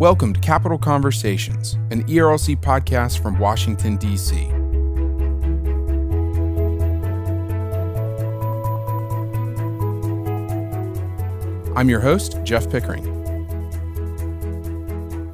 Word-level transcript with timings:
Welcome 0.00 0.32
to 0.32 0.40
Capital 0.40 0.78
Conversations, 0.78 1.74
an 1.90 2.04
ERLC 2.04 2.56
podcast 2.56 3.22
from 3.22 3.38
Washington, 3.38 3.98
D.C. 3.98 4.46
I'm 11.76 11.90
your 11.90 12.00
host, 12.00 12.38
Jeff 12.44 12.70
Pickering. 12.70 13.06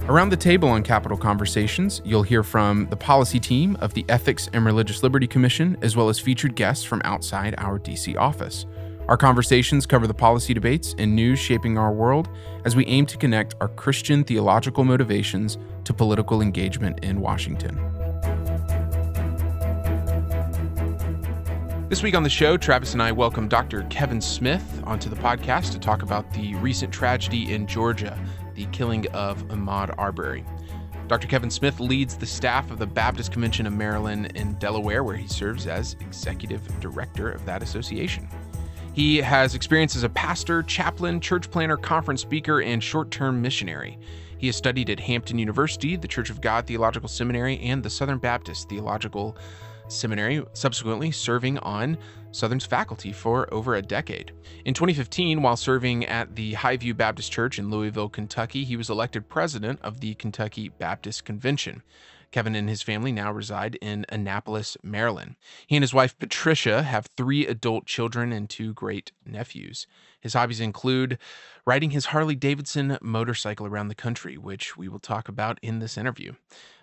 Around 0.08 0.30
the 0.30 0.36
table 0.36 0.68
on 0.68 0.82
Capital 0.82 1.16
Conversations, 1.16 2.02
you'll 2.04 2.24
hear 2.24 2.42
from 2.42 2.88
the 2.90 2.96
policy 2.96 3.38
team 3.38 3.76
of 3.76 3.94
the 3.94 4.04
Ethics 4.08 4.50
and 4.52 4.66
Religious 4.66 5.04
Liberty 5.04 5.28
Commission, 5.28 5.76
as 5.80 5.94
well 5.94 6.08
as 6.08 6.18
featured 6.18 6.56
guests 6.56 6.84
from 6.84 7.00
outside 7.04 7.54
our 7.58 7.78
DC 7.78 8.16
office. 8.16 8.66
Our 9.08 9.16
conversations 9.16 9.86
cover 9.86 10.08
the 10.08 10.14
policy 10.14 10.52
debates 10.52 10.96
and 10.98 11.14
news 11.14 11.38
shaping 11.38 11.78
our 11.78 11.92
world 11.92 12.28
as 12.64 12.74
we 12.74 12.84
aim 12.86 13.06
to 13.06 13.16
connect 13.16 13.54
our 13.60 13.68
Christian 13.68 14.24
theological 14.24 14.82
motivations 14.82 15.58
to 15.84 15.94
political 15.94 16.42
engagement 16.42 17.04
in 17.04 17.20
Washington. 17.20 17.76
This 21.88 22.02
week 22.02 22.16
on 22.16 22.24
the 22.24 22.28
show, 22.28 22.56
Travis 22.56 22.94
and 22.94 23.02
I 23.02 23.12
welcome 23.12 23.46
Dr. 23.46 23.84
Kevin 23.90 24.20
Smith 24.20 24.82
onto 24.82 25.08
the 25.08 25.14
podcast 25.14 25.70
to 25.70 25.78
talk 25.78 26.02
about 26.02 26.32
the 26.32 26.56
recent 26.56 26.92
tragedy 26.92 27.54
in 27.54 27.68
Georgia, 27.68 28.18
the 28.56 28.66
killing 28.66 29.06
of 29.12 29.46
Ahmaud 29.46 29.94
Arbery. 29.98 30.44
Dr. 31.06 31.28
Kevin 31.28 31.50
Smith 31.50 31.78
leads 31.78 32.16
the 32.16 32.26
staff 32.26 32.72
of 32.72 32.80
the 32.80 32.86
Baptist 32.88 33.30
Convention 33.30 33.68
of 33.68 33.72
Maryland 33.72 34.32
in 34.34 34.54
Delaware, 34.54 35.04
where 35.04 35.14
he 35.14 35.28
serves 35.28 35.68
as 35.68 35.94
executive 36.00 36.80
director 36.80 37.30
of 37.30 37.44
that 37.44 37.62
association. 37.62 38.28
He 38.96 39.18
has 39.18 39.54
experience 39.54 39.94
as 39.94 40.04
a 40.04 40.08
pastor, 40.08 40.62
chaplain, 40.62 41.20
church 41.20 41.50
planter, 41.50 41.76
conference 41.76 42.22
speaker, 42.22 42.62
and 42.62 42.82
short 42.82 43.10
term 43.10 43.42
missionary. 43.42 43.98
He 44.38 44.46
has 44.46 44.56
studied 44.56 44.88
at 44.88 44.98
Hampton 44.98 45.38
University, 45.38 45.96
the 45.96 46.08
Church 46.08 46.30
of 46.30 46.40
God 46.40 46.66
Theological 46.66 47.06
Seminary, 47.06 47.60
and 47.60 47.82
the 47.82 47.90
Southern 47.90 48.16
Baptist 48.16 48.70
Theological 48.70 49.36
Seminary, 49.88 50.42
subsequently 50.54 51.10
serving 51.10 51.58
on 51.58 51.98
Southern's 52.32 52.64
faculty 52.64 53.12
for 53.12 53.52
over 53.52 53.74
a 53.74 53.82
decade. 53.82 54.32
In 54.64 54.72
2015, 54.72 55.42
while 55.42 55.58
serving 55.58 56.06
at 56.06 56.34
the 56.34 56.54
Highview 56.54 56.96
Baptist 56.96 57.30
Church 57.30 57.58
in 57.58 57.68
Louisville, 57.68 58.08
Kentucky, 58.08 58.64
he 58.64 58.78
was 58.78 58.88
elected 58.88 59.28
president 59.28 59.78
of 59.82 60.00
the 60.00 60.14
Kentucky 60.14 60.70
Baptist 60.70 61.26
Convention. 61.26 61.82
Kevin 62.30 62.54
and 62.54 62.68
his 62.68 62.82
family 62.82 63.12
now 63.12 63.32
reside 63.32 63.76
in 63.76 64.04
Annapolis, 64.08 64.76
Maryland. 64.82 65.36
He 65.66 65.76
and 65.76 65.82
his 65.82 65.94
wife, 65.94 66.18
Patricia, 66.18 66.82
have 66.82 67.08
three 67.16 67.46
adult 67.46 67.86
children 67.86 68.32
and 68.32 68.48
two 68.48 68.72
great 68.72 69.12
nephews. 69.24 69.86
His 70.20 70.34
hobbies 70.34 70.60
include 70.60 71.18
riding 71.64 71.90
his 71.90 72.06
Harley 72.06 72.34
Davidson 72.34 72.98
motorcycle 73.00 73.66
around 73.66 73.88
the 73.88 73.94
country, 73.94 74.36
which 74.36 74.76
we 74.76 74.88
will 74.88 74.98
talk 74.98 75.28
about 75.28 75.58
in 75.62 75.78
this 75.78 75.96
interview. 75.96 76.32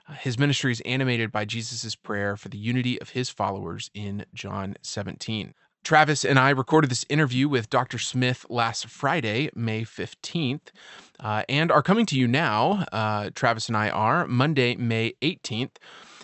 Uh, 0.07 0.13
his 0.13 0.37
ministry 0.37 0.71
is 0.71 0.81
animated 0.81 1.31
by 1.31 1.45
Jesus' 1.45 1.95
prayer 1.95 2.35
for 2.35 2.49
the 2.49 2.57
unity 2.57 2.99
of 2.99 3.09
his 3.09 3.29
followers 3.29 3.89
in 3.93 4.25
John 4.33 4.75
17. 4.81 5.53
Travis 5.83 6.23
and 6.23 6.39
I 6.39 6.49
recorded 6.51 6.89
this 6.89 7.05
interview 7.09 7.49
with 7.49 7.69
Dr. 7.69 7.97
Smith 7.97 8.45
last 8.49 8.87
Friday, 8.87 9.49
May 9.53 9.83
15th, 9.83 10.71
uh, 11.19 11.43
and 11.49 11.71
are 11.71 11.83
coming 11.83 12.05
to 12.07 12.17
you 12.17 12.27
now. 12.27 12.85
Uh, 12.91 13.29
Travis 13.33 13.67
and 13.67 13.77
I 13.77 13.89
are 13.89 14.27
Monday, 14.27 14.75
May 14.75 15.13
18th, 15.21 15.77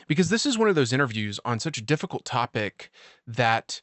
because 0.08 0.30
this 0.30 0.46
is 0.46 0.58
one 0.58 0.70
of 0.70 0.76
those 0.76 0.94
interviews 0.94 1.40
on 1.46 1.60
such 1.60 1.78
a 1.78 1.82
difficult 1.82 2.26
topic 2.26 2.90
that 3.28 3.82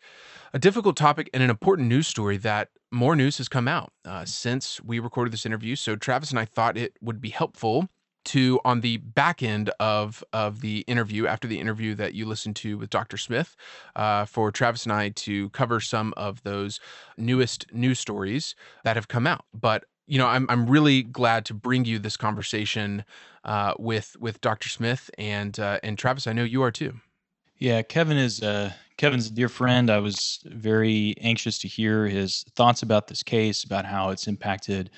a 0.53 0.59
difficult 0.59 0.97
topic 0.97 1.31
and 1.33 1.43
an 1.43 1.51
important 1.51 1.89
news 1.89 2.07
story 2.07 2.37
that 2.39 2.71
more 2.91 3.17
news 3.17 3.39
has 3.39 3.49
come 3.49 3.69
out 3.69 3.93
uh, 4.05 4.25
since 4.25 4.81
we 4.83 4.99
recorded 4.99 5.33
this 5.33 5.47
interview. 5.47 5.77
So, 5.77 5.97
Travis 5.97 6.31
and 6.31 6.39
I 6.39 6.45
thought 6.45 6.77
it 6.77 6.95
would 7.01 7.21
be 7.21 7.31
helpful 7.31 7.89
to 8.27 8.61
on 8.65 8.81
the 8.81 8.97
back 8.97 9.43
end 9.43 9.71
of 9.79 10.23
of 10.33 10.61
the 10.61 10.81
interview 10.81 11.27
after 11.27 11.47
the 11.47 11.61
interview 11.61 11.95
that 11.95 12.13
you 12.13 12.27
listened 12.27 12.57
to 12.57 12.77
with 12.77 12.91
Dr. 12.91 13.17
Smith 13.17 13.57
uh, 13.95 14.25
for 14.25 14.51
Travis 14.51 14.85
and 14.85 14.93
I 14.93 15.11
to 15.11 15.49
cover 15.51 15.81
some 15.81 16.13
of 16.17 16.43
those 16.43 16.81
newest 17.17 17.73
news 17.73 18.01
stories 18.01 18.55
that 18.85 18.97
have 18.97 19.09
come 19.09 19.27
out. 19.27 19.45
But 19.55 19.85
you 20.07 20.19
know, 20.19 20.27
I'm 20.27 20.47
I'm 20.49 20.67
really 20.67 21.03
glad 21.03 21.45
to 21.47 21.55
bring 21.55 21.85
you 21.85 21.99
this 21.99 22.17
conversation 22.17 23.05
uh, 23.45 23.75
with 23.79 24.17
with 24.21 24.41
Dr. 24.41 24.69
Smith 24.69 25.11
and 25.19 25.59
uh, 25.59 25.81
and 25.83 25.99
Travis. 25.99 26.27
I 26.27 26.33
know 26.33 26.45
you 26.45 26.63
are 26.63 26.71
too. 26.71 27.01
Yeah, 27.59 27.83
Kevin 27.83 28.17
is 28.17 28.43
uh, 28.43 28.73
Kevin's 28.97 29.29
a 29.29 29.33
dear 29.33 29.49
friend. 29.49 29.91
I 29.91 29.99
was 29.99 30.41
very 30.45 31.15
anxious 31.21 31.59
to 31.61 31.69
hear 31.69 32.07
his 32.07 32.45
thoughts 32.55 32.83
about 32.83 33.09
this 33.09 33.23
case, 33.23 33.65
about 33.65 33.85
how 33.85 34.11
it's 34.11 34.27
impacted 34.27 34.91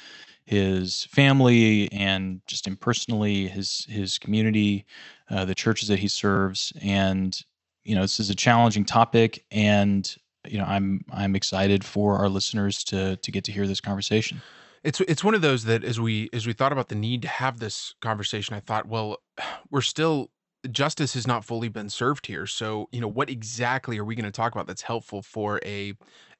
his 0.44 1.04
family 1.04 1.92
and 1.92 2.40
just 2.46 2.66
impersonally 2.66 3.48
his 3.48 3.86
his 3.88 4.18
community, 4.18 4.86
uh, 5.30 5.44
the 5.44 5.54
churches 5.54 5.88
that 5.88 5.98
he 5.98 6.08
serves, 6.08 6.72
and 6.82 7.42
you 7.84 7.94
know 7.94 8.02
this 8.02 8.20
is 8.20 8.30
a 8.30 8.34
challenging 8.34 8.84
topic, 8.84 9.44
and 9.50 10.16
you 10.46 10.58
know 10.58 10.64
I'm 10.64 11.04
I'm 11.12 11.36
excited 11.36 11.84
for 11.84 12.16
our 12.16 12.28
listeners 12.28 12.84
to 12.84 13.16
to 13.16 13.30
get 13.30 13.44
to 13.44 13.52
hear 13.52 13.66
this 13.66 13.80
conversation. 13.80 14.42
It's 14.84 15.00
it's 15.02 15.24
one 15.24 15.34
of 15.34 15.42
those 15.42 15.64
that 15.64 15.84
as 15.84 16.00
we 16.00 16.28
as 16.32 16.46
we 16.46 16.52
thought 16.52 16.72
about 16.72 16.88
the 16.88 16.94
need 16.94 17.22
to 17.22 17.28
have 17.28 17.58
this 17.58 17.94
conversation, 18.00 18.54
I 18.54 18.60
thought, 18.60 18.86
well, 18.86 19.18
we're 19.70 19.80
still 19.80 20.30
justice 20.70 21.14
has 21.14 21.26
not 21.26 21.44
fully 21.44 21.68
been 21.68 21.88
served 21.88 22.26
here. 22.26 22.46
So, 22.46 22.88
you 22.90 23.00
know, 23.00 23.08
what 23.08 23.30
exactly 23.30 23.96
are 23.98 24.04
we 24.04 24.16
going 24.16 24.24
to 24.24 24.30
talk 24.32 24.52
about 24.52 24.66
that's 24.66 24.82
helpful 24.82 25.22
for 25.22 25.60
a 25.64 25.94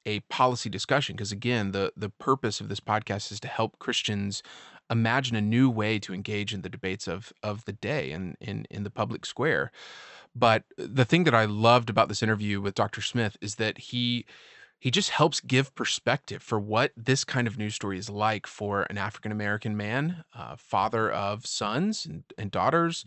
a 0.07 0.21
policy 0.21 0.71
discussion 0.71 1.17
because 1.17 1.33
again 1.33 1.73
the 1.73 1.93
the 1.97 2.09
purpose 2.09 2.61
of 2.61 2.69
this 2.69 2.81
podcast 2.81 3.31
is 3.33 3.41
to 3.41 3.49
help 3.49 3.79
Christians 3.79 4.43
imagine 4.91 5.37
a 5.37 5.41
new 5.41 5.69
way 5.69 5.99
to 5.99 6.15
engage 6.15 6.55
in 6.55 6.63
the 6.63 6.69
debates 6.69 7.07
of 7.09 7.33
of 7.43 7.65
the 7.65 7.73
day 7.73 8.13
and 8.13 8.37
in 8.41 8.65
in 8.71 8.85
the 8.85 8.91
public 8.91 9.27
square 9.27 9.71
but 10.35 10.65
the 10.77 11.05
thing 11.05 11.25
that 11.25 11.35
I 11.35 11.45
loved 11.45 11.91
about 11.91 12.09
this 12.09 12.23
interview 12.23 12.61
with 12.61 12.75
Dr. 12.75 13.03
Smith 13.03 13.37
is 13.41 13.57
that 13.57 13.79
he 13.79 14.25
he 14.79 14.91
just 14.91 15.11
helps 15.11 15.41
give 15.41 15.75
perspective 15.75 16.43
for 16.43 16.59
what 16.59 16.93
this 16.97 17.25
kind 17.25 17.47
of 17.47 17.59
news 17.59 17.75
story 17.75 17.99
is 17.99 18.09
like 18.09 18.47
for 18.47 18.87
an 18.89 18.99
African 18.99 19.33
American 19.33 19.77
man, 19.77 20.25
uh, 20.37 20.57
father 20.57 21.11
of 21.11 21.47
sons 21.47 22.07
and, 22.07 22.23
and 22.37 22.51
daughters, 22.51 23.05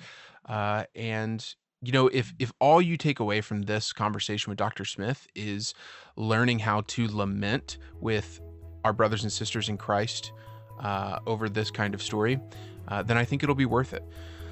uh, 0.48 0.84
and 0.96 1.56
you 1.82 1.92
know 1.92 2.08
if 2.10 2.34
if 2.40 2.52
all 2.60 2.82
you 2.82 2.98
take 2.98 3.20
away 3.20 3.42
from 3.42 3.64
this 3.64 3.94
conversation 3.94 4.52
with 4.52 4.58
Dr. 4.58 4.86
Smith 4.86 5.28
is 5.34 5.74
learning 6.18 6.60
how 6.60 6.82
to 6.88 7.08
lament 7.08 7.78
with 8.00 8.42
our 8.84 8.94
brothers 8.94 9.24
and 9.24 9.32
sisters 9.32 9.70
in 9.70 9.78
Christ 9.78 10.34
uh, 10.82 11.20
over 11.26 11.48
this 11.48 11.72
kind 11.72 11.94
of 11.94 12.02
story, 12.02 12.40
uh, 12.88 13.04
then 13.04 13.18
I 13.18 13.24
think 13.24 13.44
it'll 13.44 13.56
be 13.56 13.66
worth 13.66 13.94
it. 13.94 14.04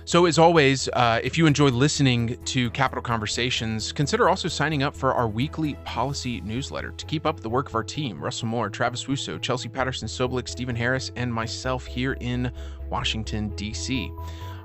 So, 0.05 0.25
as 0.25 0.39
always, 0.39 0.89
uh, 0.93 1.19
if 1.23 1.37
you 1.37 1.45
enjoy 1.45 1.67
listening 1.67 2.37
to 2.45 2.71
Capital 2.71 3.01
Conversations, 3.01 3.91
consider 3.91 4.27
also 4.27 4.47
signing 4.47 4.81
up 4.81 4.95
for 4.95 5.13
our 5.13 5.27
weekly 5.27 5.75
policy 5.85 6.41
newsletter 6.41 6.91
to 6.91 7.05
keep 7.05 7.27
up 7.27 7.41
the 7.41 7.49
work 7.49 7.69
of 7.69 7.75
our 7.75 7.83
team 7.83 8.19
Russell 8.19 8.47
Moore, 8.47 8.69
Travis 8.69 9.05
Wussow, 9.05 9.39
Chelsea 9.39 9.69
Patterson 9.69 10.07
Sobolik, 10.07 10.49
Stephen 10.49 10.75
Harris, 10.75 11.11
and 11.15 11.31
myself 11.31 11.85
here 11.85 12.13
in 12.21 12.51
Washington, 12.89 13.49
D.C. 13.49 14.11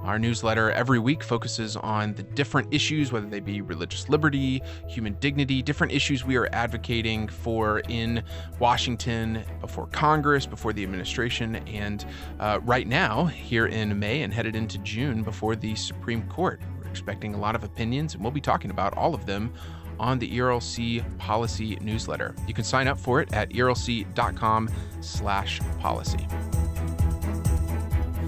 Our 0.04 0.18
newsletter 0.18 0.70
every 0.70 0.98
week 0.98 1.22
focuses 1.22 1.76
on 1.76 2.12
the 2.12 2.22
different 2.22 2.72
issues, 2.74 3.10
whether 3.10 3.26
they 3.26 3.40
be 3.40 3.62
religious 3.62 4.10
liberty, 4.10 4.62
human 4.86 5.14
dignity, 5.14 5.62
different 5.62 5.94
issues 5.94 6.26
we 6.26 6.36
are 6.36 6.46
advocating 6.52 7.26
for 7.26 7.78
in 7.88 8.22
Washington, 8.58 9.42
before 9.62 9.86
Congress, 9.86 10.44
before 10.44 10.74
the 10.74 10.82
administration, 10.82 11.56
and 11.66 12.04
uh, 12.38 12.60
right 12.64 12.86
now, 12.86 13.24
here 13.24 13.66
in 13.66 13.98
May 13.98 14.22
and 14.22 14.34
headed 14.34 14.54
into 14.54 14.76
June, 14.78 15.22
before 15.22 15.56
the 15.56 15.74
Supreme 15.74 16.28
Court. 16.28 16.60
We're 16.78 16.90
expecting 16.90 17.34
a 17.34 17.38
lot 17.38 17.54
of 17.54 17.64
opinions, 17.64 18.12
and 18.14 18.22
we'll 18.22 18.30
be 18.30 18.42
talking 18.42 18.70
about 18.70 18.94
all 18.98 19.14
of 19.14 19.24
them 19.24 19.54
on 19.98 20.18
the 20.18 20.30
ERLC 20.38 21.02
policy 21.18 21.78
newsletter. 21.80 22.34
You 22.46 22.52
can 22.52 22.64
sign 22.64 22.88
up 22.88 22.98
for 22.98 23.22
it 23.22 23.32
at 23.32 23.50
erlc.com 23.50 24.68
slash 25.00 25.60
policy. 25.80 26.26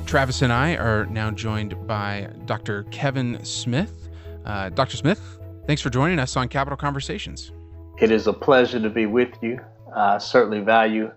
Travis 0.06 0.41
and 0.41 0.53
I 0.53 0.76
are 0.76 1.05
now 1.06 1.32
joined 1.32 1.85
by 1.88 2.31
Dr. 2.44 2.85
Kevin 2.85 3.44
Smith. 3.44 4.08
Uh, 4.44 4.69
Dr. 4.69 4.97
Smith, 4.97 5.38
thanks 5.67 5.82
for 5.82 5.91
joining 5.91 6.20
us 6.20 6.37
on 6.37 6.49
Capital 6.49 6.76
Conversations. 6.76 7.50
It 7.99 8.12
is 8.12 8.29
a 8.29 8.32
pleasure 8.32 8.79
to 8.79 8.88
be 8.88 9.06
with 9.06 9.31
you. 9.43 9.58
I 9.94 10.19
certainly 10.19 10.61
value 10.61 11.11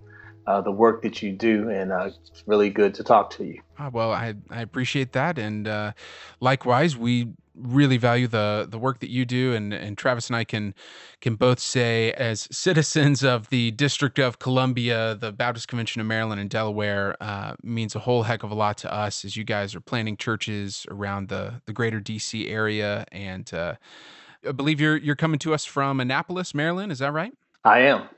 uh, 0.48 0.62
the 0.62 0.72
work 0.72 1.04
that 1.04 1.22
you 1.22 1.32
do, 1.32 1.70
and 1.70 1.92
uh, 1.92 2.10
it's 2.32 2.44
really 2.48 2.72
good 2.72 2.96
to 2.96 3.04
talk 3.04 3.30
to 3.32 3.46
you. 3.46 3.62
Ah, 3.78 3.90
well, 3.94 4.12
I, 4.12 4.34
I 4.50 4.62
appreciate 4.62 5.14
that. 5.14 5.38
And 5.38 5.68
uh, 5.68 5.92
likewise, 6.40 6.98
we 6.98 7.34
really 7.62 7.98
value 7.98 8.28
the 8.28 8.68
the 8.70 8.80
work 8.80 9.00
that 9.00 9.10
you 9.10 9.26
do 9.26 9.54
and 9.54 9.74
and 9.74 9.98
Travis 9.98 10.28
and 10.28 10.36
I 10.36 10.44
can 10.44 10.74
can 11.22 11.36
both 11.36 11.60
say 11.60 12.12
as 12.14 12.48
citizens 12.56 13.24
of 13.24 13.50
the 13.50 13.72
District 13.72 14.20
of 14.20 14.40
Columbia 14.40 15.16
the 15.16 15.32
Baptist 15.32 15.68
Convention 15.68 16.02
of 16.02 16.08
Maryland 16.08 16.40
and 16.40 16.50
Delaware 16.50 17.16
uh, 17.22 17.56
means 17.64 17.96
a 17.96 18.00
whole 18.00 18.24
heck 18.24 18.44
of 18.44 18.52
a 18.52 18.56
lot 18.56 18.78
to 18.80 18.94
us 18.94 19.26
as 19.26 19.36
you 19.36 19.44
guys 19.44 19.76
are 19.76 19.82
planting 19.82 20.18
churches 20.18 20.86
around 20.90 21.30
the 21.30 21.62
the 21.66 21.74
greater 21.74 22.00
DC 22.00 22.50
area. 22.50 23.06
And 23.12 23.52
uh, 23.54 23.76
I 24.48 24.52
believe 24.52 24.80
you're 24.80 24.98
you're 24.98 25.16
coming 25.16 25.40
to 25.40 25.54
us 25.54 25.66
from 25.66 26.00
Annapolis 26.00 26.54
Maryland. 26.54 26.92
Is 26.92 27.00
that 27.00 27.12
right? 27.14 27.34
I 27.66 27.80
am. 27.82 28.10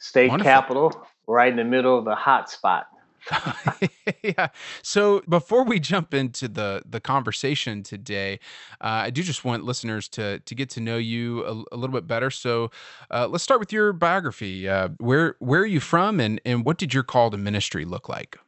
State 0.00 0.30
Wonderful. 0.30 0.50
capital 0.50 1.06
right 1.26 1.50
in 1.50 1.56
the 1.56 1.64
middle 1.64 1.98
of 1.98 2.04
the 2.04 2.14
hot 2.14 2.50
spot 2.50 2.86
yeah. 4.22 4.48
So 4.82 5.22
before 5.28 5.64
we 5.64 5.80
jump 5.80 6.14
into 6.14 6.48
the 6.48 6.82
the 6.88 7.00
conversation 7.00 7.82
today, 7.82 8.40
uh, 8.80 9.06
I 9.06 9.10
do 9.10 9.22
just 9.22 9.44
want 9.44 9.64
listeners 9.64 10.08
to 10.10 10.40
to 10.40 10.54
get 10.54 10.70
to 10.70 10.80
know 10.80 10.96
you 10.96 11.44
a, 11.44 11.74
a 11.74 11.76
little 11.76 11.94
bit 11.94 12.06
better. 12.06 12.30
So 12.30 12.70
uh, 13.10 13.28
let's 13.28 13.44
start 13.44 13.60
with 13.60 13.72
your 13.72 13.92
biography. 13.92 14.68
Uh, 14.68 14.90
where 14.98 15.36
where 15.38 15.60
are 15.60 15.66
you 15.66 15.80
from, 15.80 16.20
and 16.20 16.40
and 16.44 16.64
what 16.64 16.78
did 16.78 16.94
your 16.94 17.02
call 17.02 17.30
to 17.30 17.36
ministry 17.36 17.84
look 17.84 18.08
like? 18.08 18.38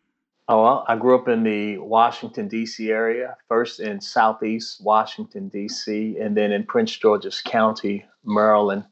Oh, 0.48 0.64
well, 0.64 0.84
I 0.88 0.96
grew 0.96 1.14
up 1.14 1.28
in 1.28 1.44
the 1.44 1.78
Washington 1.78 2.48
D.C. 2.48 2.90
area. 2.90 3.36
First 3.46 3.78
in 3.78 4.00
Southeast 4.00 4.80
Washington 4.82 5.48
D.C., 5.48 6.18
and 6.18 6.36
then 6.36 6.50
in 6.50 6.64
Prince 6.64 6.96
George's 6.96 7.40
County, 7.40 8.04
Maryland, 8.24 8.84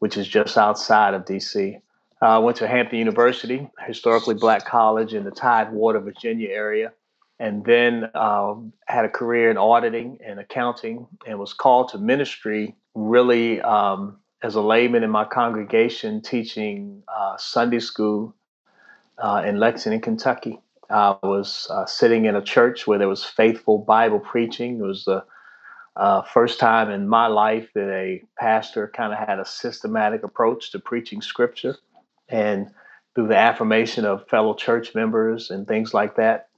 which 0.00 0.16
is 0.16 0.26
just 0.26 0.58
outside 0.58 1.14
of 1.14 1.24
D.C. 1.24 1.78
I 2.20 2.36
uh, 2.36 2.40
went 2.40 2.56
to 2.58 2.68
Hampton 2.68 2.98
University, 2.98 3.68
historically 3.86 4.34
black 4.34 4.64
college 4.64 5.14
in 5.14 5.24
the 5.24 5.30
Tidewater, 5.30 6.00
Virginia 6.00 6.48
area, 6.48 6.92
and 7.38 7.64
then 7.64 8.08
uh, 8.14 8.54
had 8.86 9.04
a 9.04 9.08
career 9.08 9.50
in 9.50 9.58
auditing 9.58 10.18
and 10.24 10.38
accounting 10.38 11.06
and 11.26 11.38
was 11.38 11.52
called 11.52 11.88
to 11.90 11.98
ministry 11.98 12.76
really 12.94 13.60
um, 13.60 14.18
as 14.42 14.54
a 14.54 14.60
layman 14.60 15.02
in 15.02 15.10
my 15.10 15.24
congregation 15.24 16.22
teaching 16.22 17.02
uh, 17.08 17.36
Sunday 17.36 17.80
school 17.80 18.34
uh, 19.18 19.42
in 19.44 19.58
Lexington, 19.58 20.00
Kentucky. 20.00 20.60
I 20.90 21.16
was 21.22 21.66
uh, 21.70 21.86
sitting 21.86 22.26
in 22.26 22.36
a 22.36 22.42
church 22.42 22.86
where 22.86 22.98
there 22.98 23.08
was 23.08 23.24
faithful 23.24 23.78
Bible 23.78 24.20
preaching. 24.20 24.78
It 24.78 24.82
was 24.82 25.04
the 25.04 25.24
uh, 25.96 26.22
first 26.22 26.60
time 26.60 26.90
in 26.90 27.08
my 27.08 27.26
life 27.26 27.68
that 27.74 27.90
a 27.90 28.22
pastor 28.38 28.90
kind 28.94 29.12
of 29.12 29.18
had 29.18 29.40
a 29.40 29.44
systematic 29.44 30.22
approach 30.22 30.70
to 30.72 30.78
preaching 30.78 31.20
scripture 31.20 31.76
and 32.28 32.68
through 33.14 33.28
the 33.28 33.36
affirmation 33.36 34.04
of 34.04 34.26
fellow 34.28 34.54
church 34.54 34.94
members 34.94 35.50
and 35.50 35.66
things 35.66 35.94
like 35.94 36.16
that, 36.16 36.48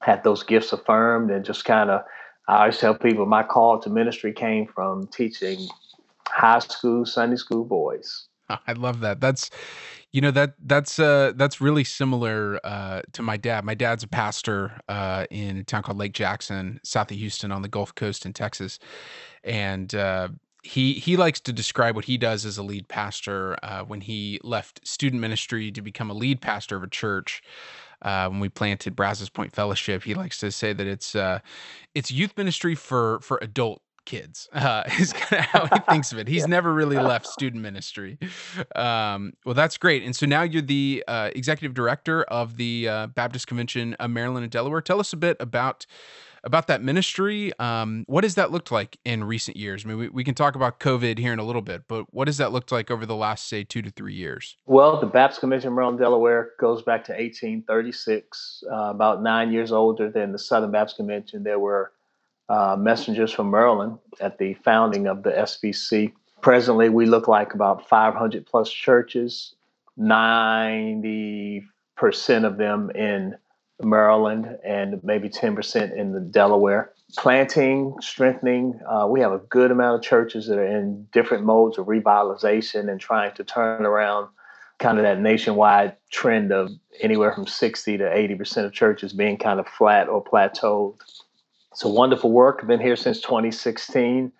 had 0.00 0.24
those 0.24 0.42
gifts 0.42 0.72
affirmed 0.72 1.30
and 1.30 1.44
just 1.44 1.64
kind 1.64 1.90
of. 1.90 2.02
I 2.46 2.60
always 2.60 2.78
tell 2.78 2.94
people 2.94 3.26
my 3.26 3.42
call 3.42 3.78
to 3.80 3.90
ministry 3.90 4.32
came 4.32 4.66
from 4.66 5.06
teaching 5.08 5.68
high 6.28 6.60
school 6.60 7.04
Sunday 7.04 7.36
school 7.36 7.64
boys. 7.64 8.26
I 8.48 8.72
love 8.72 9.00
that. 9.00 9.20
That's 9.20 9.50
you 10.12 10.22
know 10.22 10.30
that 10.30 10.54
that's 10.64 10.98
uh 10.98 11.32
that's 11.36 11.60
really 11.60 11.84
similar 11.84 12.58
uh 12.64 13.02
to 13.12 13.22
my 13.22 13.36
dad. 13.36 13.64
My 13.64 13.74
dad's 13.74 14.02
a 14.02 14.08
pastor 14.08 14.80
uh 14.88 15.26
in 15.30 15.58
a 15.58 15.64
town 15.64 15.82
called 15.82 15.98
Lake 15.98 16.14
Jackson, 16.14 16.80
south 16.82 17.10
of 17.10 17.18
Houston 17.18 17.52
on 17.52 17.62
the 17.62 17.68
Gulf 17.68 17.94
Coast 17.94 18.24
in 18.24 18.32
Texas. 18.32 18.78
And 19.44 19.94
uh 19.94 20.28
he 20.62 20.94
he 20.94 21.16
likes 21.16 21.40
to 21.40 21.52
describe 21.52 21.94
what 21.94 22.04
he 22.04 22.16
does 22.16 22.44
as 22.44 22.58
a 22.58 22.62
lead 22.62 22.88
pastor 22.88 23.56
uh, 23.62 23.82
when 23.84 24.00
he 24.00 24.40
left 24.42 24.86
student 24.86 25.20
ministry 25.20 25.70
to 25.70 25.82
become 25.82 26.10
a 26.10 26.14
lead 26.14 26.40
pastor 26.40 26.76
of 26.76 26.82
a 26.82 26.88
church. 26.88 27.42
Uh, 28.00 28.28
when 28.28 28.38
we 28.38 28.48
planted 28.48 28.94
Brazos 28.94 29.28
Point 29.28 29.52
Fellowship, 29.52 30.04
he 30.04 30.14
likes 30.14 30.38
to 30.38 30.52
say 30.52 30.72
that 30.72 30.86
it's 30.86 31.14
uh, 31.14 31.40
it's 31.94 32.10
youth 32.10 32.32
ministry 32.36 32.74
for 32.74 33.18
for 33.20 33.38
adult 33.42 33.82
kids 34.08 34.48
uh, 34.54 34.84
is 34.98 35.12
kind 35.12 35.40
of 35.40 35.46
how 35.46 35.66
he 35.66 35.80
thinks 35.90 36.12
of 36.12 36.18
it. 36.18 36.26
He's 36.26 36.42
yeah. 36.42 36.46
never 36.46 36.72
really 36.72 36.96
left 36.96 37.26
student 37.38 37.62
ministry. 37.62 38.18
Um, 38.74 39.34
well, 39.44 39.54
that's 39.54 39.76
great. 39.76 40.02
And 40.02 40.16
so 40.16 40.26
now 40.26 40.42
you're 40.42 40.62
the 40.62 41.04
uh, 41.06 41.30
executive 41.34 41.74
director 41.74 42.22
of 42.24 42.56
the 42.56 42.88
uh, 42.88 43.06
Baptist 43.08 43.46
Convention 43.46 43.94
of 43.94 44.10
Maryland 44.10 44.44
and 44.44 44.50
Delaware. 44.50 44.80
Tell 44.80 44.98
us 44.98 45.12
a 45.12 45.16
bit 45.16 45.36
about 45.40 45.86
about 46.44 46.66
that 46.68 46.82
ministry. 46.82 47.52
Um, 47.58 48.04
what 48.06 48.24
has 48.24 48.34
that 48.36 48.50
looked 48.50 48.70
like 48.70 48.98
in 49.04 49.24
recent 49.24 49.56
years? 49.56 49.84
I 49.84 49.88
mean, 49.88 49.98
we, 49.98 50.08
we 50.08 50.24
can 50.24 50.34
talk 50.34 50.54
about 50.54 50.80
COVID 50.80 51.18
here 51.18 51.32
in 51.32 51.38
a 51.38 51.44
little 51.44 51.62
bit, 51.62 51.82
but 51.88 52.12
what 52.12 52.28
has 52.28 52.38
that 52.38 52.52
looked 52.52 52.72
like 52.72 52.90
over 52.90 53.06
the 53.06 53.16
last, 53.16 53.48
say, 53.48 53.64
two 53.64 53.82
to 53.82 53.90
three 53.90 54.14
years? 54.14 54.56
Well, 54.66 55.00
the 55.00 55.06
Baptist 55.06 55.40
Convention 55.40 55.68
of 55.68 55.74
Maryland, 55.74 55.98
Delaware 55.98 56.50
goes 56.58 56.82
back 56.82 57.04
to 57.04 57.12
1836, 57.12 58.64
uh, 58.70 58.74
about 58.74 59.22
nine 59.22 59.52
years 59.52 59.72
older 59.72 60.10
than 60.10 60.32
the 60.32 60.38
Southern 60.38 60.70
Baptist 60.70 60.96
Convention. 60.96 61.42
There 61.42 61.58
were 61.58 61.92
uh, 62.48 62.76
messengers 62.78 63.32
from 63.32 63.50
Maryland 63.50 63.98
at 64.20 64.38
the 64.38 64.54
founding 64.64 65.06
of 65.06 65.22
the 65.22 65.30
SBC. 65.30 66.12
Presently, 66.40 66.88
we 66.88 67.06
look 67.06 67.28
like 67.28 67.52
about 67.54 67.88
500 67.88 68.46
plus 68.46 68.70
churches, 68.70 69.54
90% 69.98 71.62
of 72.44 72.56
them 72.56 72.90
in 72.90 73.36
Maryland 73.80 74.58
and 74.64 75.02
maybe 75.04 75.28
10% 75.28 75.96
in 75.96 76.12
the 76.12 76.20
Delaware. 76.20 76.92
Planting, 77.16 77.94
strengthening, 78.00 78.78
uh, 78.88 79.06
we 79.06 79.20
have 79.20 79.32
a 79.32 79.38
good 79.38 79.70
amount 79.70 79.96
of 79.96 80.02
churches 80.02 80.46
that 80.46 80.58
are 80.58 80.66
in 80.66 81.06
different 81.12 81.44
modes 81.44 81.78
of 81.78 81.86
revitalization 81.86 82.90
and 82.90 83.00
trying 83.00 83.34
to 83.34 83.44
turn 83.44 83.86
around 83.86 84.28
kind 84.78 84.98
of 84.98 85.04
that 85.04 85.20
nationwide 85.20 85.96
trend 86.10 86.52
of 86.52 86.70
anywhere 87.00 87.32
from 87.32 87.46
60 87.46 87.98
to 87.98 88.04
80% 88.04 88.64
of 88.64 88.72
churches 88.72 89.12
being 89.12 89.36
kind 89.36 89.58
of 89.58 89.66
flat 89.66 90.08
or 90.08 90.22
plateaued. 90.22 90.96
A 91.84 91.88
wonderful 91.88 92.32
work. 92.32 92.58
I've 92.60 92.66
been 92.66 92.80
here 92.80 92.96
since 92.96 93.20
2016. 93.20 94.32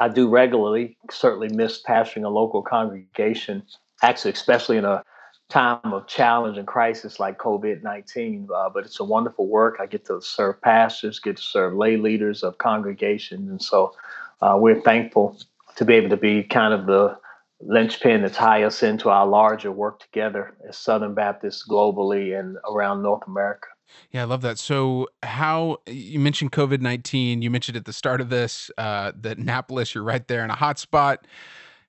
I 0.00 0.08
do 0.08 0.26
regularly, 0.26 0.96
certainly 1.10 1.48
miss 1.48 1.82
pastoring 1.82 2.24
a 2.24 2.30
local 2.30 2.62
congregation, 2.62 3.62
actually, 4.02 4.32
especially 4.32 4.78
in 4.78 4.86
a 4.86 5.04
time 5.52 5.92
of 5.92 6.06
challenge 6.06 6.56
and 6.56 6.66
crisis 6.66 7.20
like 7.20 7.38
COVID 7.38 7.82
19. 7.82 8.48
Uh, 8.54 8.70
but 8.70 8.84
it's 8.84 8.98
a 8.98 9.04
wonderful 9.04 9.46
work. 9.46 9.76
I 9.80 9.86
get 9.86 10.06
to 10.06 10.20
serve 10.22 10.60
pastors, 10.62 11.20
get 11.20 11.36
to 11.36 11.42
serve 11.42 11.74
lay 11.74 11.96
leaders 11.96 12.42
of 12.42 12.58
congregations. 12.58 13.50
And 13.50 13.62
so 13.62 13.94
uh, 14.40 14.56
we're 14.58 14.80
thankful 14.80 15.38
to 15.76 15.84
be 15.84 15.94
able 15.94 16.08
to 16.08 16.16
be 16.16 16.42
kind 16.42 16.72
of 16.72 16.86
the 16.86 17.18
linchpin 17.60 18.22
to 18.22 18.30
tie 18.30 18.62
us 18.64 18.82
into 18.82 19.10
our 19.10 19.26
larger 19.26 19.70
work 19.70 20.00
together 20.00 20.54
as 20.68 20.76
Southern 20.76 21.14
Baptists 21.14 21.64
globally 21.68 22.38
and 22.38 22.56
around 22.68 23.02
North 23.02 23.26
America. 23.26 23.68
Yeah, 24.10 24.22
I 24.22 24.24
love 24.24 24.40
that. 24.40 24.58
So, 24.58 25.08
how 25.22 25.78
you 25.86 26.18
mentioned 26.18 26.52
COVID 26.52 26.80
19, 26.80 27.42
you 27.42 27.50
mentioned 27.50 27.76
at 27.76 27.84
the 27.84 27.92
start 27.92 28.22
of 28.22 28.30
this 28.30 28.70
uh, 28.78 29.12
that 29.20 29.36
Annapolis, 29.36 29.94
you're 29.94 30.02
right 30.02 30.26
there 30.28 30.44
in 30.44 30.50
a 30.50 30.54
hot 30.54 30.78
spot. 30.78 31.26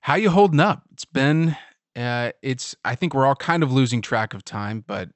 How 0.02 0.16
you 0.16 0.28
holding 0.28 0.60
up? 0.60 0.82
It's 0.92 1.06
been 1.06 1.56
uh, 1.96 2.32
it's 2.42 2.76
I 2.84 2.94
think 2.94 3.14
we're 3.14 3.26
all 3.26 3.36
kind 3.36 3.62
of 3.62 3.72
losing 3.72 4.02
track 4.02 4.34
of 4.34 4.44
time, 4.44 4.84
but 4.86 5.10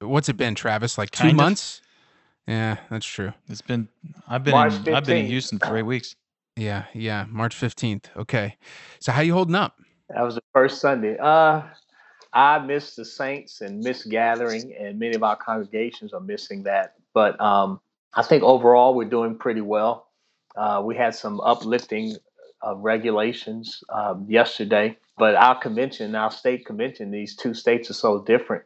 what's 0.00 0.28
it 0.28 0.36
been, 0.36 0.54
Travis? 0.54 0.98
Like 0.98 1.10
two 1.10 1.24
kind 1.24 1.36
months? 1.36 1.78
Of. 1.78 2.54
Yeah, 2.54 2.76
that's 2.90 3.06
true. 3.06 3.32
It's 3.48 3.62
been 3.62 3.88
I've 4.28 4.44
been 4.44 4.54
in, 4.54 4.94
I've 4.94 5.04
been 5.04 5.18
in 5.18 5.26
Houston 5.26 5.58
for 5.58 5.76
eight 5.76 5.82
weeks. 5.82 6.16
Yeah, 6.56 6.84
yeah, 6.94 7.26
March 7.28 7.54
fifteenth. 7.54 8.10
Okay, 8.16 8.56
so 8.98 9.12
how 9.12 9.22
you 9.22 9.32
holding 9.32 9.54
up? 9.54 9.78
That 10.08 10.22
was 10.22 10.34
the 10.34 10.42
first 10.52 10.80
Sunday. 10.80 11.16
Uh, 11.16 11.62
I 12.32 12.58
missed 12.58 12.96
the 12.96 13.04
saints 13.04 13.60
and 13.60 13.80
miss 13.80 14.04
gathering, 14.04 14.74
and 14.78 14.98
many 14.98 15.14
of 15.14 15.22
our 15.22 15.36
congregations 15.36 16.12
are 16.12 16.20
missing 16.20 16.64
that. 16.64 16.94
But 17.14 17.40
um, 17.40 17.80
I 18.14 18.22
think 18.22 18.42
overall 18.42 18.94
we're 18.94 19.08
doing 19.08 19.36
pretty 19.36 19.60
well. 19.60 20.08
Uh, 20.56 20.82
we 20.84 20.96
had 20.96 21.14
some 21.14 21.40
uplifting 21.40 22.16
of 22.62 22.80
regulations 22.80 23.82
um, 23.90 24.26
yesterday 24.28 24.96
but 25.20 25.34
our 25.34 25.60
convention, 25.60 26.14
our 26.14 26.30
state 26.30 26.64
convention, 26.64 27.10
these 27.10 27.36
two 27.36 27.52
states 27.52 27.90
are 27.90 27.94
so 27.94 28.22
different. 28.22 28.64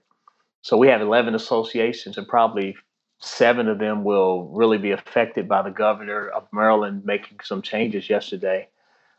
So 0.63 0.77
we 0.77 0.87
have 0.87 1.01
11 1.01 1.35
associations, 1.35 2.17
and 2.17 2.29
probably 2.29 2.77
seven 3.19 3.69
of 3.69 3.81
them 3.81 4.05
will 4.05 4.45
really 4.51 4.79
be 4.79 4.93
affected 4.93 5.49
by 5.49 5.63
the 5.63 5.71
governor 5.71 6.29
of 6.29 6.47
Maryland 6.53 7.05
making 7.05 7.39
some 7.43 7.61
changes 7.61 8.09
yesterday. 8.09 8.69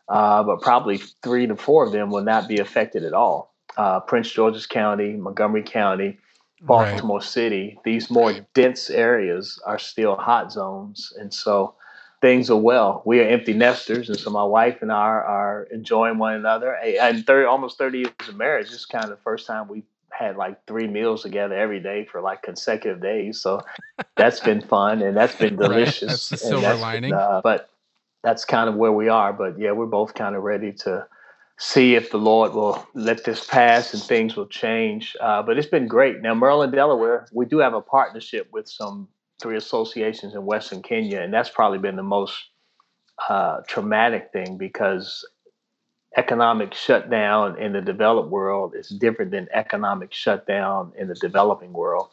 Uh, 0.07 0.43
but 0.43 0.61
probably 0.61 0.99
three 1.21 1.45
to 1.45 1.57
four 1.57 1.85
of 1.85 1.91
them 1.91 2.09
will 2.09 2.23
not 2.23 2.47
be 2.47 2.59
affected 2.59 3.03
at 3.03 3.13
all. 3.13 3.53
Uh, 3.75 3.99
Prince 3.99 4.31
George's 4.31 4.65
County, 4.65 5.17
Montgomery 5.17 5.63
County, 5.63 6.17
Baltimore 6.61 7.17
right. 7.17 7.27
City, 7.27 7.77
these 7.83 8.09
more 8.09 8.33
dense 8.53 8.89
areas 8.89 9.61
are 9.65 9.77
still 9.77 10.15
hot 10.15 10.53
zones. 10.53 11.11
And 11.19 11.33
so 11.33 11.75
things 12.25 12.49
are 12.49 12.57
well. 12.57 13.03
We 13.05 13.19
are 13.19 13.27
empty 13.27 13.53
nesters, 13.53 14.09
and 14.09 14.17
so 14.17 14.31
my 14.31 14.43
wife 14.43 14.81
and 14.81 14.91
I 14.91 14.95
are, 14.95 15.23
are 15.23 15.63
enjoying 15.71 16.17
one 16.17 16.33
another. 16.33 16.73
And 16.73 17.23
30, 17.23 17.45
almost 17.45 17.77
30 17.77 17.99
years 17.99 18.13
of 18.27 18.35
marriage, 18.35 18.71
this 18.71 18.79
is 18.79 18.85
kind 18.87 19.03
of 19.03 19.11
the 19.11 19.17
first 19.17 19.45
time 19.45 19.67
we 19.67 19.83
had 20.09 20.35
like 20.35 20.65
three 20.65 20.87
meals 20.87 21.21
together 21.21 21.53
every 21.53 21.79
day 21.79 22.03
for 22.11 22.21
like 22.21 22.41
consecutive 22.41 22.99
days. 22.99 23.39
So 23.39 23.61
that's 24.17 24.39
been 24.39 24.61
fun 24.61 25.03
and 25.03 25.15
that's 25.15 25.35
been 25.35 25.55
delicious. 25.67 26.01
Right. 26.01 26.09
That's 26.09 26.29
the 26.29 26.37
silver 26.37 26.73
lining. 26.75 27.11
Been, 27.11 27.19
uh, 27.19 27.41
but 27.43 27.69
that's 28.23 28.43
kind 28.43 28.69
of 28.69 28.75
where 28.75 28.91
we 28.91 29.07
are. 29.07 29.31
But 29.31 29.59
yeah, 29.59 29.73
we're 29.73 29.85
both 29.85 30.15
kind 30.15 30.35
of 30.35 30.41
ready 30.41 30.71
to 30.71 31.05
see 31.59 31.93
if 31.93 32.09
the 32.09 32.17
Lord 32.17 32.53
will 32.53 32.87
let 32.95 33.23
this 33.23 33.45
pass 33.45 33.93
and 33.93 34.01
things 34.01 34.35
will 34.35 34.47
change. 34.47 35.15
Uh, 35.21 35.43
but 35.43 35.59
it's 35.59 35.67
been 35.67 35.87
great. 35.87 36.23
Now, 36.23 36.33
Maryland, 36.33 36.73
Delaware, 36.73 37.27
we 37.31 37.45
do 37.45 37.59
have 37.59 37.75
a 37.75 37.81
partnership 37.81 38.47
with 38.51 38.67
some 38.67 39.09
three 39.41 39.57
associations 39.57 40.33
in 40.33 40.45
Western 40.45 40.81
Kenya, 40.81 41.21
and 41.21 41.33
that's 41.33 41.49
probably 41.49 41.79
been 41.79 41.95
the 41.95 42.03
most 42.03 42.33
uh, 43.29 43.61
traumatic 43.67 44.29
thing 44.31 44.57
because 44.57 45.25
economic 46.17 46.73
shutdown 46.73 47.59
in 47.59 47.73
the 47.73 47.81
developed 47.81 48.29
world 48.29 48.73
is 48.75 48.89
different 48.89 49.31
than 49.31 49.47
economic 49.53 50.13
shutdown 50.13 50.91
in 50.97 51.07
the 51.07 51.15
developing 51.15 51.73
world. 51.73 52.09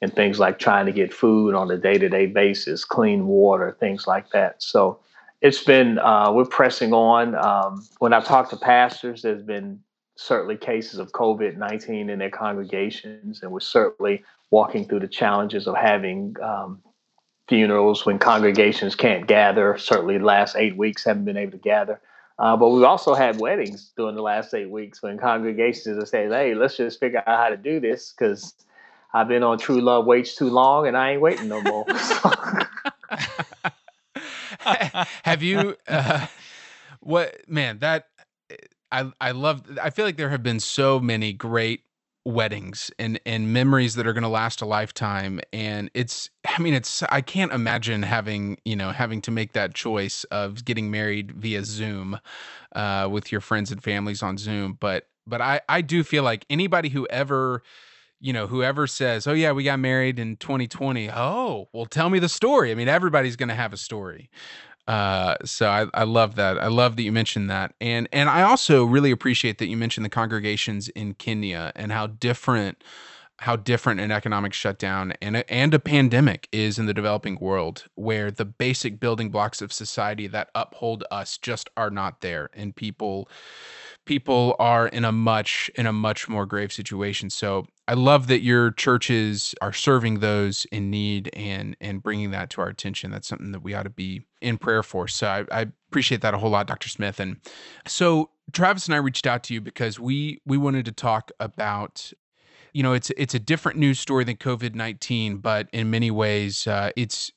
And 0.00 0.14
things 0.14 0.38
like 0.38 0.60
trying 0.60 0.86
to 0.86 0.92
get 0.92 1.12
food 1.12 1.56
on 1.56 1.68
a 1.72 1.76
day 1.76 1.98
to 1.98 2.08
day 2.08 2.26
basis, 2.26 2.84
clean 2.84 3.26
water, 3.26 3.76
things 3.80 4.06
like 4.06 4.30
that. 4.30 4.62
So 4.62 5.00
it's 5.40 5.64
been, 5.64 5.98
uh, 5.98 6.30
we're 6.32 6.44
pressing 6.44 6.92
on. 6.92 7.34
Um, 7.34 7.84
when 7.98 8.12
I've 8.12 8.24
talked 8.24 8.50
to 8.50 8.56
pastors, 8.56 9.22
there's 9.22 9.42
been 9.42 9.80
certainly 10.14 10.56
cases 10.56 11.00
of 11.00 11.10
COVID 11.12 11.56
19 11.56 12.10
in 12.10 12.18
their 12.18 12.30
congregations, 12.30 13.42
and 13.42 13.50
we're 13.50 13.60
certainly 13.60 14.22
walking 14.50 14.86
through 14.86 15.00
the 15.00 15.08
challenges 15.08 15.66
of 15.66 15.76
having 15.76 16.36
um, 16.42 16.82
funerals 17.48 18.06
when 18.06 18.18
congregations 18.18 18.94
can't 18.94 19.26
gather. 19.26 19.76
Certainly, 19.78 20.18
the 20.18 20.24
last 20.24 20.56
eight 20.56 20.76
weeks 20.76 21.04
haven't 21.04 21.24
been 21.24 21.36
able 21.36 21.52
to 21.52 21.58
gather. 21.58 22.00
Uh, 22.38 22.56
but 22.56 22.68
we've 22.68 22.84
also 22.84 23.14
had 23.14 23.40
weddings 23.40 23.90
during 23.96 24.14
the 24.14 24.22
last 24.22 24.54
eight 24.54 24.70
weeks 24.70 25.02
when 25.02 25.18
congregations 25.18 25.98
are 25.98 26.06
saying, 26.06 26.30
"Hey, 26.30 26.54
let's 26.54 26.76
just 26.76 27.00
figure 27.00 27.22
out 27.26 27.38
how 27.38 27.48
to 27.48 27.56
do 27.56 27.80
this 27.80 28.14
because 28.16 28.54
I've 29.12 29.28
been 29.28 29.42
on 29.42 29.58
True 29.58 29.80
Love 29.80 30.06
waits 30.06 30.36
too 30.36 30.48
long, 30.48 30.86
and 30.86 30.96
I 30.96 31.12
ain't 31.12 31.20
waiting 31.20 31.48
no 31.48 31.60
more." 31.62 31.84
have 35.24 35.42
you? 35.42 35.76
Uh, 35.88 36.26
what 37.00 37.48
man? 37.48 37.78
That 37.78 38.06
I 38.92 39.10
I 39.20 39.32
love. 39.32 39.78
I 39.82 39.90
feel 39.90 40.04
like 40.04 40.16
there 40.16 40.30
have 40.30 40.42
been 40.42 40.60
so 40.60 41.00
many 41.00 41.32
great 41.32 41.82
weddings 42.28 42.90
and 42.98 43.18
and 43.24 43.52
memories 43.52 43.94
that 43.94 44.06
are 44.06 44.12
going 44.12 44.22
to 44.22 44.28
last 44.28 44.60
a 44.60 44.66
lifetime. 44.66 45.40
And 45.52 45.90
it's 45.94 46.30
i 46.46 46.60
mean 46.60 46.74
it's 46.74 47.02
i 47.04 47.20
can't 47.20 47.52
imagine 47.52 48.02
having 48.02 48.58
you 48.64 48.76
know 48.76 48.90
having 48.90 49.22
to 49.22 49.30
make 49.30 49.52
that 49.52 49.74
choice 49.74 50.24
of 50.24 50.64
getting 50.64 50.90
married 50.90 51.32
via 51.32 51.64
zoom 51.64 52.20
uh, 52.76 53.08
with 53.10 53.32
your 53.32 53.40
friends 53.40 53.72
and 53.72 53.82
families 53.82 54.22
on 54.22 54.36
zoom. 54.36 54.76
But 54.78 55.08
but 55.26 55.40
i 55.40 55.60
i 55.68 55.80
do 55.80 56.04
feel 56.04 56.22
like 56.22 56.44
anybody 56.50 56.90
who 56.90 57.06
ever 57.08 57.62
you 58.20 58.32
know 58.32 58.46
whoever 58.46 58.86
says 58.86 59.26
oh 59.26 59.32
yeah 59.32 59.52
we 59.52 59.62
got 59.62 59.78
married 59.78 60.18
in 60.18 60.36
2020 60.36 61.10
oh 61.10 61.68
well 61.72 61.86
tell 61.86 62.10
me 62.10 62.18
the 62.18 62.28
story. 62.28 62.70
I 62.70 62.74
mean 62.74 62.88
everybody's 62.88 63.36
going 63.36 63.48
to 63.48 63.54
have 63.54 63.72
a 63.72 63.78
story 63.78 64.28
uh, 64.88 65.36
so 65.44 65.68
I, 65.68 65.86
I 65.92 66.04
love 66.04 66.36
that. 66.36 66.58
I 66.58 66.68
love 66.68 66.96
that 66.96 67.02
you 67.02 67.12
mentioned 67.12 67.50
that, 67.50 67.74
and 67.78 68.08
and 68.10 68.30
I 68.30 68.42
also 68.42 68.84
really 68.84 69.10
appreciate 69.10 69.58
that 69.58 69.66
you 69.66 69.76
mentioned 69.76 70.06
the 70.06 70.10
congregations 70.10 70.88
in 70.88 71.12
Kenya 71.12 71.72
and 71.76 71.92
how 71.92 72.06
different 72.06 72.82
how 73.40 73.54
different 73.54 74.00
an 74.00 74.10
economic 74.10 74.52
shutdown 74.52 75.12
and 75.22 75.36
a, 75.36 75.52
and 75.52 75.72
a 75.72 75.78
pandemic 75.78 76.48
is 76.50 76.76
in 76.78 76.86
the 76.86 76.94
developing 76.94 77.36
world, 77.40 77.84
where 77.94 78.30
the 78.30 78.46
basic 78.46 78.98
building 78.98 79.30
blocks 79.30 79.62
of 79.62 79.72
society 79.72 80.26
that 80.26 80.50
uphold 80.54 81.04
us 81.10 81.38
just 81.38 81.68
are 81.76 81.90
not 81.90 82.22
there, 82.22 82.48
and 82.54 82.74
people 82.74 83.28
people 84.08 84.56
are 84.58 84.88
in 84.88 85.04
a 85.04 85.12
much 85.12 85.70
in 85.76 85.86
a 85.86 85.92
much 85.92 86.28
more 86.28 86.46
grave 86.46 86.72
situation. 86.72 87.28
So 87.28 87.66
I 87.86 87.92
love 87.92 88.26
that 88.28 88.40
your 88.40 88.70
churches 88.72 89.54
are 89.60 89.72
serving 89.72 90.20
those 90.20 90.66
in 90.72 90.90
need 90.90 91.30
and 91.34 91.76
and 91.80 92.02
bringing 92.02 92.30
that 92.32 92.48
to 92.50 92.62
our 92.62 92.68
attention. 92.68 93.10
That's 93.10 93.28
something 93.28 93.52
that 93.52 93.62
we 93.62 93.74
ought 93.74 93.82
to 93.84 93.90
be 93.90 94.22
in 94.40 94.56
prayer 94.56 94.82
for. 94.82 95.06
So 95.06 95.28
I, 95.28 95.44
I 95.52 95.66
appreciate 95.90 96.22
that 96.22 96.32
a 96.32 96.38
whole 96.38 96.50
lot, 96.50 96.66
Dr. 96.66 96.88
Smith. 96.88 97.20
And 97.20 97.36
so 97.86 98.30
Travis 98.52 98.86
and 98.86 98.94
I 98.94 98.98
reached 98.98 99.26
out 99.26 99.44
to 99.44 99.54
you 99.54 99.60
because 99.60 100.00
we 100.00 100.40
we 100.46 100.56
wanted 100.56 100.86
to 100.86 100.92
talk 100.92 101.30
about 101.38 102.10
you 102.72 102.82
know 102.82 102.94
it's 102.94 103.10
it's 103.18 103.34
a 103.34 103.38
different 103.38 103.78
news 103.78 104.00
story 104.00 104.24
than 104.24 104.36
COVID 104.36 104.74
nineteen, 104.74 105.36
but 105.36 105.68
in 105.72 105.90
many 105.90 106.10
ways 106.10 106.66
uh, 106.66 106.90
it's 106.96 107.30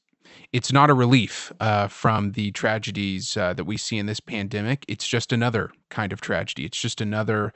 it's 0.53 0.71
not 0.71 0.89
a 0.89 0.93
relief 0.93 1.51
uh, 1.59 1.87
from 1.87 2.33
the 2.33 2.51
tragedies 2.51 3.37
uh, 3.37 3.53
that 3.53 3.63
we 3.63 3.77
see 3.77 3.97
in 3.97 4.05
this 4.05 4.19
pandemic. 4.19 4.85
It's 4.87 5.07
just 5.07 5.31
another 5.31 5.71
kind 5.89 6.11
of 6.11 6.21
tragedy. 6.21 6.65
It's 6.65 6.79
just 6.79 7.01
another 7.01 7.53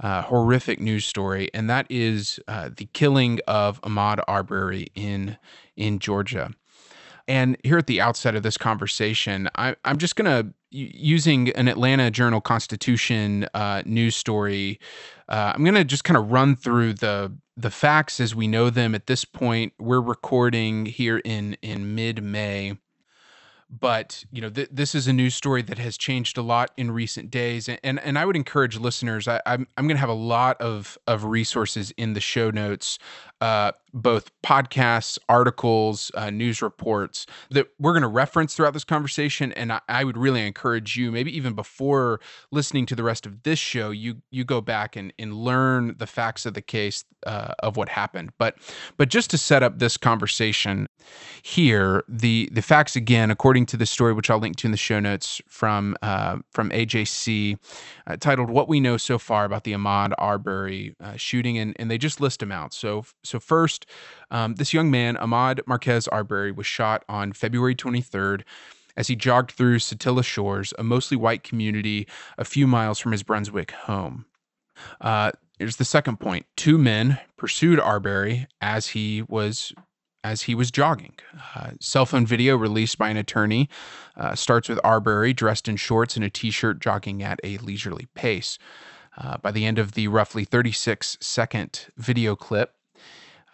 uh, 0.00 0.22
horrific 0.22 0.80
news 0.80 1.06
story, 1.06 1.50
and 1.54 1.68
that 1.70 1.86
is 1.88 2.38
uh, 2.48 2.70
the 2.76 2.86
killing 2.92 3.40
of 3.46 3.80
Ahmaud 3.82 4.22
Arbery 4.28 4.88
in 4.94 5.38
in 5.76 5.98
Georgia. 5.98 6.50
And 7.26 7.56
here 7.64 7.78
at 7.78 7.86
the 7.86 8.00
outset 8.00 8.34
of 8.34 8.42
this 8.42 8.58
conversation, 8.58 9.48
I, 9.54 9.76
am 9.84 9.96
just 9.96 10.14
going 10.14 10.26
to 10.26 10.52
using 10.70 11.50
an 11.50 11.68
Atlanta 11.68 12.10
Journal 12.10 12.40
Constitution 12.40 13.46
uh, 13.54 13.82
news 13.86 14.16
story. 14.16 14.78
Uh, 15.28 15.52
I'm 15.54 15.64
going 15.64 15.74
to 15.74 15.84
just 15.84 16.04
kind 16.04 16.16
of 16.18 16.30
run 16.30 16.56
through 16.56 16.94
the 16.94 17.32
the 17.56 17.70
facts 17.70 18.20
as 18.20 18.34
we 18.34 18.48
know 18.48 18.70
them 18.70 18.94
at 18.94 19.06
this 19.06 19.24
point. 19.24 19.72
We're 19.78 20.00
recording 20.00 20.86
here 20.86 21.18
in 21.18 21.56
in 21.62 21.94
mid 21.94 22.22
May 22.22 22.76
but 23.80 24.24
you 24.30 24.40
know 24.40 24.50
th- 24.50 24.68
this 24.70 24.94
is 24.94 25.08
a 25.08 25.12
news 25.12 25.34
story 25.34 25.62
that 25.62 25.78
has 25.78 25.96
changed 25.96 26.38
a 26.38 26.42
lot 26.42 26.70
in 26.76 26.90
recent 26.90 27.30
days 27.30 27.68
and 27.68 27.78
and, 27.82 27.98
and 28.00 28.18
i 28.18 28.24
would 28.24 28.36
encourage 28.36 28.78
listeners 28.78 29.26
I, 29.26 29.40
I'm, 29.46 29.66
I'm 29.76 29.86
going 29.86 29.96
to 29.96 30.00
have 30.00 30.08
a 30.08 30.12
lot 30.12 30.60
of 30.60 30.98
of 31.06 31.24
resources 31.24 31.92
in 31.96 32.12
the 32.12 32.20
show 32.20 32.50
notes 32.50 32.98
uh, 33.44 33.72
both 33.92 34.30
podcasts 34.42 35.18
articles 35.28 36.10
uh, 36.14 36.30
news 36.30 36.62
reports 36.62 37.26
that 37.50 37.66
we're 37.78 37.92
going 37.92 38.00
to 38.00 38.08
reference 38.08 38.54
throughout 38.54 38.72
this 38.72 38.84
conversation 38.84 39.52
and 39.52 39.70
I, 39.70 39.80
I, 39.86 40.02
would 40.02 40.16
really 40.16 40.46
encourage 40.46 40.96
you 40.96 41.12
maybe 41.12 41.36
even 41.36 41.52
before 41.52 42.20
listening 42.50 42.86
to 42.86 42.96
the 42.96 43.02
rest 43.02 43.26
of 43.26 43.42
this 43.42 43.58
show 43.58 43.90
you 43.90 44.22
you 44.30 44.44
go 44.44 44.62
back 44.62 44.96
and 44.96 45.12
and 45.18 45.34
learn 45.34 45.94
the 45.98 46.06
facts 46.06 46.46
of 46.46 46.54
the 46.54 46.62
case 46.62 47.04
uh, 47.26 47.52
of 47.58 47.76
what 47.76 47.90
happened 47.90 48.30
but 48.38 48.56
but 48.96 49.10
just 49.10 49.28
to 49.28 49.36
set 49.36 49.62
up 49.62 49.78
this 49.78 49.98
conversation 49.98 50.88
here 51.42 52.02
the 52.08 52.48
the 52.52 52.62
facts 52.62 52.96
again 52.96 53.30
according 53.30 53.66
to 53.66 53.76
the 53.76 53.86
story, 53.86 54.12
which 54.12 54.30
I'll 54.30 54.38
link 54.38 54.56
to 54.56 54.66
in 54.66 54.70
the 54.70 54.76
show 54.76 55.00
notes 55.00 55.40
from 55.48 55.96
uh, 56.02 56.38
from 56.50 56.70
AJC, 56.70 57.58
uh, 58.06 58.16
titled 58.16 58.50
"What 58.50 58.68
We 58.68 58.80
Know 58.80 58.96
So 58.96 59.18
Far 59.18 59.44
About 59.44 59.64
the 59.64 59.72
Ahmaud 59.72 60.12
Arbery 60.18 60.94
uh, 61.00 61.16
Shooting," 61.16 61.58
and, 61.58 61.74
and 61.78 61.90
they 61.90 61.98
just 61.98 62.20
list 62.20 62.40
them 62.40 62.52
out. 62.52 62.72
So 62.72 63.04
so 63.22 63.33
first, 63.40 63.86
um, 64.30 64.54
this 64.54 64.72
young 64.72 64.90
man, 64.90 65.16
Ahmaud 65.16 65.60
Marquez 65.66 66.08
Arbery, 66.08 66.52
was 66.52 66.66
shot 66.66 67.04
on 67.08 67.32
February 67.32 67.74
23rd 67.74 68.42
as 68.96 69.08
he 69.08 69.16
jogged 69.16 69.52
through 69.52 69.78
Satilla 69.78 70.24
Shores, 70.24 70.72
a 70.78 70.84
mostly 70.84 71.16
white 71.16 71.42
community 71.42 72.06
a 72.38 72.44
few 72.44 72.66
miles 72.66 72.98
from 72.98 73.12
his 73.12 73.22
Brunswick 73.22 73.72
home. 73.72 74.26
Uh, 75.00 75.32
here's 75.58 75.76
the 75.76 75.84
second 75.84 76.18
point. 76.18 76.46
Two 76.56 76.78
men 76.78 77.18
pursued 77.36 77.80
Arbery 77.80 78.46
as 78.60 78.88
he 78.88 79.22
was 79.22 79.72
as 80.22 80.42
he 80.42 80.54
was 80.54 80.70
jogging. 80.70 81.14
Uh, 81.54 81.72
cell 81.80 82.06
phone 82.06 82.24
video 82.26 82.56
released 82.56 82.96
by 82.96 83.10
an 83.10 83.18
attorney 83.18 83.68
uh, 84.16 84.34
starts 84.34 84.70
with 84.70 84.80
Arbery 84.82 85.34
dressed 85.34 85.68
in 85.68 85.76
shorts 85.76 86.16
and 86.16 86.24
a 86.24 86.30
t 86.30 86.50
shirt 86.50 86.80
jogging 86.80 87.22
at 87.22 87.38
a 87.44 87.58
leisurely 87.58 88.08
pace. 88.14 88.58
Uh, 89.16 89.36
by 89.38 89.52
the 89.52 89.64
end 89.64 89.78
of 89.78 89.92
the 89.92 90.08
roughly 90.08 90.44
36 90.44 91.18
second 91.20 91.86
video 91.96 92.34
clip, 92.34 92.73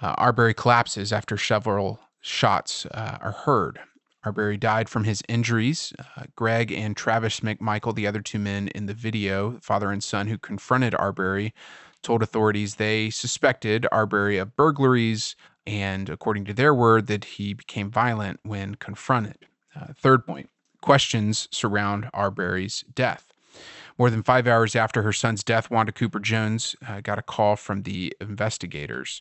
uh, 0.01 0.15
Arbery 0.19 0.55
collapses 0.55 1.13
after 1.13 1.37
several 1.37 2.01
shots 2.21 2.87
uh, 2.87 3.19
are 3.21 3.33
heard. 3.33 3.81
Arbery 4.25 4.57
died 4.59 4.89
from 4.89 5.05
his 5.05 5.23
injuries. 5.29 5.93
Uh, 5.99 6.25
Greg 6.37 6.71
and 6.73 6.97
Travis 6.97 7.41
McMichael, 7.41 7.95
the 7.95 8.07
other 8.07 8.21
two 8.21 8.39
men 8.39 8.69
in 8.69 8.87
the 8.87 8.95
video, 8.95 9.59
father 9.63 9.91
and 9.91 10.03
son 10.05 10.27
who 10.27 10.37
confronted 10.37 10.95
Arbery, 10.95 11.55
told 12.03 12.23
authorities 12.23 12.75
they 12.75 13.11
suspected 13.11 13.87
Arbery 13.91 14.37
of 14.37 14.57
burglaries, 14.57 15.37
and 15.67 16.09
according 16.09 16.45
to 16.47 16.55
their 16.55 16.75
word, 16.75 17.07
that 17.07 17.25
he 17.25 17.55
became 17.55 17.91
violent 17.91 18.41
when 18.43 18.75
confronted. 18.75 19.47
Uh, 19.75 19.93
third 19.95 20.27
point 20.27 20.51
questions 20.83 21.47
surround 21.51 22.09
Arbery's 22.15 22.85
death. 22.95 23.33
More 23.99 24.09
than 24.09 24.23
five 24.23 24.47
hours 24.47 24.75
after 24.75 25.03
her 25.03 25.13
son's 25.13 25.45
death, 25.45 25.71
Wanda 25.71 25.93
Cooper 25.93 26.21
Jones 26.21 26.75
uh, 26.89 27.03
got 27.03 27.19
a 27.19 27.23
call 27.23 27.57
from 27.57 27.83
the 27.83 28.15
investigators. 28.19 29.21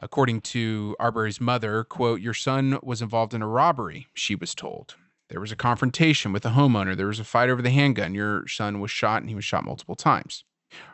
According 0.00 0.42
to 0.42 0.94
Arbery's 1.00 1.40
mother, 1.40 1.84
quote, 1.84 2.20
your 2.20 2.34
son 2.34 2.78
was 2.82 3.00
involved 3.00 3.32
in 3.32 3.42
a 3.42 3.48
robbery, 3.48 4.08
she 4.14 4.34
was 4.34 4.54
told. 4.54 4.96
There 5.28 5.40
was 5.40 5.50
a 5.50 5.56
confrontation 5.56 6.32
with 6.32 6.44
a 6.44 6.50
homeowner. 6.50 6.96
There 6.96 7.08
was 7.08 7.18
a 7.18 7.24
fight 7.24 7.48
over 7.48 7.60
the 7.60 7.70
handgun. 7.70 8.14
Your 8.14 8.46
son 8.46 8.80
was 8.80 8.90
shot 8.90 9.22
and 9.22 9.28
he 9.28 9.34
was 9.34 9.44
shot 9.44 9.64
multiple 9.64 9.96
times. 9.96 10.44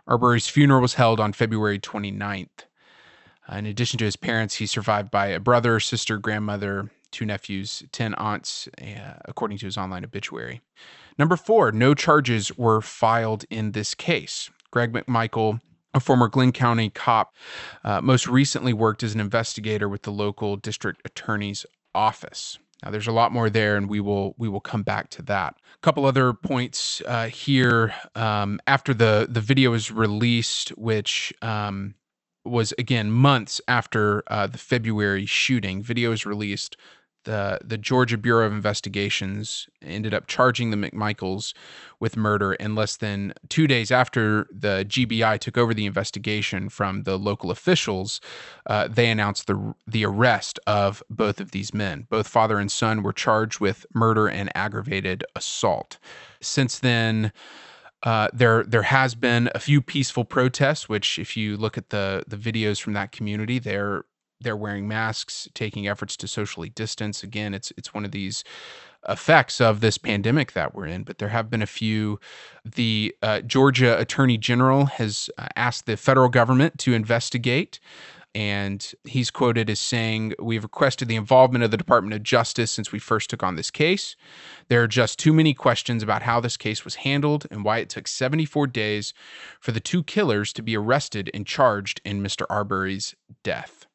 Arbery's 0.07 0.49
funeral 0.49 0.81
was 0.81 0.95
held 0.95 1.21
on 1.21 1.33
February 1.33 1.79
29th. 1.79 2.49
Uh, 3.51 3.57
in 3.57 3.67
addition 3.67 3.99
to 3.99 4.05
his 4.05 4.17
parents, 4.17 4.55
he 4.55 4.67
survived 4.67 5.11
by 5.11 5.27
a 5.27 5.41
brother, 5.41 5.81
sister, 5.81 6.17
grandmother, 6.17 6.91
two 7.11 7.27
nephews, 7.27 7.83
10 7.93 8.15
aunts, 8.15 8.69
uh, 8.81 9.15
according 9.27 9.59
to 9.59 9.67
his 9.67 9.77
online 9.77 10.05
obituary. 10.05 10.63
Number 11.19 11.37
four, 11.37 11.73
no 11.73 11.93
charges 11.93 12.57
were 12.57 12.81
filed 12.81 13.45
in 13.51 13.73
this 13.73 13.95
case. 13.95 14.51
Greg 14.71 14.93
McMichael, 14.93 15.61
a 15.95 16.01
former 16.01 16.29
Glynn 16.29 16.53
County 16.53 16.91
cop, 16.91 17.35
uh, 17.85 18.01
most 18.01 18.27
recently 18.27 18.73
worked 18.73 19.03
as 19.03 19.15
an 19.15 19.21
investigator 19.21 19.89
with 19.89 20.03
the 20.03 20.13
local 20.13 20.57
district 20.57 21.03
attorney's 21.05 21.67
office. 21.95 22.59
Now, 22.83 22.91
there's 22.91 23.07
a 23.07 23.13
lot 23.13 23.33
more 23.33 23.49
there, 23.49 23.77
and 23.77 23.89
we 23.89 24.01
will 24.01 24.35
we 24.39 24.49
will 24.49 24.61
come 24.61 24.83
back 24.83 25.09
to 25.11 25.23
that. 25.23 25.55
A 25.75 25.79
couple 25.83 26.05
other 26.05 26.33
points 26.33 27.01
uh, 27.07 27.27
here. 27.27 27.95
Um, 28.17 28.59
after 28.67 28.93
the 28.93 29.29
the 29.31 29.41
video 29.41 29.73
is 29.73 29.93
released, 29.93 30.71
which 30.71 31.33
um, 31.43 31.95
was 32.45 32.75
again 32.79 33.11
months 33.11 33.61
after 33.69 34.25
uh, 34.27 34.49
the 34.49 34.59
February 34.59 35.27
shooting. 35.27 35.83
Video 35.83 36.11
is 36.11 36.27
released. 36.27 36.77
The 37.25 37.61
the 37.65 37.79
Georgia 37.79 38.19
Bureau 38.19 38.47
of 38.47 38.53
Investigations 38.53 39.69
ended 39.81 40.13
up 40.15 40.27
charging 40.27 40.71
the 40.71 40.77
McMichaels 40.77 41.55
with 42.01 42.17
murder, 42.17 42.53
and 42.53 42.75
less 42.75 42.97
than 42.97 43.33
two 43.49 43.67
days 43.67 43.91
after 43.91 44.47
the 44.51 44.85
GBI 44.89 45.39
took 45.39 45.57
over 45.57 45.73
the 45.73 45.87
investigation 45.87 46.69
from 46.69 47.05
the 47.05 47.19
local 47.19 47.51
officials, 47.51 48.21
uh, 48.67 48.89
they 48.89 49.11
announced 49.11 49.47
the 49.47 49.75
the 49.87 50.05
arrest 50.05 50.59
of 50.67 51.03
both 51.11 51.41
of 51.41 51.53
these 51.53 51.73
men. 51.73 52.07
Both 52.11 52.29
father 52.29 52.59
and 52.59 52.71
son 52.71 53.03
were 53.03 53.13
charged 53.13 53.61
with 53.61 53.87
murder 53.95 54.29
and 54.29 54.51
aggravated 54.55 55.25
assault. 55.37 55.99
Since 56.41 56.79
then. 56.79 57.33
Uh, 58.05 58.27
there 58.33 58.65
there 58.65 58.83
has 58.83 59.15
been 59.15 59.49
a 59.55 59.61
few 59.61 59.81
peaceful 59.81 60.25
protests, 60.25 60.89
which 60.89 61.21
if 61.21 61.37
you 61.37 61.57
look 61.57 61.79
at 61.79 61.91
the 61.91 62.25
the 62.27 62.37
videos 62.37 62.81
from 62.81 62.95
that 62.95 63.13
community, 63.13 63.61
they're 63.61 64.05
they're 64.43 64.57
wearing 64.57 64.89
masks, 64.89 65.49
taking 65.55 65.89
efforts 65.89 66.17
to 66.19 66.29
socially 66.29 66.69
distance. 66.69 67.23
Again, 67.23 67.55
it's 67.55 67.73
it's 67.77 67.95
one 67.95 68.05
of 68.05 68.13
these 68.13 68.45
effects 69.09 69.61
of 69.61 69.81
this 69.81 69.99
pandemic 69.99 70.53
that 70.53 70.75
we're 70.75 70.87
in. 70.87 71.03
But 71.03 71.19
there 71.19 71.29
have 71.29 71.51
been 71.51 71.63
a 71.63 71.67
few. 71.67 72.21
The 72.65 73.15
uh, 73.23 73.41
Georgia 73.41 73.99
Attorney 73.99 74.39
General 74.39 74.87
has 74.87 75.29
uh, 75.39 75.49
asked 75.57 75.87
the 75.87 75.97
federal 75.97 76.29
government 76.29 76.79
to 76.81 76.95
investigate 76.95 77.81
and 78.35 78.93
he's 79.05 79.31
quoted 79.31 79.69
as 79.69 79.79
saying, 79.79 80.35
We've 80.39 80.63
requested 80.63 81.09
the 81.09 81.17
involvement 81.17 81.65
of 81.65 81.71
the 81.71 81.77
Department 81.77 82.15
of 82.15 82.23
Justice 82.23 82.71
since 82.71 82.91
we 82.91 82.99
first 82.99 83.31
took 83.31 83.43
on 83.43 83.57
this 83.57 83.71
case. 83.71 84.17
There 84.69 84.83
are 84.83 84.89
just 84.89 85.19
too 85.19 85.33
many 85.33 85.53
questions 85.53 86.03
about 86.03 86.23
how 86.23 86.41
this 86.41 86.57
case 86.57 86.85
was 86.85 86.97
handled 86.97 87.47
and 87.51 87.65
why 87.65 87.79
it 87.79 87.91
took 87.91 88.09
74 88.09 88.69
days 88.69 89.13
for 89.61 89.73
the 89.73 89.81
two 89.81 90.03
killers 90.03 90.53
to 90.55 90.63
be 90.63 90.77
arrested 90.77 91.31
and 91.35 91.47
charged 91.47 92.01
in 92.05 92.23
Mr. 92.23 92.47
Arbery's 92.49 93.15
death. 93.43 93.87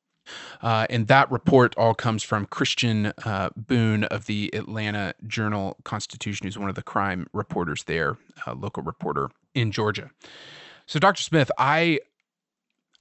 Uh, 0.61 0.87
and 0.89 1.07
that 1.07 1.31
report 1.31 1.75
all 1.77 1.93
comes 1.93 2.23
from 2.23 2.45
Christian 2.45 3.13
uh, 3.25 3.49
Boone 3.55 4.03
of 4.05 4.25
the 4.25 4.49
Atlanta 4.53 5.13
Journal 5.25 5.77
Constitution, 5.83 6.45
who's 6.45 6.57
one 6.57 6.69
of 6.69 6.75
the 6.75 6.83
crime 6.83 7.27
reporters 7.33 7.83
there, 7.85 8.17
a 8.45 8.53
local 8.53 8.83
reporter 8.83 9.29
in 9.53 9.71
Georgia. 9.71 10.09
So, 10.85 10.99
Dr. 10.99 11.21
Smith, 11.21 11.51
I 11.57 11.99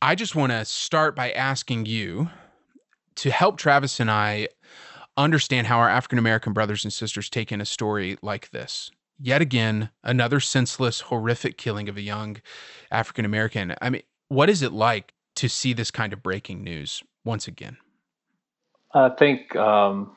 I 0.02 0.14
just 0.14 0.34
want 0.34 0.52
to 0.52 0.64
start 0.64 1.16
by 1.16 1.32
asking 1.32 1.86
you 1.86 2.30
to 3.16 3.30
help 3.30 3.56
Travis 3.56 3.98
and 3.98 4.10
I 4.10 4.48
understand 5.16 5.66
how 5.66 5.78
our 5.78 5.88
African 5.88 6.18
American 6.18 6.52
brothers 6.52 6.84
and 6.84 6.92
sisters 6.92 7.30
take 7.30 7.50
in 7.50 7.60
a 7.60 7.66
story 7.66 8.18
like 8.22 8.50
this. 8.50 8.90
Yet 9.18 9.40
again, 9.40 9.90
another 10.04 10.40
senseless, 10.40 11.00
horrific 11.00 11.56
killing 11.56 11.88
of 11.88 11.96
a 11.96 12.02
young 12.02 12.36
African 12.90 13.24
American. 13.24 13.74
I 13.80 13.88
mean, 13.88 14.02
what 14.28 14.50
is 14.50 14.62
it 14.62 14.72
like 14.72 15.14
to 15.36 15.48
see 15.48 15.72
this 15.72 15.90
kind 15.90 16.12
of 16.12 16.22
breaking 16.22 16.62
news 16.62 17.02
once 17.26 17.48
again? 17.48 17.76
I 18.94 19.10
think 19.10 19.54
um, 19.56 20.16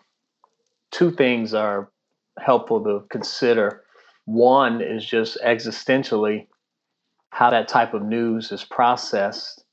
two 0.91 1.11
things 1.11 1.53
are 1.53 1.91
helpful 2.39 2.81
to 2.83 3.05
consider. 3.09 3.83
One 4.25 4.81
is 4.81 5.05
just 5.05 5.37
existentially 5.43 6.47
how 7.31 7.49
that 7.49 7.67
type 7.67 7.93
of 7.93 8.03
news 8.03 8.51
is 8.51 8.63
processed 8.63 9.65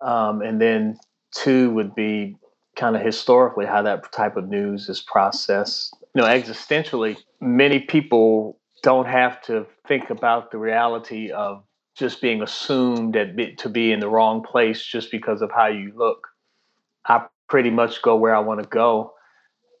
um, 0.00 0.42
and 0.42 0.60
then 0.60 0.98
two 1.34 1.70
would 1.70 1.94
be 1.94 2.36
kind 2.76 2.96
of 2.96 3.02
historically 3.02 3.66
how 3.66 3.82
that 3.82 4.10
type 4.12 4.36
of 4.36 4.48
news 4.48 4.88
is 4.88 5.00
processed. 5.00 5.96
You 6.14 6.22
know, 6.22 6.28
existentially, 6.28 7.16
many 7.40 7.80
people 7.80 8.58
don't 8.82 9.06
have 9.06 9.40
to 9.42 9.66
think 9.88 10.10
about 10.10 10.50
the 10.50 10.58
reality 10.58 11.30
of 11.30 11.64
just 11.96 12.20
being 12.20 12.42
assumed 12.42 13.14
that 13.14 13.58
to 13.58 13.68
be 13.68 13.90
in 13.90 14.00
the 14.00 14.08
wrong 14.08 14.42
place 14.42 14.84
just 14.84 15.10
because 15.10 15.40
of 15.40 15.50
how 15.50 15.66
you 15.66 15.92
look. 15.96 16.28
I 17.08 17.26
pretty 17.48 17.70
much 17.70 18.02
go 18.02 18.16
where 18.16 18.34
I 18.34 18.40
want 18.40 18.62
to 18.62 18.68
go. 18.68 19.14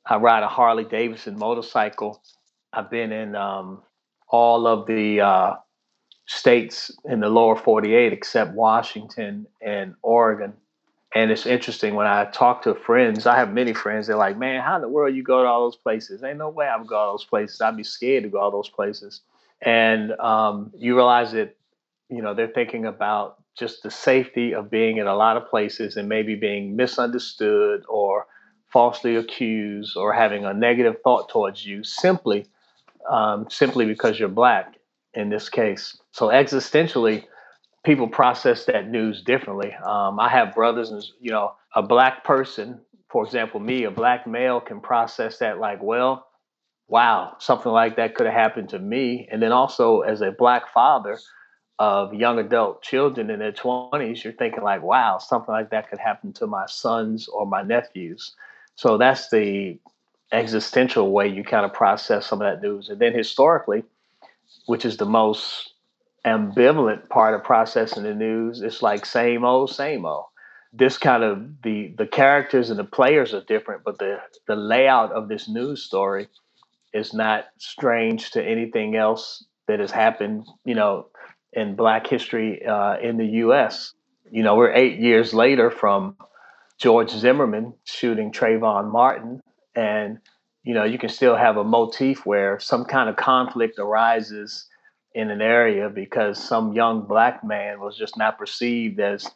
I 0.04 0.16
ride 0.16 0.42
a 0.42 0.48
Harley 0.48 0.84
Davidson 0.84 1.38
motorcycle. 1.38 2.22
I've 2.72 2.90
been 2.90 3.12
in 3.12 3.34
um, 3.34 3.82
all 4.28 4.66
of 4.66 4.86
the 4.86 5.20
uh, 5.20 5.54
states 6.26 6.90
in 7.04 7.20
the 7.20 7.28
lower 7.28 7.56
48 7.56 8.12
except 8.12 8.54
Washington 8.54 9.46
and 9.60 9.94
Oregon. 10.02 10.52
And 11.14 11.30
it's 11.30 11.46
interesting 11.46 11.94
when 11.94 12.06
I 12.06 12.26
talk 12.26 12.62
to 12.62 12.74
friends, 12.74 13.26
I 13.26 13.36
have 13.36 13.52
many 13.52 13.72
friends, 13.72 14.06
they're 14.06 14.16
like, 14.16 14.36
man, 14.36 14.60
how 14.60 14.76
in 14.76 14.82
the 14.82 14.88
world 14.88 15.14
you 15.14 15.22
go 15.22 15.42
to 15.42 15.48
all 15.48 15.64
those 15.64 15.76
places? 15.76 16.22
Ain't 16.22 16.38
no 16.38 16.50
way 16.50 16.66
I 16.66 16.76
would 16.76 16.88
go 16.88 16.94
to 16.94 16.98
all 16.98 17.12
those 17.14 17.24
places. 17.24 17.60
I'd 17.60 17.76
be 17.76 17.84
scared 17.84 18.24
to 18.24 18.28
go 18.28 18.38
all 18.38 18.50
those 18.50 18.68
places. 18.68 19.22
And 19.62 20.12
um, 20.20 20.72
you 20.76 20.94
realize 20.94 21.32
that, 21.32 21.56
you 22.10 22.20
know, 22.20 22.34
they're 22.34 22.48
thinking 22.48 22.84
about 22.84 23.42
just 23.58 23.82
the 23.82 23.90
safety 23.90 24.54
of 24.54 24.70
being 24.70 24.98
in 24.98 25.06
a 25.06 25.16
lot 25.16 25.36
of 25.36 25.48
places 25.48 25.96
and 25.96 26.08
maybe 26.08 26.34
being 26.34 26.76
misunderstood 26.76 27.84
or 27.88 28.26
falsely 28.72 29.16
accused 29.16 29.96
or 29.96 30.12
having 30.12 30.44
a 30.44 30.52
negative 30.52 30.96
thought 31.02 31.28
towards 31.28 31.64
you 31.64 31.82
simply 31.82 32.46
um, 33.10 33.46
simply 33.48 33.86
because 33.86 34.18
you're 34.18 34.28
black 34.28 34.74
in 35.14 35.30
this 35.30 35.48
case. 35.48 35.96
So 36.12 36.28
existentially, 36.28 37.24
people 37.84 38.08
process 38.08 38.64
that 38.66 38.88
news 38.88 39.22
differently. 39.22 39.72
Um, 39.74 40.18
I 40.18 40.28
have 40.28 40.54
brothers, 40.54 40.90
and 40.90 41.02
you 41.20 41.30
know, 41.30 41.52
a 41.74 41.82
black 41.82 42.24
person, 42.24 42.80
for 43.08 43.24
example, 43.24 43.60
me, 43.60 43.84
a 43.84 43.90
black 43.90 44.26
male, 44.26 44.60
can 44.60 44.80
process 44.80 45.38
that 45.38 45.58
like, 45.58 45.82
well, 45.82 46.26
wow, 46.88 47.36
something 47.38 47.72
like 47.72 47.96
that 47.96 48.14
could 48.14 48.26
have 48.26 48.34
happened 48.34 48.68
to 48.70 48.78
me. 48.78 49.28
And 49.30 49.42
then 49.42 49.52
also, 49.52 50.00
as 50.00 50.20
a 50.20 50.32
black 50.32 50.72
father 50.72 51.18
of 51.78 52.14
young 52.14 52.38
adult 52.38 52.82
children 52.82 53.30
in 53.30 53.40
their 53.40 53.52
20s, 53.52 54.24
you're 54.24 54.32
thinking 54.32 54.62
like, 54.62 54.82
wow, 54.82 55.18
something 55.18 55.52
like 55.52 55.70
that 55.70 55.90
could 55.90 55.98
happen 55.98 56.32
to 56.34 56.46
my 56.46 56.66
sons 56.66 57.28
or 57.28 57.46
my 57.46 57.62
nephews. 57.62 58.34
So 58.76 58.96
that's 58.96 59.28
the 59.30 59.78
existential 60.32 61.12
way 61.12 61.28
you 61.28 61.44
kind 61.44 61.64
of 61.64 61.72
process 61.72 62.26
some 62.26 62.40
of 62.40 62.46
that 62.46 62.66
news. 62.66 62.88
And 62.88 62.98
then 62.98 63.12
historically, 63.12 63.84
which 64.66 64.84
is 64.84 64.96
the 64.96 65.06
most 65.06 65.74
ambivalent 66.24 67.08
part 67.08 67.34
of 67.34 67.44
processing 67.44 68.02
the 68.02 68.14
news. 68.14 68.60
It's 68.60 68.82
like 68.82 69.06
same 69.06 69.44
old, 69.44 69.70
same 69.70 70.04
old. 70.04 70.26
This 70.72 70.98
kind 70.98 71.22
of 71.22 71.62
the 71.62 71.94
the 71.96 72.06
characters 72.06 72.68
and 72.68 72.78
the 72.78 72.84
players 72.84 73.32
are 73.32 73.42
different, 73.42 73.84
but 73.84 73.98
the 73.98 74.20
the 74.46 74.56
layout 74.56 75.12
of 75.12 75.28
this 75.28 75.48
news 75.48 75.82
story 75.82 76.28
is 76.92 77.14
not 77.14 77.46
strange 77.58 78.30
to 78.32 78.44
anything 78.44 78.96
else 78.96 79.44
that 79.68 79.80
has 79.80 79.90
happened. 79.90 80.46
You 80.64 80.74
know, 80.74 81.06
in 81.56 81.74
Black 81.74 82.06
history 82.06 82.64
uh, 82.64 82.98
in 82.98 83.16
the 83.16 83.26
U.S. 83.26 83.94
You 84.30 84.44
know, 84.44 84.54
we're 84.54 84.72
eight 84.72 85.00
years 85.00 85.34
later 85.34 85.70
from 85.70 86.16
George 86.78 87.10
Zimmerman 87.10 87.74
shooting 87.84 88.30
Trayvon 88.30 88.92
Martin, 88.92 89.40
and 89.74 90.18
you 90.62 90.74
know, 90.74 90.84
you 90.84 90.98
can 90.98 91.08
still 91.08 91.36
have 91.36 91.56
a 91.56 91.64
motif 91.64 92.26
where 92.26 92.60
some 92.60 92.84
kind 92.84 93.08
of 93.08 93.16
conflict 93.16 93.78
arises 93.78 94.68
in 95.14 95.30
an 95.30 95.40
area 95.40 95.88
because 95.88 96.42
some 96.42 96.74
young 96.74 97.06
black 97.06 97.42
man 97.42 97.80
was 97.80 97.96
just 97.96 98.18
not 98.18 98.36
perceived 98.36 99.00
as 99.00 99.26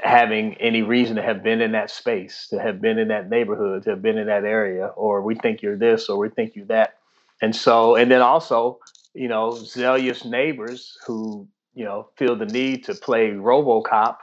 having 0.00 0.54
any 0.60 0.82
reason 0.82 1.16
to 1.16 1.22
have 1.22 1.42
been 1.42 1.60
in 1.60 1.72
that 1.72 1.90
space, 1.90 2.48
to 2.50 2.60
have 2.60 2.80
been 2.80 2.98
in 2.98 3.08
that 3.08 3.30
neighborhood, 3.30 3.84
to 3.84 3.90
have 3.90 4.02
been 4.02 4.18
in 4.18 4.26
that 4.26 4.44
area, 4.44 4.86
or 4.88 5.22
we 5.22 5.34
think 5.34 5.62
you're 5.62 5.78
this 5.78 6.08
or 6.08 6.18
we 6.18 6.28
think 6.28 6.54
you 6.54 6.64
that. 6.66 6.94
And 7.40 7.54
so, 7.54 7.96
and 7.96 8.10
then 8.10 8.20
also, 8.20 8.78
you 9.14 9.28
know, 9.28 9.52
zealous 9.52 10.24
neighbors 10.24 10.98
who, 11.06 11.48
you 11.74 11.84
know, 11.84 12.08
feel 12.16 12.36
the 12.36 12.46
need 12.46 12.84
to 12.84 12.94
play 12.94 13.30
Robocop 13.30 14.16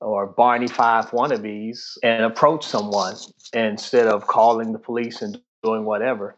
or 0.00 0.26
Barney 0.26 0.68
Fife 0.68 1.10
wannabes 1.10 1.96
and 2.02 2.24
approach 2.24 2.66
someone 2.66 3.16
instead 3.52 4.06
of 4.06 4.26
calling 4.26 4.72
the 4.72 4.78
police 4.78 5.22
and 5.22 5.40
doing 5.62 5.84
whatever. 5.84 6.36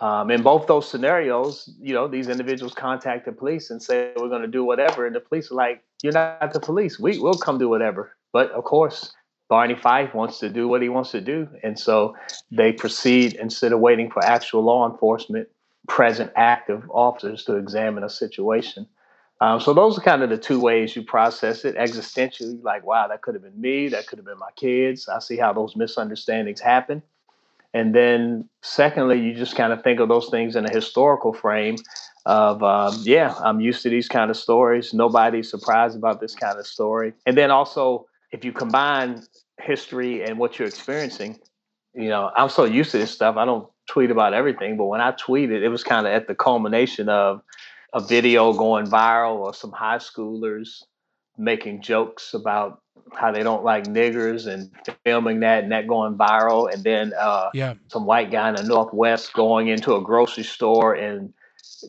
Um, 0.00 0.30
in 0.30 0.42
both 0.42 0.66
those 0.66 0.88
scenarios, 0.88 1.72
you 1.80 1.94
know, 1.94 2.08
these 2.08 2.28
individuals 2.28 2.74
contact 2.74 3.26
the 3.26 3.32
police 3.32 3.70
and 3.70 3.82
say, 3.82 4.12
we're 4.16 4.28
going 4.28 4.42
to 4.42 4.48
do 4.48 4.64
whatever. 4.64 5.06
And 5.06 5.14
the 5.14 5.20
police 5.20 5.50
are 5.50 5.54
like, 5.54 5.82
you're 6.02 6.12
not 6.12 6.52
the 6.52 6.60
police. 6.60 6.98
We 6.98 7.18
will 7.18 7.38
come 7.38 7.58
do 7.58 7.68
whatever. 7.68 8.16
But 8.32 8.50
of 8.50 8.64
course, 8.64 9.12
Barney 9.48 9.76
Fife 9.76 10.14
wants 10.14 10.38
to 10.40 10.48
do 10.48 10.66
what 10.66 10.82
he 10.82 10.88
wants 10.88 11.10
to 11.12 11.20
do. 11.20 11.48
And 11.62 11.78
so 11.78 12.16
they 12.50 12.72
proceed 12.72 13.34
instead 13.34 13.72
of 13.72 13.80
waiting 13.80 14.10
for 14.10 14.24
actual 14.24 14.64
law 14.64 14.90
enforcement, 14.90 15.48
present 15.86 16.32
active 16.34 16.82
officers 16.90 17.44
to 17.44 17.56
examine 17.56 18.02
a 18.02 18.10
situation. 18.10 18.86
Um, 19.44 19.60
so 19.60 19.74
those 19.74 19.98
are 19.98 20.00
kind 20.00 20.22
of 20.22 20.30
the 20.30 20.38
two 20.38 20.58
ways 20.58 20.96
you 20.96 21.02
process 21.02 21.66
it 21.66 21.76
existentially, 21.76 22.62
like, 22.62 22.82
wow, 22.86 23.08
that 23.08 23.20
could 23.20 23.34
have 23.34 23.42
been 23.42 23.60
me, 23.60 23.88
that 23.88 24.06
could 24.06 24.18
have 24.18 24.24
been 24.24 24.38
my 24.38 24.52
kids. 24.56 25.06
I 25.06 25.18
see 25.18 25.36
how 25.36 25.52
those 25.52 25.76
misunderstandings 25.76 26.62
happen. 26.62 27.02
And 27.74 27.94
then, 27.94 28.48
secondly, 28.62 29.20
you 29.20 29.34
just 29.34 29.54
kind 29.54 29.70
of 29.74 29.82
think 29.82 30.00
of 30.00 30.08
those 30.08 30.30
things 30.30 30.56
in 30.56 30.64
a 30.64 30.70
historical 30.70 31.34
frame 31.34 31.76
of, 32.24 32.62
um, 32.62 32.96
yeah, 33.02 33.34
I'm 33.38 33.60
used 33.60 33.82
to 33.82 33.90
these 33.90 34.08
kind 34.08 34.30
of 34.30 34.38
stories. 34.38 34.94
Nobody's 34.94 35.50
surprised 35.50 35.94
about 35.94 36.22
this 36.22 36.34
kind 36.34 36.58
of 36.58 36.66
story. 36.66 37.12
And 37.26 37.36
then 37.36 37.50
also, 37.50 38.06
if 38.32 38.46
you 38.46 38.52
combine 38.52 39.24
history 39.60 40.24
and 40.24 40.38
what 40.38 40.58
you're 40.58 40.68
experiencing, 40.68 41.38
you 41.92 42.08
know, 42.08 42.30
I'm 42.34 42.48
so 42.48 42.64
used 42.64 42.92
to 42.92 42.98
this 42.98 43.10
stuff. 43.10 43.36
I 43.36 43.44
don't 43.44 43.68
tweet 43.90 44.10
about 44.10 44.32
everything, 44.32 44.78
but 44.78 44.86
when 44.86 45.02
I 45.02 45.12
tweeted, 45.12 45.60
it 45.60 45.68
was 45.68 45.84
kind 45.84 46.06
of 46.06 46.14
at 46.14 46.28
the 46.28 46.34
culmination 46.34 47.10
of 47.10 47.42
a 47.94 48.00
video 48.00 48.52
going 48.52 48.86
viral 48.86 49.36
or 49.36 49.54
some 49.54 49.70
high 49.72 49.98
schoolers 49.98 50.82
making 51.38 51.80
jokes 51.80 52.34
about 52.34 52.80
how 53.12 53.30
they 53.32 53.42
don't 53.42 53.64
like 53.64 53.84
niggers 53.84 54.46
and 54.46 54.70
filming 55.04 55.40
that 55.40 55.62
and 55.62 55.72
that 55.72 55.86
going 55.86 56.16
viral. 56.16 56.72
And 56.72 56.82
then 56.82 57.12
uh, 57.18 57.50
yeah. 57.54 57.74
some 57.88 58.04
white 58.04 58.30
guy 58.30 58.48
in 58.48 58.56
the 58.56 58.64
northwest 58.64 59.32
going 59.32 59.68
into 59.68 59.94
a 59.94 60.02
grocery 60.02 60.44
store 60.44 60.94
and 60.94 61.32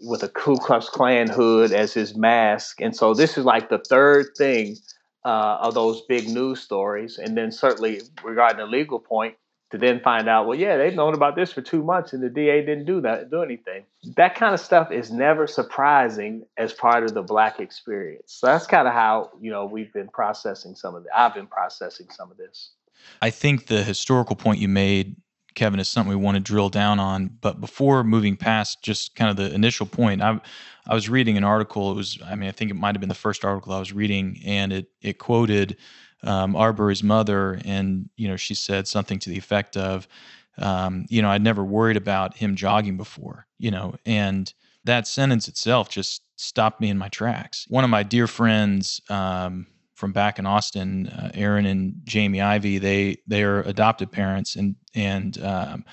with 0.03 0.23
a 0.23 0.29
Ku 0.29 0.55
Klux 0.57 0.89
Klan 0.89 1.27
hood 1.27 1.71
as 1.71 1.93
his 1.93 2.15
mask. 2.15 2.81
And 2.81 2.95
so 2.95 3.13
this 3.13 3.37
is 3.37 3.45
like 3.45 3.69
the 3.69 3.79
third 3.89 4.27
thing 4.37 4.75
uh, 5.23 5.57
of 5.61 5.73
those 5.73 6.01
big 6.07 6.27
news 6.27 6.61
stories. 6.61 7.17
And 7.17 7.35
then 7.35 7.51
certainly 7.51 8.01
regarding 8.23 8.57
the 8.57 8.65
legal 8.65 8.99
point 8.99 9.35
to 9.71 9.77
then 9.77 9.99
find 9.99 10.29
out, 10.29 10.47
well, 10.47 10.57
yeah, 10.57 10.77
they've 10.77 10.93
known 10.93 11.13
about 11.13 11.35
this 11.35 11.51
for 11.51 11.61
two 11.61 11.83
months 11.83 12.13
and 12.13 12.21
the 12.21 12.29
DA 12.29 12.63
didn't 12.63 12.85
do 12.85 13.01
that, 13.01 13.31
do 13.31 13.41
anything. 13.41 13.83
That 14.15 14.35
kind 14.35 14.53
of 14.53 14.59
stuff 14.59 14.91
is 14.91 15.11
never 15.11 15.47
surprising 15.47 16.45
as 16.57 16.71
part 16.71 17.03
of 17.03 17.13
the 17.13 17.23
black 17.23 17.59
experience. 17.59 18.33
So 18.33 18.47
that's 18.47 18.67
kind 18.67 18.87
of 18.87 18.93
how, 18.93 19.31
you 19.41 19.51
know, 19.51 19.65
we've 19.65 19.91
been 19.91 20.07
processing 20.07 20.75
some 20.75 20.93
of 20.93 21.03
it. 21.03 21.11
I've 21.15 21.33
been 21.33 21.47
processing 21.47 22.07
some 22.11 22.29
of 22.29 22.37
this. 22.37 22.71
I 23.21 23.31
think 23.31 23.67
the 23.67 23.83
historical 23.83 24.35
point 24.35 24.59
you 24.59 24.67
made, 24.67 25.15
Kevin, 25.55 25.79
is 25.79 25.89
something 25.89 26.09
we 26.09 26.23
want 26.23 26.35
to 26.35 26.41
drill 26.41 26.69
down 26.69 26.99
on. 26.99 27.37
But 27.41 27.59
before 27.59 28.03
moving 28.03 28.37
past 28.37 28.83
just 28.83 29.15
kind 29.15 29.31
of 29.31 29.35
the 29.35 29.53
initial 29.53 29.87
point, 29.87 30.21
I, 30.21 30.39
I 30.87 30.93
was 30.93 31.09
reading 31.09 31.37
an 31.37 31.43
article. 31.43 31.91
It 31.91 31.95
was, 31.95 32.19
I 32.23 32.35
mean, 32.35 32.49
I 32.49 32.51
think 32.51 32.69
it 32.69 32.75
might 32.75 32.95
have 32.95 32.99
been 32.99 33.09
the 33.09 33.15
first 33.15 33.43
article 33.43 33.73
I 33.73 33.79
was 33.79 33.91
reading, 33.91 34.41
and 34.45 34.71
it 34.71 34.87
it 35.01 35.17
quoted 35.17 35.77
um, 36.23 36.55
Arbery's 36.55 37.03
mother, 37.03 37.59
and 37.65 38.09
you 38.15 38.27
know, 38.27 38.35
she 38.35 38.55
said 38.55 38.87
something 38.87 39.19
to 39.19 39.29
the 39.29 39.37
effect 39.37 39.77
of, 39.77 40.07
um, 40.57 41.05
you 41.09 41.21
know, 41.21 41.29
I'd 41.29 41.43
never 41.43 41.63
worried 41.63 41.97
about 41.97 42.37
him 42.37 42.55
jogging 42.55 42.97
before, 42.97 43.45
you 43.57 43.71
know, 43.71 43.95
and 44.05 44.53
that 44.85 45.07
sentence 45.07 45.47
itself 45.47 45.89
just 45.89 46.21
stopped 46.37 46.79
me 46.79 46.89
in 46.89 46.97
my 46.97 47.09
tracks. 47.09 47.65
One 47.69 47.83
of 47.83 47.89
my 47.89 48.03
dear 48.03 48.27
friends 48.27 49.01
um, 49.09 49.67
from 49.95 50.11
back 50.11 50.39
in 50.39 50.45
Austin, 50.45 51.07
uh, 51.07 51.31
Aaron 51.33 51.65
and 51.65 52.01
Jamie 52.03 52.41
Ivey, 52.41 52.77
they 52.77 53.17
they 53.27 53.43
are 53.43 53.61
adopted 53.61 54.11
parents 54.11 54.55
and 54.55 54.75
and 54.93 55.41
um, 55.43 55.85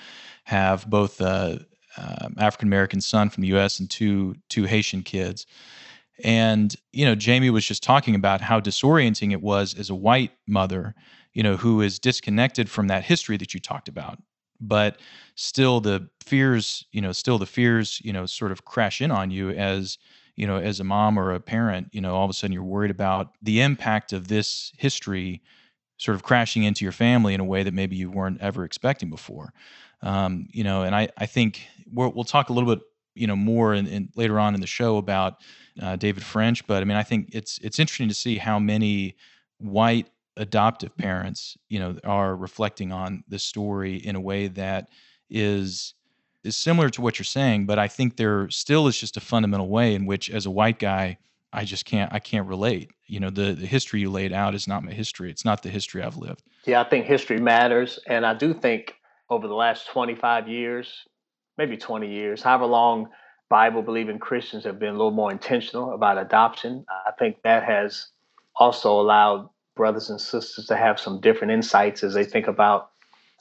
have 0.45 0.89
both 0.89 1.21
uh, 1.21 1.57
African 2.37 2.67
American 2.67 3.01
son 3.01 3.29
from 3.29 3.41
the 3.41 3.47
U.S. 3.49 3.79
and 3.79 3.89
two 3.89 4.35
two 4.49 4.65
Haitian 4.65 5.03
kids. 5.03 5.45
And 6.23 6.75
you 6.91 7.05
know, 7.05 7.15
Jamie 7.15 7.49
was 7.49 7.65
just 7.65 7.83
talking 7.83 8.15
about 8.15 8.41
how 8.41 8.59
disorienting 8.59 9.31
it 9.31 9.41
was 9.41 9.73
as 9.73 9.89
a 9.89 9.95
white 9.95 10.31
mother, 10.47 10.95
you 11.33 11.43
know, 11.43 11.57
who 11.57 11.81
is 11.81 11.99
disconnected 11.99 12.69
from 12.69 12.87
that 12.87 13.03
history 13.03 13.37
that 13.37 13.53
you 13.53 13.59
talked 13.59 13.87
about. 13.87 14.19
But 14.61 14.99
still 15.35 15.81
the 15.81 16.09
fears 16.23 16.85
you 16.91 17.01
know 17.01 17.11
still 17.11 17.37
the 17.37 17.45
fears 17.45 17.99
you 18.03 18.13
know 18.13 18.25
sort 18.25 18.51
of 18.51 18.65
crash 18.65 19.01
in 19.01 19.11
on 19.11 19.31
you 19.31 19.49
as 19.51 19.97
you 20.35 20.47
know 20.47 20.57
as 20.57 20.79
a 20.79 20.83
mom 20.83 21.17
or 21.17 21.33
a 21.33 21.39
parent 21.39 21.87
you 21.91 22.01
know 22.01 22.15
all 22.15 22.23
of 22.23 22.29
a 22.29 22.33
sudden 22.33 22.53
you're 22.53 22.63
worried 22.63 22.91
about 22.91 23.35
the 23.41 23.61
impact 23.61 24.13
of 24.13 24.27
this 24.27 24.71
history 24.77 25.41
sort 25.97 26.15
of 26.15 26.23
crashing 26.23 26.63
into 26.63 26.85
your 26.85 26.91
family 26.91 27.33
in 27.33 27.39
a 27.39 27.45
way 27.45 27.63
that 27.63 27.73
maybe 27.73 27.95
you 27.95 28.09
weren't 28.09 28.41
ever 28.41 28.65
expecting 28.65 29.09
before. 29.09 29.53
Um, 30.01 30.47
you 30.51 30.63
know 30.63 30.83
and 30.83 30.93
i 30.93 31.07
i 31.17 31.25
think 31.25 31.65
we 31.91 32.07
will 32.07 32.25
talk 32.25 32.49
a 32.49 32.53
little 32.53 32.75
bit 32.75 32.83
you 33.15 33.27
know 33.27 33.35
more 33.35 33.73
in, 33.73 33.87
in, 33.87 34.09
later 34.15 34.39
on 34.39 34.53
in 34.53 34.61
the 34.61 34.67
show 34.67 34.97
about 34.97 35.37
uh, 35.81 35.95
david 35.95 36.23
french 36.23 36.65
but 36.67 36.81
i 36.81 36.85
mean 36.85 36.97
i 36.97 37.03
think 37.03 37.29
it's 37.31 37.59
it's 37.63 37.79
interesting 37.79 38.07
to 38.07 38.13
see 38.13 38.37
how 38.37 38.59
many 38.59 39.15
white 39.59 40.07
adoptive 40.37 40.95
parents, 40.97 41.57
you 41.69 41.79
know, 41.79 41.97
are 42.03 42.35
reflecting 42.35 42.91
on 42.91 43.23
the 43.27 43.39
story 43.39 43.95
in 43.95 44.15
a 44.15 44.21
way 44.21 44.47
that 44.47 44.89
is 45.29 45.93
is 46.43 46.57
similar 46.57 46.89
to 46.89 47.01
what 47.01 47.17
you're 47.17 47.23
saying, 47.23 47.65
but 47.65 47.79
I 47.79 47.87
think 47.87 48.17
there 48.17 48.49
still 48.49 48.87
is 48.87 48.99
just 48.99 49.15
a 49.15 49.21
fundamental 49.21 49.69
way 49.69 49.95
in 49.95 50.05
which, 50.05 50.29
as 50.29 50.45
a 50.45 50.51
white 50.51 50.77
guy, 50.77 51.17
I 51.53 51.63
just 51.63 51.85
can't 51.85 52.11
I 52.13 52.19
can't 52.19 52.47
relate. 52.47 52.91
You 53.07 53.19
know, 53.19 53.29
the 53.29 53.53
the 53.53 53.65
history 53.65 54.01
you 54.01 54.11
laid 54.11 54.33
out 54.33 54.55
is 54.55 54.67
not 54.67 54.83
my 54.83 54.91
history. 54.91 55.29
It's 55.29 55.45
not 55.45 55.63
the 55.63 55.69
history 55.69 56.03
I've 56.03 56.17
lived. 56.17 56.43
Yeah, 56.65 56.81
I 56.81 56.83
think 56.83 57.05
history 57.05 57.39
matters, 57.39 57.99
and 58.07 58.25
I 58.25 58.33
do 58.33 58.53
think 58.53 58.95
over 59.29 59.47
the 59.47 59.55
last 59.55 59.87
25 59.87 60.47
years, 60.47 61.07
maybe 61.57 61.77
20 61.77 62.07
years, 62.07 62.41
however 62.41 62.65
long 62.65 63.09
Bible 63.49 63.81
believing 63.81 64.19
Christians 64.19 64.63
have 64.63 64.79
been 64.79 64.89
a 64.89 64.97
little 64.97 65.11
more 65.11 65.31
intentional 65.31 65.93
about 65.93 66.17
adoption. 66.17 66.85
I 67.05 67.11
think 67.11 67.41
that 67.43 67.63
has 67.63 68.07
also 68.55 68.99
allowed 68.99 69.49
brothers 69.75 70.09
and 70.09 70.19
sisters 70.19 70.65
to 70.67 70.75
have 70.75 70.99
some 70.99 71.19
different 71.19 71.51
insights 71.51 72.03
as 72.03 72.13
they 72.13 72.23
think 72.23 72.47
about 72.47 72.91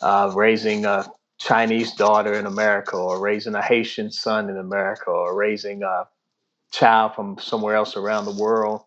uh, 0.01 0.33
raising 0.35 0.85
a 0.85 1.07
Chinese 1.39 1.95
daughter 1.95 2.35
in 2.35 2.47
America 2.47 2.97
or 2.97 3.21
raising 3.21 3.55
a 3.55 3.63
Haitian 3.63 4.11
son 4.11 4.49
in 4.49 4.57
America 4.57 5.11
or 5.11 5.35
raising 5.35 5.83
a 5.83 6.07
child 6.73 7.15
from 7.15 7.39
somewhere 7.39 7.77
else 7.77 7.97
around 7.97 8.25
the 8.25 8.43
world 8.43 8.85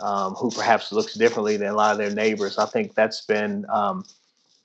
um, 0.00 0.34
who 0.34 0.50
perhaps 0.50 0.92
looks 0.92 1.14
differently 1.14 1.56
than 1.56 1.68
a 1.68 1.74
lot 1.74 1.92
of 1.92 1.98
their 1.98 2.10
neighbors. 2.10 2.58
I 2.58 2.66
think 2.66 2.94
that's 2.94 3.24
been 3.24 3.64
um, 3.72 4.04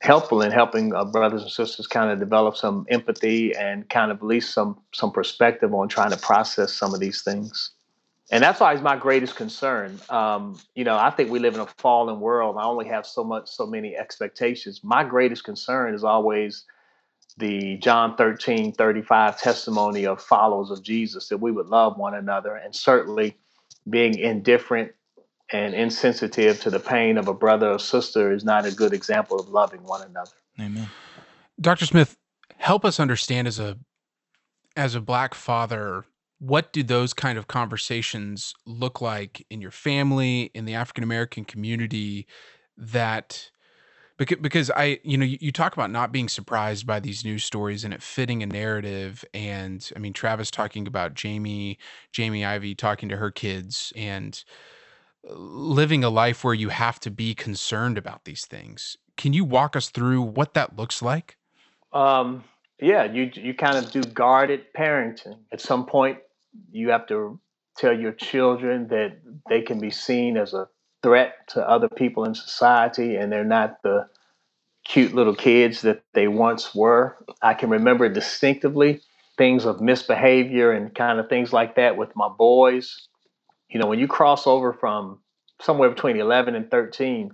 helpful 0.02 0.42
in 0.42 0.52
helping 0.52 0.94
uh, 0.94 1.04
brothers 1.06 1.42
and 1.42 1.52
sisters 1.52 1.88
kind 1.88 2.12
of 2.12 2.20
develop 2.20 2.56
some 2.56 2.86
empathy 2.90 3.56
and 3.56 3.90
kind 3.90 4.12
of 4.12 4.18
at 4.18 4.24
least 4.24 4.54
some 4.54 4.80
some 4.94 5.12
perspective 5.12 5.74
on 5.74 5.88
trying 5.88 6.12
to 6.12 6.18
process 6.18 6.74
some 6.74 6.94
of 6.94 7.00
these 7.00 7.24
things 7.24 7.72
and 8.30 8.44
that's 8.44 8.60
always 8.60 8.82
my 8.82 8.98
greatest 8.98 9.36
concern. 9.36 10.00
Um, 10.10 10.60
you 10.76 10.84
know, 10.84 10.98
I 10.98 11.12
think 11.12 11.32
we 11.32 11.40
live 11.40 11.54
in 11.54 11.62
a 11.62 11.68
fallen 11.78 12.20
world. 12.20 12.58
I 12.60 12.66
only 12.66 12.88
have 12.88 13.06
so 13.06 13.24
much, 13.24 13.50
so 13.50 13.66
many 13.66 13.96
expectations. 13.96 14.82
My 14.84 15.04
greatest 15.04 15.46
concern 15.46 15.94
is 15.94 16.04
always 16.04 16.66
the 17.38 17.78
John 17.78 18.18
13, 18.18 18.74
35 18.74 19.40
testimony 19.40 20.06
of 20.06 20.22
followers 20.22 20.72
of 20.72 20.84
Jesus 20.84 21.30
that 21.30 21.38
we 21.38 21.52
would 21.52 21.68
love 21.68 21.98
one 21.98 22.16
another 22.16 22.56
and 22.56 22.76
certainly 22.76 23.38
being 23.90 24.18
indifferent 24.18 24.92
and 25.52 25.74
insensitive 25.74 26.60
to 26.62 26.70
the 26.70 26.80
pain 26.80 27.18
of 27.18 27.28
a 27.28 27.34
brother 27.34 27.72
or 27.72 27.80
sister 27.80 28.32
is 28.32 28.44
not 28.44 28.66
a 28.66 28.72
good 28.72 28.94
example 28.94 29.40
of 29.40 29.50
loving 29.50 29.84
one 29.84 30.02
another. 30.02 30.32
Amen. 30.60 30.90
Dr. 31.60 31.86
Smith, 31.86 32.18
help 32.58 32.84
us 32.84 33.00
understand 33.00 33.48
as 33.48 33.60
a 33.60 33.78
as 34.76 34.94
a 34.94 35.02
black 35.02 35.34
father 35.34 36.06
what 36.40 36.72
do 36.72 36.84
those 36.84 37.14
kind 37.14 37.38
of 37.38 37.48
conversations 37.48 38.54
look 38.66 39.02
like 39.02 39.46
in 39.50 39.60
your 39.60 39.72
family 39.72 40.52
in 40.54 40.66
the 40.66 40.76
african 40.76 41.04
american 41.04 41.44
community 41.44 42.28
that 42.78 43.50
because, 44.18 44.70
i 44.76 45.00
you 45.04 45.18
know 45.18 45.26
you, 45.26 45.38
you, 45.42 45.52
talk 45.52 45.74
about 45.74 45.90
not 45.90 46.12
being 46.12 46.30
surprised 46.30 46.86
by 46.86 47.00
these 47.00 47.26
news 47.26 47.44
stories 47.44 47.84
and 47.84 47.94
it 47.94 48.04
fitting 48.04 48.44
a 48.44 48.46
narrative 48.46 49.26
and 49.34 49.92
i 49.96 50.00
mean 50.00 50.14
travis 50.14 50.52
talking 50.52 50.86
about 50.86 51.16
jamie 51.16 51.80
jamie 52.12 52.46
ivey 52.46 52.76
talking 52.76 53.10
to 53.10 53.18
her 53.18 53.32
kids 53.32 53.92
and 53.96 54.44
living 55.24 56.04
a 56.04 56.10
life 56.10 56.44
where 56.44 56.54
you 56.54 56.70
have 56.70 57.00
to 57.00 57.12
be 57.12 57.34
concerned 57.34 57.98
about 57.98 58.26
these 58.26 58.46
things 58.46 58.98
can 59.16 59.34
you 59.34 59.44
walk 59.44 59.76
us 59.76 59.90
through 59.90 60.22
what 60.22 60.54
that 60.54 60.76
looks 60.76 61.02
like 61.02 61.38
um 61.94 62.44
yeah 62.80 63.04
you 63.04 63.30
you 63.34 63.54
kind 63.54 63.78
of 63.78 63.92
do 63.92 64.02
guarded 64.02 64.66
parenting 64.78 65.38
at 65.52 65.60
some 65.60 65.86
point 65.86 66.20
you 66.72 66.90
have 66.90 67.06
to 67.08 67.40
tell 67.78 67.98
your 67.98 68.14
children 68.14 68.88
that 68.88 69.18
they 69.50 69.62
can 69.62 69.80
be 69.80 69.92
seen 69.92 70.38
as 70.38 70.54
a 70.54 70.68
threat 71.04 71.36
to 71.48 71.68
other 71.68 71.90
people 71.90 72.26
in 72.26 72.34
society 72.34 73.16
and 73.16 73.32
they're 73.32 73.44
not 73.44 73.82
the 73.84 74.08
cute 74.88 75.14
little 75.14 75.36
kids 75.36 75.82
that 75.82 76.02
they 76.14 76.28
once 76.28 76.74
were. 76.74 77.18
I 77.42 77.54
can 77.54 77.70
remember 77.70 78.10
distinctively 78.10 79.02
things 79.38 79.66
of 79.66 79.82
misbehavior 79.82 80.72
and 80.72 80.96
kind 80.96 81.20
of 81.20 81.30
things 81.30 81.54
like 81.54 81.76
that 81.76 81.98
with 81.98 82.16
my 82.16 82.30
boys. 82.30 83.08
You 83.70 83.80
know, 83.80 83.88
when 83.88 84.00
you 84.00 84.08
cross 84.08 84.48
over 84.48 84.74
from 84.74 85.20
somewhere 85.62 85.90
between 85.90 86.20
11 86.20 86.56
and 86.56 86.70
13, 86.70 87.32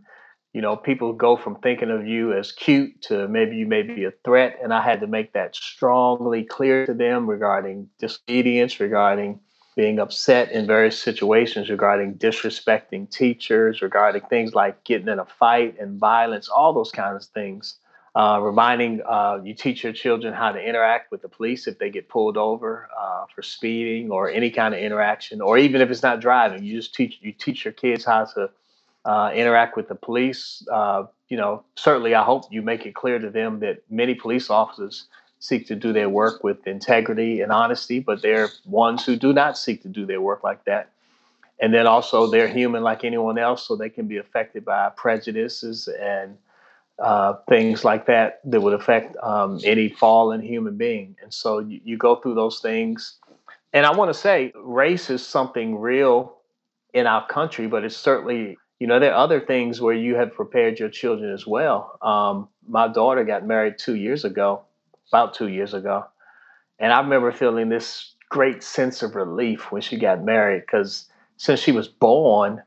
you 0.53 0.61
know, 0.61 0.75
people 0.75 1.13
go 1.13 1.35
from 1.35 1.55
thinking 1.57 1.89
of 1.89 2.05
you 2.07 2.33
as 2.33 2.51
cute 2.51 3.01
to 3.03 3.27
maybe 3.27 3.55
you 3.55 3.65
may 3.65 3.81
be 3.81 4.05
a 4.05 4.13
threat. 4.23 4.57
And 4.61 4.73
I 4.73 4.81
had 4.81 5.01
to 5.01 5.07
make 5.07 5.33
that 5.33 5.55
strongly 5.55 6.43
clear 6.43 6.85
to 6.85 6.93
them 6.93 7.27
regarding 7.27 7.89
disobedience, 7.99 8.79
regarding 8.79 9.39
being 9.75 9.97
upset 9.97 10.51
in 10.51 10.67
various 10.67 10.99
situations, 10.99 11.69
regarding 11.69 12.15
disrespecting 12.15 13.09
teachers, 13.09 13.81
regarding 13.81 14.21
things 14.21 14.53
like 14.53 14.83
getting 14.83 15.07
in 15.07 15.17
a 15.17 15.25
fight 15.25 15.75
and 15.79 15.99
violence, 15.99 16.47
all 16.47 16.73
those 16.73 16.91
kinds 16.91 17.25
of 17.25 17.31
things. 17.31 17.79
Uh, 18.15 18.39
reminding 18.43 19.01
uh, 19.07 19.39
you 19.43 19.55
teach 19.55 19.83
your 19.83 19.91
children 19.91 20.35
how 20.35 20.51
to 20.51 20.59
interact 20.59 21.09
with 21.11 21.23
the 21.23 21.27
police 21.27 21.65
if 21.65 21.79
they 21.79 21.89
get 21.89 22.07
pulled 22.07 22.37
over 22.37 22.87
uh, 22.95 23.25
for 23.33 23.41
speeding 23.41 24.11
or 24.11 24.29
any 24.29 24.51
kind 24.51 24.75
of 24.75 24.79
interaction, 24.79 25.41
or 25.41 25.57
even 25.57 25.81
if 25.81 25.89
it's 25.89 26.03
not 26.03 26.21
driving, 26.21 26.63
you 26.63 26.75
just 26.77 26.93
teach 26.93 27.17
you 27.21 27.31
teach 27.31 27.65
your 27.65 27.71
kids 27.71 28.05
how 28.05 28.25
to 28.25 28.51
uh, 29.05 29.31
interact 29.33 29.75
with 29.75 29.87
the 29.87 29.95
police. 29.95 30.63
Uh, 30.71 31.05
you 31.27 31.37
know, 31.37 31.63
certainly 31.75 32.13
I 32.13 32.23
hope 32.23 32.43
you 32.51 32.61
make 32.61 32.85
it 32.85 32.93
clear 32.93 33.17
to 33.17 33.31
them 33.31 33.61
that 33.61 33.81
many 33.89 34.13
police 34.13 34.51
officers 34.51 35.07
seek 35.39 35.65
to 35.67 35.75
do 35.75 35.91
their 35.91 36.07
work 36.07 36.43
with 36.43 36.67
integrity 36.67 37.41
and 37.41 37.51
honesty, 37.51 37.99
but 37.99 38.21
there 38.21 38.43
are 38.43 38.49
ones 38.65 39.03
who 39.03 39.15
do 39.15 39.33
not 39.33 39.57
seek 39.57 39.81
to 39.81 39.89
do 39.89 40.05
their 40.05 40.21
work 40.21 40.43
like 40.43 40.63
that. 40.65 40.91
And 41.59 41.73
then 41.73 41.87
also 41.87 42.27
they're 42.27 42.47
human 42.47 42.83
like 42.83 43.03
anyone 43.03 43.39
else, 43.39 43.67
so 43.67 43.75
they 43.75 43.89
can 43.89 44.07
be 44.07 44.17
affected 44.17 44.63
by 44.63 44.89
prejudices 44.95 45.89
and 45.99 46.37
uh, 46.99 47.33
things 47.49 47.83
like 47.83 48.05
that 48.07 48.39
that 48.45 48.61
would 48.61 48.73
affect 48.73 49.15
um, 49.23 49.59
any 49.63 49.89
fallen 49.89 50.41
human 50.41 50.77
being. 50.77 51.15
And 51.21 51.33
so 51.33 51.59
you, 51.59 51.79
you 51.83 51.97
go 51.97 52.17
through 52.17 52.35
those 52.35 52.59
things. 52.59 53.17
And 53.73 53.85
I 53.85 53.91
want 53.91 54.13
to 54.13 54.19
say 54.19 54.51
race 54.55 55.09
is 55.09 55.25
something 55.25 55.79
real 55.79 56.37
in 56.93 57.07
our 57.07 57.25
country, 57.27 57.67
but 57.67 57.83
it's 57.83 57.97
certainly 57.97 58.57
you 58.83 58.87
know, 58.87 58.99
there 58.99 59.13
are 59.13 59.23
other 59.23 59.39
things 59.39 59.79
where 59.79 59.93
you 59.93 60.15
have 60.15 60.33
prepared 60.33 60.77
your 60.77 60.89
children 60.89 61.31
as 61.31 61.47
well. 61.47 61.97
Um, 62.01 62.49
my 62.67 62.89
daughter 62.89 63.23
got 63.23 63.47
married 63.47 63.75
two 63.77 63.95
years 63.95 64.25
ago, 64.25 64.65
about 65.09 65.33
two 65.33 65.47
years 65.47 65.73
ago. 65.73 66.03
And 66.79 66.91
I 66.91 66.99
remember 66.99 67.31
feeling 67.31 67.69
this 67.69 68.13
great 68.27 68.61
sense 68.61 69.01
of 69.01 69.15
relief 69.15 69.71
when 69.71 69.81
she 69.81 69.97
got 69.97 70.25
married 70.25 70.63
because 70.67 71.07
since 71.37 71.61
she 71.61 71.71
was 71.71 71.87
born 71.87 72.61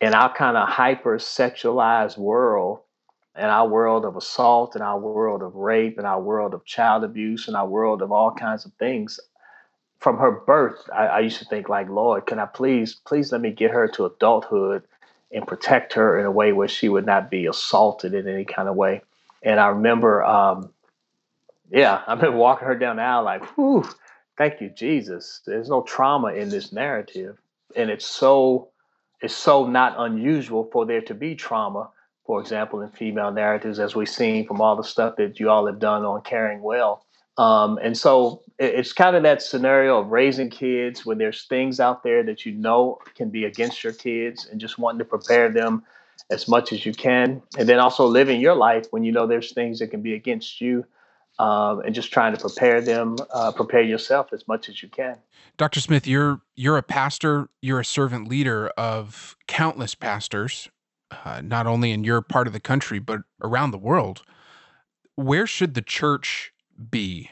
in 0.00 0.14
our 0.14 0.34
kind 0.34 0.56
of 0.56 0.68
hyper 0.68 1.18
sexualized 1.18 2.18
world, 2.18 2.80
in 3.36 3.44
our 3.44 3.68
world 3.68 4.04
of 4.04 4.16
assault, 4.16 4.76
in 4.76 4.82
our 4.82 4.98
world 4.98 5.42
of 5.42 5.54
rape, 5.54 5.98
in 5.98 6.04
our 6.04 6.20
world 6.20 6.54
of 6.54 6.64
child 6.64 7.04
abuse, 7.04 7.48
in 7.48 7.54
our 7.54 7.66
world 7.66 8.02
of 8.02 8.12
all 8.12 8.32
kinds 8.32 8.64
of 8.64 8.72
things, 8.74 9.20
from 9.98 10.18
her 10.18 10.30
birth, 10.32 10.88
I, 10.94 11.06
I 11.06 11.20
used 11.20 11.38
to 11.38 11.44
think 11.44 11.68
like, 11.68 11.88
Lord, 11.88 12.26
can 12.26 12.38
I 12.38 12.46
please, 12.46 12.94
please 12.94 13.32
let 13.32 13.40
me 13.40 13.50
get 13.50 13.70
her 13.70 13.86
to 13.88 14.06
adulthood 14.06 14.82
and 15.30 15.46
protect 15.46 15.92
her 15.92 16.18
in 16.18 16.26
a 16.26 16.30
way 16.30 16.52
where 16.52 16.68
she 16.68 16.88
would 16.88 17.06
not 17.06 17.30
be 17.30 17.46
assaulted 17.46 18.14
in 18.14 18.26
any 18.26 18.44
kind 18.44 18.68
of 18.68 18.76
way. 18.76 19.02
And 19.42 19.60
I 19.60 19.68
remember, 19.68 20.24
um, 20.24 20.70
yeah, 21.70 22.02
I've 22.08 22.20
been 22.20 22.36
walking 22.36 22.66
her 22.66 22.76
down 22.76 22.96
the 22.96 23.02
aisle 23.02 23.24
like, 23.24 23.44
whew, 23.56 23.88
thank 24.38 24.60
you, 24.60 24.70
Jesus. 24.70 25.42
There's 25.46 25.68
no 25.68 25.82
trauma 25.82 26.28
in 26.28 26.48
this 26.48 26.72
narrative. 26.72 27.38
And 27.76 27.90
it's 27.90 28.06
so 28.06 28.70
it's 29.20 29.34
so 29.34 29.66
not 29.66 29.96
unusual 29.98 30.68
for 30.72 30.86
there 30.86 31.02
to 31.02 31.14
be 31.14 31.34
trauma, 31.34 31.90
for 32.30 32.40
example, 32.40 32.80
in 32.80 32.88
female 32.90 33.32
narratives, 33.32 33.80
as 33.80 33.96
we've 33.96 34.08
seen 34.08 34.46
from 34.46 34.60
all 34.60 34.76
the 34.76 34.84
stuff 34.84 35.16
that 35.16 35.40
you 35.40 35.50
all 35.50 35.66
have 35.66 35.80
done 35.80 36.04
on 36.04 36.22
caring 36.22 36.62
well. 36.62 37.04
Um, 37.38 37.76
and 37.82 37.98
so 37.98 38.42
it's 38.56 38.92
kind 38.92 39.16
of 39.16 39.24
that 39.24 39.42
scenario 39.42 39.98
of 39.98 40.12
raising 40.12 40.48
kids 40.48 41.04
when 41.04 41.18
there's 41.18 41.46
things 41.46 41.80
out 41.80 42.04
there 42.04 42.22
that 42.22 42.46
you 42.46 42.52
know 42.52 43.00
can 43.16 43.30
be 43.30 43.46
against 43.46 43.82
your 43.82 43.92
kids 43.92 44.46
and 44.46 44.60
just 44.60 44.78
wanting 44.78 45.00
to 45.00 45.04
prepare 45.04 45.50
them 45.50 45.82
as 46.30 46.46
much 46.46 46.72
as 46.72 46.86
you 46.86 46.92
can. 46.92 47.42
And 47.58 47.68
then 47.68 47.80
also 47.80 48.06
living 48.06 48.40
your 48.40 48.54
life 48.54 48.86
when 48.92 49.02
you 49.02 49.10
know 49.10 49.26
there's 49.26 49.52
things 49.52 49.80
that 49.80 49.88
can 49.88 50.00
be 50.00 50.14
against 50.14 50.60
you 50.60 50.84
um, 51.40 51.80
and 51.80 51.96
just 51.96 52.12
trying 52.12 52.32
to 52.32 52.40
prepare 52.40 52.80
them, 52.80 53.16
uh, 53.34 53.50
prepare 53.50 53.82
yourself 53.82 54.32
as 54.32 54.46
much 54.46 54.68
as 54.68 54.84
you 54.84 54.88
can. 54.88 55.16
Dr. 55.56 55.80
Smith, 55.80 56.06
you're 56.06 56.42
you're 56.54 56.78
a 56.78 56.82
pastor, 56.84 57.48
you're 57.60 57.80
a 57.80 57.84
servant 57.84 58.28
leader 58.28 58.68
of 58.76 59.36
countless 59.48 59.96
pastors, 59.96 60.68
uh, 61.24 61.40
not 61.42 61.66
only 61.66 61.90
in 61.90 62.04
your 62.04 62.22
part 62.22 62.46
of 62.46 62.52
the 62.52 62.60
country 62.60 62.98
but 62.98 63.20
around 63.42 63.70
the 63.70 63.78
world. 63.78 64.22
Where 65.16 65.46
should 65.46 65.74
the 65.74 65.82
church 65.82 66.52
be 66.90 67.30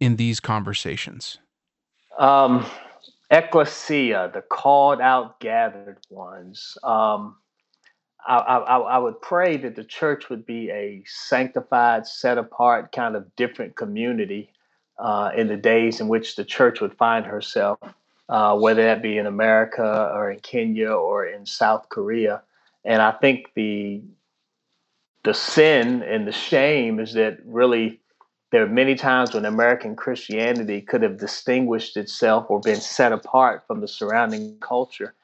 in 0.00 0.16
these 0.16 0.40
conversations? 0.40 1.38
Um, 2.18 2.66
ecclesia, 3.30 4.30
the 4.34 4.42
called 4.42 5.00
out, 5.00 5.40
gathered 5.40 5.98
ones. 6.10 6.76
Um, 6.82 7.36
I, 8.26 8.36
I, 8.36 8.78
I, 8.78 8.98
would 8.98 9.20
pray 9.22 9.56
that 9.58 9.76
the 9.76 9.84
church 9.84 10.28
would 10.28 10.44
be 10.44 10.70
a 10.70 11.02
sanctified, 11.06 12.06
set 12.06 12.36
apart, 12.36 12.92
kind 12.92 13.16
of 13.16 13.34
different 13.36 13.76
community 13.76 14.52
uh, 14.98 15.30
in 15.34 15.48
the 15.48 15.56
days 15.56 16.00
in 16.00 16.08
which 16.08 16.36
the 16.36 16.44
church 16.44 16.80
would 16.80 16.94
find 16.98 17.24
herself, 17.24 17.78
uh, 18.28 18.56
whether 18.58 18.82
that 18.84 19.02
be 19.02 19.16
in 19.16 19.26
America 19.26 20.10
or 20.14 20.30
in 20.30 20.40
Kenya 20.40 20.90
or 20.90 21.24
in 21.24 21.46
South 21.46 21.88
Korea. 21.88 22.42
And 22.84 23.02
I 23.02 23.12
think 23.12 23.52
the 23.54 24.02
the 25.22 25.34
sin 25.34 26.02
and 26.02 26.26
the 26.26 26.32
shame 26.32 26.98
is 26.98 27.12
that 27.12 27.38
really 27.44 28.00
there 28.52 28.62
are 28.62 28.68
many 28.68 28.94
times 28.94 29.34
when 29.34 29.44
American 29.44 29.94
Christianity 29.94 30.80
could 30.80 31.02
have 31.02 31.18
distinguished 31.18 31.96
itself 31.96 32.46
or 32.48 32.58
been 32.60 32.80
set 32.80 33.12
apart 33.12 33.64
from 33.66 33.80
the 33.80 33.88
surrounding 33.88 34.56
culture. 34.60 35.14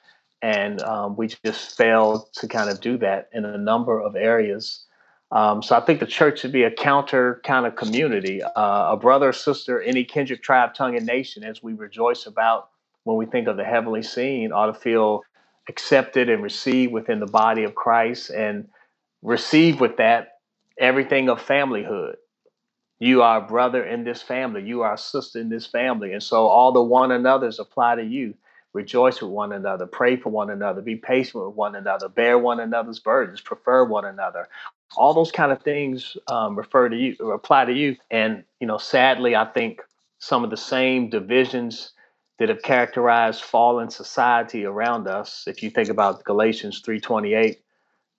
And 0.43 0.83
um, 0.83 1.17
we 1.17 1.29
just 1.29 1.77
failed 1.77 2.33
to 2.35 2.47
kind 2.47 2.71
of 2.71 2.81
do 2.81 2.99
that 2.99 3.29
in 3.33 3.45
a 3.45 3.59
number 3.59 4.01
of 4.01 4.15
areas. 4.15 4.85
Um, 5.33 5.61
so 5.63 5.77
I 5.77 5.81
think 5.81 5.99
the 5.99 6.07
church 6.07 6.41
should 6.41 6.53
be 6.53 6.63
a 6.63 6.71
counter 6.71 7.41
kind 7.45 7.67
of 7.67 7.75
community, 7.75 8.43
uh, 8.43 8.93
a 8.93 8.97
brother, 8.97 9.33
sister, 9.33 9.83
any 9.83 10.05
kindred, 10.05 10.43
tribe, 10.43 10.75
tongue, 10.75 10.97
and 10.97 11.05
nation, 11.05 11.43
as 11.43 11.63
we 11.63 11.73
rejoice 11.73 12.27
about 12.27 12.69
when 13.03 13.17
we 13.17 13.27
think 13.27 13.49
of 13.49 13.57
the 13.57 13.65
heavenly 13.65 14.03
scene, 14.03 14.53
ought 14.53 14.67
to 14.67 14.75
feel 14.75 15.23
accepted 15.69 16.29
and 16.29 16.43
received 16.43 16.93
within 16.93 17.21
the 17.21 17.27
body 17.27 17.65
of 17.65 17.75
Christ 17.75 18.31
and 18.31 18.69
receive 19.23 19.81
with 19.81 19.97
that 19.97 20.39
everything 20.79 21.29
of 21.29 21.41
familyhood. 21.41 22.17
You 22.99 23.23
are 23.23 23.39
a 23.39 23.47
brother 23.47 23.85
in 23.85 24.05
this 24.05 24.23
family. 24.23 24.63
You 24.63 24.83
are 24.83 24.95
a 24.95 24.99
sister 24.99 25.39
in 25.39 25.49
this 25.49 25.67
family. 25.67 26.13
And 26.13 26.23
so 26.23 26.47
all 26.47 26.73
the 26.73 26.83
one 26.83 27.13
another's 27.13 27.59
apply 27.59 27.97
to 27.97 28.05
you. 28.05 28.35
Rejoice 28.73 29.21
with 29.21 29.31
one 29.31 29.53
another. 29.53 29.87
Pray 29.87 30.17
for 30.17 30.31
one 30.31 30.51
another. 30.51 30.83
Be 30.83 30.97
patient 30.97 31.47
with 31.47 31.55
one 31.55 31.75
another. 31.75 32.09
Bear 32.09 32.39
one 32.39 32.61
another's 32.61 32.99
burdens. 32.99 33.41
Prefer 33.41 33.85
one 33.85 34.05
another. 34.05 34.49
All 34.97 35.15
those 35.15 35.33
kind 35.33 35.51
of 35.51 35.63
things 35.63 36.17
um, 36.29 36.57
refer 36.57 36.89
to 36.89 36.97
you 36.97 37.33
apply 37.33 37.65
to 37.67 37.73
you. 37.73 37.97
And, 38.11 38.45
you 38.61 38.67
know, 38.67 38.79
sadly, 38.79 39.35
I 39.35 39.47
think 39.47 39.81
some 40.19 40.45
of 40.45 40.51
the 40.51 40.57
same 40.57 41.09
divisions 41.09 41.93
that 42.39 42.49
have 42.49 42.63
characterized 42.63 43.43
fallen 43.43 43.91
society 43.91 44.65
around 44.65 45.09
us, 45.09 45.45
if 45.47 45.63
you 45.63 45.71
think 45.71 45.89
about 45.89 46.25
Galatians 46.25 46.83
3.28, 46.83 47.57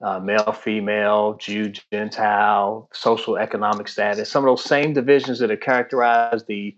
uh, 0.01 0.19
male, 0.19 0.51
female, 0.51 1.35
Jew, 1.35 1.71
Gentile, 1.91 2.89
social, 2.93 3.37
economic 3.37 3.87
status. 3.87 4.29
Some 4.29 4.43
of 4.43 4.49
those 4.49 4.63
same 4.63 4.93
divisions 4.93 5.39
that 5.39 5.49
have 5.49 5.59
characterized 5.59 6.47
the 6.47 6.75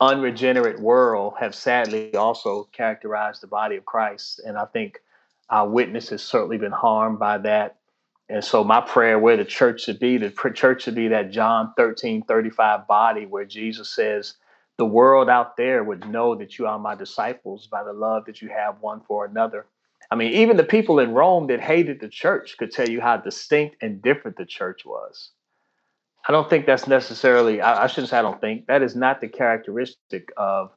unregenerate 0.00 0.80
world 0.80 1.34
have 1.38 1.54
sadly 1.54 2.14
also 2.14 2.68
characterized 2.72 3.42
the 3.42 3.46
body 3.46 3.76
of 3.76 3.84
Christ. 3.84 4.40
And 4.44 4.56
I 4.56 4.64
think 4.64 5.00
our 5.50 5.68
witness 5.68 6.08
has 6.10 6.22
certainly 6.22 6.58
been 6.58 6.72
harmed 6.72 7.18
by 7.18 7.38
that. 7.38 7.76
And 8.28 8.44
so 8.44 8.62
my 8.62 8.80
prayer 8.80 9.18
where 9.18 9.36
the 9.36 9.44
church 9.44 9.82
should 9.82 9.98
be, 9.98 10.16
the 10.16 10.30
church 10.54 10.84
should 10.84 10.94
be 10.94 11.08
that 11.08 11.32
John 11.32 11.72
13, 11.76 12.22
35 12.22 12.86
body 12.86 13.26
where 13.26 13.44
Jesus 13.44 13.92
says, 13.92 14.34
the 14.80 14.86
world 14.86 15.28
out 15.28 15.58
there 15.58 15.84
would 15.84 16.08
know 16.08 16.34
that 16.34 16.58
you 16.58 16.66
are 16.66 16.78
my 16.78 16.94
disciples 16.94 17.66
by 17.66 17.84
the 17.84 17.92
love 17.92 18.24
that 18.24 18.40
you 18.40 18.48
have 18.48 18.80
one 18.80 19.02
for 19.06 19.26
another. 19.26 19.66
I 20.10 20.14
mean, 20.14 20.32
even 20.32 20.56
the 20.56 20.64
people 20.64 21.00
in 21.00 21.12
Rome 21.12 21.48
that 21.48 21.60
hated 21.60 22.00
the 22.00 22.08
church 22.08 22.56
could 22.56 22.72
tell 22.72 22.88
you 22.88 22.98
how 22.98 23.18
distinct 23.18 23.76
and 23.82 24.00
different 24.00 24.38
the 24.38 24.46
church 24.46 24.86
was. 24.86 25.32
I 26.26 26.32
don't 26.32 26.48
think 26.48 26.64
that's 26.64 26.86
necessarily, 26.86 27.60
I, 27.60 27.84
I 27.84 27.86
shouldn't 27.88 28.08
say 28.08 28.16
I 28.16 28.22
don't 28.22 28.40
think, 28.40 28.68
that 28.68 28.80
is 28.80 28.96
not 28.96 29.20
the 29.20 29.28
characteristic 29.28 30.32
of 30.38 30.70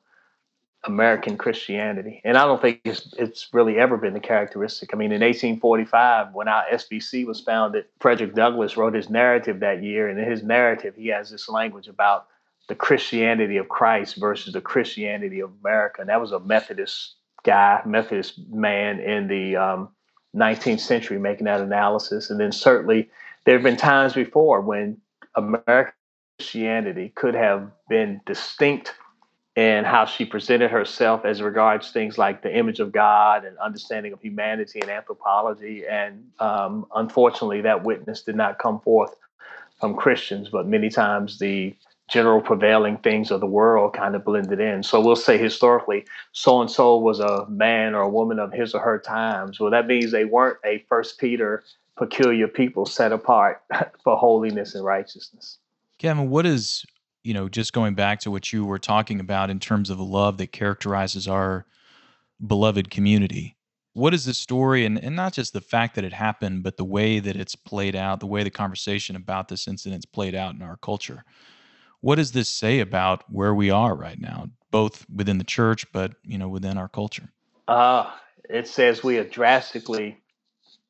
American 0.83 1.37
Christianity. 1.37 2.21
And 2.25 2.37
I 2.37 2.43
don't 2.43 2.61
think 2.61 2.81
it's, 2.83 3.13
it's 3.17 3.47
really 3.53 3.79
ever 3.79 3.95
been 3.95 4.13
the 4.13 4.19
characteristic. 4.19 4.89
I 4.91 4.97
mean, 4.97 5.13
in 5.13 5.21
1845, 5.21 6.33
when 6.33 6.49
our 6.49 6.65
SBC 6.73 7.25
was 7.25 7.39
founded, 7.39 7.85
Frederick 8.01 8.35
Douglass 8.35 8.75
wrote 8.75 8.95
his 8.95 9.09
narrative 9.09 9.61
that 9.61 9.81
year. 9.81 10.09
And 10.09 10.19
in 10.19 10.29
his 10.29 10.43
narrative, 10.43 10.93
he 10.97 11.07
has 11.07 11.31
this 11.31 11.47
language 11.47 11.87
about 11.87 12.27
the 12.67 12.75
Christianity 12.75 13.57
of 13.57 13.69
Christ 13.69 14.15
versus 14.17 14.53
the 14.53 14.61
Christianity 14.61 15.41
of 15.41 15.51
America. 15.63 16.01
And 16.01 16.09
that 16.09 16.21
was 16.21 16.31
a 16.31 16.39
Methodist 16.39 17.15
guy, 17.43 17.81
Methodist 17.85 18.39
man 18.49 18.99
in 18.99 19.27
the 19.27 19.55
um, 19.55 19.89
19th 20.35 20.79
century 20.79 21.19
making 21.19 21.45
that 21.45 21.61
analysis. 21.61 22.29
And 22.29 22.39
then 22.39 22.51
certainly 22.51 23.09
there 23.45 23.55
have 23.55 23.63
been 23.63 23.77
times 23.77 24.13
before 24.13 24.61
when 24.61 24.97
American 25.35 25.93
Christianity 26.37 27.11
could 27.15 27.35
have 27.35 27.69
been 27.89 28.21
distinct 28.25 28.93
in 29.55 29.83
how 29.83 30.05
she 30.05 30.25
presented 30.25 30.71
herself 30.71 31.25
as 31.25 31.41
regards 31.41 31.91
things 31.91 32.17
like 32.17 32.41
the 32.41 32.57
image 32.57 32.79
of 32.79 32.91
God 32.91 33.45
and 33.45 33.55
understanding 33.59 34.11
of 34.11 34.19
humanity 34.19 34.79
and 34.81 34.89
anthropology. 34.89 35.85
And 35.87 36.25
um, 36.39 36.87
unfortunately, 36.95 37.61
that 37.61 37.83
witness 37.83 38.23
did 38.23 38.35
not 38.35 38.57
come 38.57 38.79
forth 38.79 39.15
from 39.79 39.95
Christians, 39.95 40.49
but 40.49 40.65
many 40.65 40.89
times 40.89 41.37
the 41.37 41.75
general 42.09 42.41
prevailing 42.41 42.97
things 42.97 43.31
of 43.31 43.39
the 43.39 43.47
world 43.47 43.93
kind 43.93 44.15
of 44.15 44.25
blended 44.25 44.59
in. 44.59 44.83
So 44.83 44.99
we'll 44.99 45.15
say 45.15 45.37
historically, 45.37 46.05
so 46.31 46.61
and 46.61 46.69
so 46.69 46.97
was 46.97 47.19
a 47.19 47.45
man 47.49 47.95
or 47.95 48.01
a 48.01 48.09
woman 48.09 48.39
of 48.39 48.51
his 48.51 48.73
or 48.73 48.81
her 48.81 48.99
times. 48.99 49.59
Well, 49.59 49.71
that 49.71 49.87
means 49.87 50.11
they 50.11 50.25
weren't 50.25 50.57
a 50.65 50.83
First 50.89 51.17
Peter 51.17 51.63
peculiar 51.97 52.47
people 52.47 52.85
set 52.85 53.11
apart 53.11 53.61
for 54.03 54.17
holiness 54.17 54.75
and 54.75 54.83
righteousness. 54.83 55.59
Kevin, 55.97 56.29
what 56.29 56.45
is 56.45 56.85
you 57.23 57.33
know 57.33 57.47
just 57.47 57.71
going 57.71 57.95
back 57.95 58.19
to 58.21 58.31
what 58.31 58.51
you 58.51 58.65
were 58.65 58.79
talking 58.79 59.19
about 59.19 59.49
in 59.49 59.59
terms 59.59 59.89
of 59.89 59.97
the 59.97 60.03
love 60.03 60.37
that 60.37 60.51
characterizes 60.51 61.27
our 61.27 61.65
beloved 62.45 62.89
community? 62.89 63.55
What 63.93 64.15
is 64.15 64.25
the 64.25 64.33
story, 64.33 64.85
and, 64.85 64.97
and 64.97 65.15
not 65.15 65.33
just 65.33 65.53
the 65.53 65.61
fact 65.61 65.95
that 65.95 66.03
it 66.03 66.13
happened, 66.13 66.63
but 66.63 66.77
the 66.77 66.83
way 66.83 67.19
that 67.19 67.35
it's 67.35 67.55
played 67.55 67.95
out, 67.95 68.19
the 68.19 68.25
way 68.25 68.43
the 68.43 68.49
conversation 68.49 69.15
about 69.15 69.49
this 69.49 69.67
incident's 69.67 70.05
played 70.05 70.33
out 70.33 70.55
in 70.55 70.63
our 70.63 70.77
culture? 70.77 71.23
What 72.03 72.15
does 72.15 72.33
this 72.33 72.49
say 72.49 72.81
about 72.81 73.23
where 73.31 73.55
we 73.55 73.69
are 73.69 73.95
right 73.95 74.19
now, 74.19 74.49
both 74.71 75.05
within 75.09 75.37
the 75.37 75.45
church, 75.45 75.89
but 75.93 76.11
you 76.25 76.37
know, 76.37 76.49
within 76.49 76.77
our 76.77 76.89
culture? 76.89 77.29
Uh, 77.65 78.11
it 78.49 78.67
says 78.67 79.05
we 79.05 79.19
are 79.19 79.23
drastically 79.23 80.17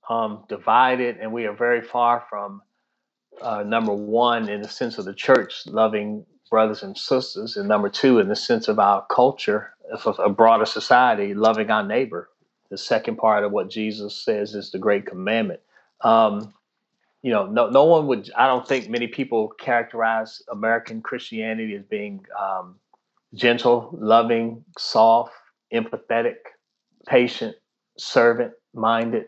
um, 0.09 0.43
divided, 0.49 1.17
and 1.17 1.31
we 1.31 1.45
are 1.45 1.53
very 1.53 1.83
far 1.83 2.25
from 2.31 2.63
uh, 3.43 3.61
number 3.61 3.93
one 3.93 4.49
in 4.49 4.63
the 4.63 4.67
sense 4.67 4.97
of 4.97 5.05
the 5.05 5.13
church 5.13 5.67
loving 5.67 6.25
brothers 6.49 6.81
and 6.81 6.97
sisters, 6.97 7.57
and 7.57 7.67
number 7.67 7.89
two 7.89 8.17
in 8.17 8.27
the 8.27 8.35
sense 8.35 8.67
of 8.67 8.79
our 8.79 9.05
culture, 9.05 9.75
of 9.91 10.17
a 10.17 10.29
broader 10.29 10.65
society, 10.65 11.35
loving 11.35 11.69
our 11.69 11.83
neighbor. 11.85 12.31
The 12.71 12.77
second 12.79 13.17
part 13.17 13.43
of 13.43 13.51
what 13.51 13.69
Jesus 13.69 14.15
says 14.15 14.55
is 14.55 14.71
the 14.71 14.79
great 14.79 15.05
commandment. 15.05 15.59
Um, 16.01 16.55
you 17.23 17.31
know, 17.31 17.47
no, 17.47 17.69
no 17.69 17.85
one 17.85 18.05
would. 18.07 18.29
I 18.37 18.47
don't 18.47 18.67
think 18.67 18.89
many 18.89 19.07
people 19.07 19.47
characterize 19.59 20.43
American 20.51 21.01
Christianity 21.01 21.73
as 21.75 21.83
being 21.83 22.25
um, 22.39 22.75
gentle, 23.33 23.89
loving, 23.99 24.63
soft, 24.77 25.33
empathetic, 25.73 26.35
patient, 27.07 27.55
servant-minded, 27.97 29.27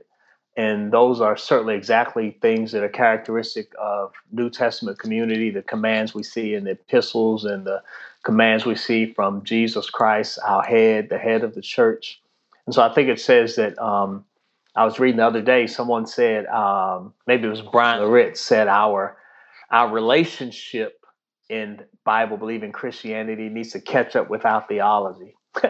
and 0.57 0.91
those 0.91 1.19
are 1.19 1.35
certainly 1.35 1.75
exactly 1.75 2.37
things 2.41 2.71
that 2.71 2.83
are 2.83 2.89
characteristic 2.89 3.71
of 3.79 4.13
New 4.31 4.49
Testament 4.49 4.99
community. 4.99 5.49
The 5.49 5.61
commands 5.61 6.13
we 6.13 6.23
see 6.23 6.53
in 6.53 6.63
the 6.63 6.71
epistles 6.71 7.43
and 7.43 7.65
the 7.65 7.81
commands 8.23 8.65
we 8.65 8.75
see 8.75 9.13
from 9.13 9.43
Jesus 9.43 9.89
Christ, 9.89 10.39
our 10.45 10.63
head, 10.63 11.09
the 11.09 11.17
head 11.17 11.43
of 11.43 11.55
the 11.55 11.61
church. 11.61 12.21
And 12.65 12.73
so 12.73 12.81
I 12.81 12.93
think 12.93 13.09
it 13.09 13.19
says 13.19 13.55
that 13.57 13.77
um, 13.79 14.23
I 14.75 14.83
was 14.83 14.99
reading 14.99 15.17
the 15.17 15.25
other 15.25 15.41
day, 15.41 15.67
someone 15.67 16.05
said, 16.05 16.45
um, 16.47 17.13
maybe 17.27 17.47
it 17.47 17.49
was 17.49 17.61
Bryan 17.61 18.01
Loritts 18.01 18.41
said 18.41 18.67
our 18.67 19.17
our 19.71 19.91
relationship 19.91 20.99
in 21.49 21.81
Bible 22.03 22.37
believing 22.37 22.71
Christianity 22.71 23.49
needs 23.49 23.71
to 23.71 23.81
catch 23.81 24.15
up 24.15 24.29
with 24.29 24.45
our 24.45 24.65
theology. 24.67 25.35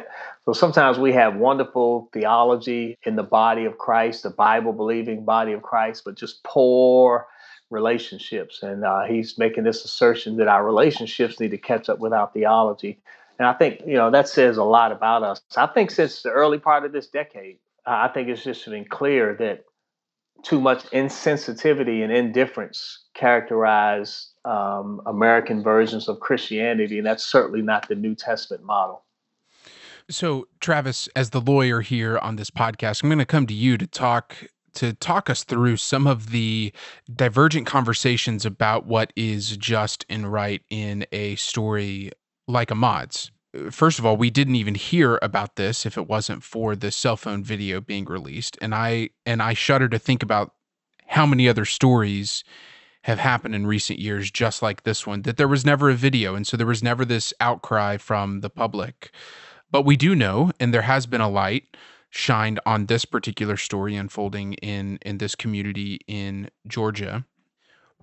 so 0.46 0.54
sometimes 0.54 0.98
we 0.98 1.14
have 1.14 1.36
wonderful 1.36 2.10
theology 2.14 2.98
in 3.04 3.16
the 3.16 3.24
body 3.24 3.66
of 3.66 3.78
Christ, 3.78 4.24
the 4.24 4.30
Bible 4.30 4.74
believing 4.74 5.26
body 5.26 5.54
of 5.54 5.62
Christ, 5.62 6.04
but 6.06 6.16
just 6.16 6.44
poor 6.44 7.28
relationships. 7.70 8.64
And 8.64 8.84
uh, 8.84 9.04
he's 9.04 9.38
making 9.38 9.64
this 9.64 9.86
assertion 9.86 10.38
that 10.38 10.48
our 10.48 10.66
relationships 10.66 11.40
need 11.40 11.52
to 11.52 11.58
catch 11.58 11.90
up 11.90 12.00
with 12.00 12.14
our 12.14 12.30
theology. 12.34 13.00
And 13.38 13.48
I 13.48 13.54
think, 13.54 13.82
you 13.86 13.96
know, 13.96 14.12
that 14.12 14.30
says 14.30 14.58
a 14.58 14.64
lot 14.64 14.92
about 14.92 15.24
us. 15.24 15.42
I 15.58 15.68
think 15.68 15.92
since 15.92 16.22
the 16.22 16.30
early 16.32 16.58
part 16.58 16.86
of 16.86 16.94
this 16.94 17.08
decade, 17.08 17.60
I 17.86 18.08
think 18.10 18.30
it's 18.30 18.44
just 18.44 18.66
been 18.66 18.86
clear 18.86 19.36
that 19.40 19.66
too 20.44 20.60
much 20.60 20.84
insensitivity 20.92 22.04
and 22.04 22.12
indifference 22.12 23.06
characterize 23.14 24.32
um, 24.44 25.02
American 25.06 25.64
versions 25.64 26.08
of 26.08 26.20
Christianity, 26.20 26.98
and 26.98 27.08
that's 27.08 27.26
certainly 27.26 27.62
not 27.62 27.88
the 27.88 27.96
New 27.96 28.16
Testament 28.16 28.64
model. 28.64 29.04
So, 30.10 30.48
Travis, 30.60 31.10
as 31.16 31.32
the 31.32 31.42
lawyer 31.42 31.82
here 31.82 32.20
on 32.20 32.36
this 32.36 32.52
podcast, 32.52 33.02
I'm 33.02 33.10
going 33.10 33.18
to 33.18 33.26
come 33.26 33.48
to 33.48 33.54
you 33.54 33.78
to 33.78 33.88
talk 33.88 34.36
to 34.76 34.94
talk 34.94 35.30
us 35.30 35.44
through 35.44 35.78
some 35.78 36.06
of 36.06 36.32
the 36.32 36.74
divergent 37.14 37.66
conversations 37.66 38.46
about 38.46 38.86
what 38.86 39.14
is 39.16 39.56
just 39.56 40.06
and 40.10 40.32
right 40.32 40.62
in 40.70 41.06
a 41.14 41.36
story 41.36 42.12
like 42.48 42.72
Ahmaud's. 42.72 43.32
First 43.72 44.00
of 44.00 44.06
all, 44.06 44.18
we 44.18 44.30
didn't 44.30 44.56
even 44.56 44.76
hear 44.76 45.20
about 45.22 45.56
this 45.56 45.86
if 45.86 45.98
it 45.98 46.08
wasn't 46.08 46.44
for 46.44 46.76
the 46.76 46.92
cell 46.92 47.18
phone 47.18 47.44
video 47.44 47.82
being 47.82 48.06
released, 48.06 48.58
and 48.62 48.74
I 48.76 49.10
and 49.26 49.42
I 49.42 49.54
shudder 49.54 49.88
to 49.90 50.00
think 50.00 50.24
about 50.24 50.54
how 51.08 51.26
many 51.26 51.48
other 51.48 51.66
stories 51.66 52.44
have 53.04 53.20
happened 53.20 53.54
in 53.54 53.68
recent 53.68 54.00
years 54.00 54.32
just 54.32 54.64
like 54.64 54.82
this 54.82 55.06
one 55.06 55.22
that 55.22 55.38
there 55.38 55.48
was 55.48 55.64
never 55.64 55.92
a 55.92 55.94
video 55.94 56.34
and 56.34 56.48
so 56.48 56.58
there 56.58 56.66
was 56.66 56.82
never 56.82 57.06
this 57.06 57.34
outcry 57.40 57.98
from 57.98 58.42
the 58.42 58.50
public. 58.50 59.12
But 59.70 59.84
we 59.84 59.96
do 59.96 60.16
know 60.16 60.52
and 60.60 60.74
there 60.74 60.82
has 60.82 61.06
been 61.06 61.22
a 61.22 61.30
light 61.30 61.78
shined 62.10 62.60
on 62.66 62.88
this 62.88 63.06
particular 63.06 63.58
story 63.58 63.96
unfolding 63.96 64.54
in 64.56 64.98
in 65.04 65.20
this 65.20 65.36
community 65.36 66.00
in 66.08 66.50
Georgia. 66.68 67.26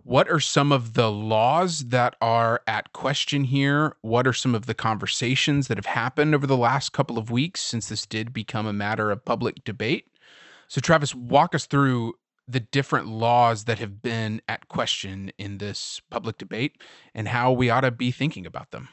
What 0.05 0.29
are 0.29 0.41
some 0.41 0.73
of 0.73 0.95
the 0.95 1.11
laws 1.12 1.87
that 1.87 2.17
are 2.21 2.61
at 2.67 2.93
question 2.93 3.45
here? 3.45 3.97
What 4.03 4.27
are 4.27 4.33
some 4.33 4.55
of 4.55 4.67
the 4.67 4.75
conversations 4.75 5.69
that 5.69 5.79
have 5.79 5.87
happened 5.87 6.35
over 6.35 6.47
the 6.47 6.57
last 6.57 6.93
couple 6.93 7.19
of 7.19 7.31
weeks 7.31 7.61
since 7.61 7.88
this 7.88 8.05
did 8.05 8.33
become 8.33 8.67
a 8.67 8.73
matter 8.73 9.12
of 9.12 9.25
public 9.25 9.62
debate? 9.62 10.07
So, 10.67 10.81
Travis, 10.81 11.15
walk 11.15 11.55
us 11.55 11.67
through 11.67 12.15
the 12.49 12.59
different 12.59 13.07
laws 13.07 13.65
that 13.65 13.79
have 13.79 14.03
been 14.03 14.43
at 14.49 14.69
question 14.69 15.31
in 15.38 15.59
this 15.59 16.01
public 16.11 16.37
debate 16.37 16.83
and 17.15 17.29
how 17.29 17.53
we 17.53 17.71
ought 17.71 17.83
to 17.83 17.93
be 17.93 18.11
thinking 18.11 18.45
about 18.45 18.73
them. 18.73 18.88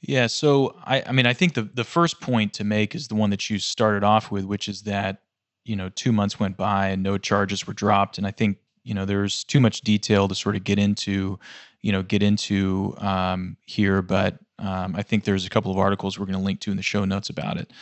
Yeah, 0.00 0.26
so 0.26 0.76
I, 0.84 1.02
I 1.06 1.12
mean, 1.12 1.26
I 1.26 1.32
think 1.32 1.54
the 1.54 1.62
the 1.62 1.84
first 1.84 2.20
point 2.20 2.52
to 2.54 2.64
make 2.64 2.94
is 2.94 3.08
the 3.08 3.14
one 3.14 3.30
that 3.30 3.48
you 3.48 3.58
started 3.58 4.04
off 4.04 4.30
with, 4.30 4.44
which 4.44 4.68
is 4.68 4.82
that 4.82 5.22
you 5.64 5.76
know 5.76 5.88
two 5.88 6.12
months 6.12 6.38
went 6.38 6.56
by 6.56 6.88
and 6.88 7.02
no 7.02 7.16
charges 7.16 7.66
were 7.66 7.72
dropped, 7.72 8.18
and 8.18 8.26
I 8.26 8.30
think 8.30 8.58
you 8.86 8.94
know 8.94 9.04
there's 9.04 9.44
too 9.44 9.60
much 9.60 9.80
detail 9.80 10.28
to 10.28 10.34
sort 10.34 10.54
of 10.54 10.62
get 10.62 10.78
into, 10.78 11.38
you 11.82 11.90
know, 11.90 12.02
get 12.02 12.22
into 12.22 12.94
um, 12.98 13.56
here, 13.66 14.00
but 14.00 14.38
um, 14.60 14.94
I 14.94 15.02
think 15.02 15.24
there's 15.24 15.44
a 15.44 15.50
couple 15.50 15.72
of 15.72 15.78
articles 15.78 16.18
we're 16.18 16.26
going 16.26 16.38
to 16.38 16.44
link 16.44 16.60
to 16.60 16.70
in 16.70 16.76
the 16.76 16.82
show 16.82 17.04
notes 17.04 17.28
about 17.28 17.56
it, 17.58 17.72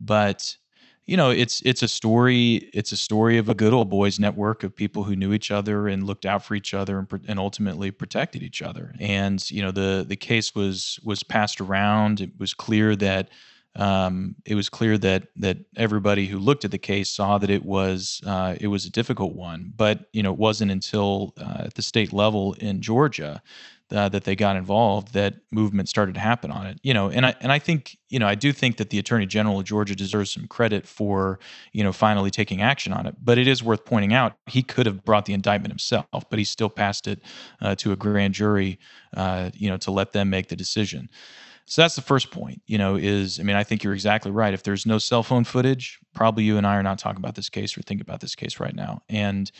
but 0.00 0.56
you 1.06 1.16
know 1.16 1.30
it's 1.30 1.62
it's 1.62 1.82
a 1.82 1.88
story 1.88 2.68
it's 2.74 2.92
a 2.92 2.96
story 2.96 3.38
of 3.38 3.48
a 3.48 3.54
good 3.54 3.72
old 3.72 3.88
boys 3.88 4.18
network 4.20 4.62
of 4.62 4.76
people 4.76 5.04
who 5.04 5.16
knew 5.16 5.32
each 5.32 5.50
other 5.50 5.88
and 5.88 6.02
looked 6.04 6.26
out 6.26 6.44
for 6.44 6.54
each 6.54 6.74
other 6.74 6.98
and, 6.98 7.08
and 7.26 7.38
ultimately 7.38 7.90
protected 7.90 8.42
each 8.42 8.60
other. 8.60 8.94
And 9.00 9.50
you 9.50 9.62
know 9.62 9.70
the 9.70 10.04
the 10.06 10.16
case 10.16 10.54
was 10.54 10.98
was 11.04 11.22
passed 11.22 11.60
around. 11.60 12.20
It 12.20 12.32
was 12.38 12.52
clear 12.52 12.94
that 12.96 13.30
um, 13.76 14.34
it 14.44 14.54
was 14.54 14.68
clear 14.68 14.98
that 14.98 15.28
that 15.36 15.58
everybody 15.76 16.26
who 16.26 16.38
looked 16.38 16.64
at 16.64 16.70
the 16.70 16.78
case 16.78 17.10
saw 17.10 17.38
that 17.38 17.50
it 17.50 17.64
was 17.64 18.20
uh, 18.26 18.56
it 18.60 18.68
was 18.68 18.86
a 18.86 18.90
difficult 18.90 19.34
one. 19.34 19.72
But 19.76 20.06
you 20.12 20.22
know 20.22 20.32
it 20.32 20.38
wasn't 20.38 20.70
until 20.70 21.34
uh, 21.40 21.64
at 21.66 21.74
the 21.74 21.82
state 21.82 22.12
level 22.12 22.54
in 22.54 22.80
Georgia 22.80 23.42
uh, 23.90 24.08
that 24.08 24.24
they 24.24 24.36
got 24.36 24.56
involved 24.56 25.14
that 25.14 25.34
movement 25.50 25.88
started 25.88 26.14
to 26.14 26.20
happen 26.20 26.50
on 26.50 26.66
it. 26.66 26.78
You 26.82 26.92
know 26.92 27.08
and 27.08 27.24
i 27.24 27.34
and 27.40 27.52
i 27.52 27.58
think 27.58 27.96
you 28.10 28.18
know 28.18 28.26
i 28.26 28.34
do 28.34 28.52
think 28.52 28.76
that 28.78 28.90
the 28.90 28.98
attorney 28.98 29.26
general 29.26 29.60
of 29.60 29.64
georgia 29.64 29.94
deserves 29.94 30.30
some 30.30 30.46
credit 30.46 30.86
for 30.86 31.38
you 31.72 31.82
know 31.82 31.92
finally 31.92 32.30
taking 32.30 32.60
action 32.60 32.92
on 32.92 33.06
it. 33.06 33.14
But 33.22 33.38
it 33.38 33.46
is 33.46 33.62
worth 33.62 33.84
pointing 33.84 34.12
out 34.12 34.36
he 34.46 34.62
could 34.62 34.86
have 34.86 35.04
brought 35.04 35.24
the 35.24 35.32
indictment 35.34 35.72
himself 35.72 36.06
but 36.28 36.38
he 36.38 36.44
still 36.44 36.68
passed 36.68 37.06
it 37.06 37.20
uh, 37.62 37.74
to 37.76 37.92
a 37.92 37.96
grand 37.96 38.34
jury 38.34 38.78
uh, 39.16 39.50
you 39.54 39.70
know 39.70 39.76
to 39.78 39.90
let 39.90 40.12
them 40.12 40.28
make 40.30 40.48
the 40.48 40.56
decision 40.56 41.08
so 41.68 41.82
that's 41.82 41.96
the 41.96 42.02
first 42.02 42.30
point, 42.30 42.62
you 42.66 42.78
know, 42.78 42.96
is 42.96 43.38
I 43.38 43.42
mean, 43.42 43.54
I 43.54 43.62
think 43.62 43.84
you're 43.84 43.92
exactly 43.92 44.30
right. 44.30 44.54
If 44.54 44.62
there's 44.62 44.86
no 44.86 44.96
cell 44.96 45.22
phone 45.22 45.44
footage, 45.44 45.98
probably 46.14 46.44
you 46.44 46.56
and 46.56 46.66
I 46.66 46.76
are 46.76 46.82
not 46.82 46.98
talking 46.98 47.18
about 47.18 47.34
this 47.34 47.50
case 47.50 47.76
or 47.76 47.82
thinking 47.82 48.00
about 48.00 48.20
this 48.20 48.34
case 48.34 48.58
right 48.58 48.74
now. 48.74 49.02
And 49.10 49.50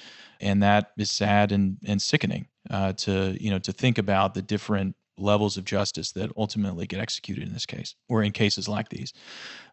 and 0.41 0.63
that 0.63 0.93
is 0.97 1.11
sad 1.11 1.53
and 1.53 1.77
and 1.85 2.01
sickening 2.01 2.47
uh, 2.71 2.95
to, 2.95 3.37
you 3.39 3.51
know, 3.51 3.59
to 3.59 3.73
think 3.73 3.99
about 3.99 4.33
the 4.33 4.41
different 4.41 4.97
levels 5.19 5.59
of 5.59 5.65
justice 5.65 6.13
that 6.13 6.31
ultimately 6.37 6.87
get 6.87 7.01
executed 7.01 7.47
in 7.47 7.53
this 7.53 7.67
case 7.67 7.95
or 8.09 8.23
in 8.23 8.33
cases 8.33 8.69
like 8.69 8.89
these. 8.89 9.13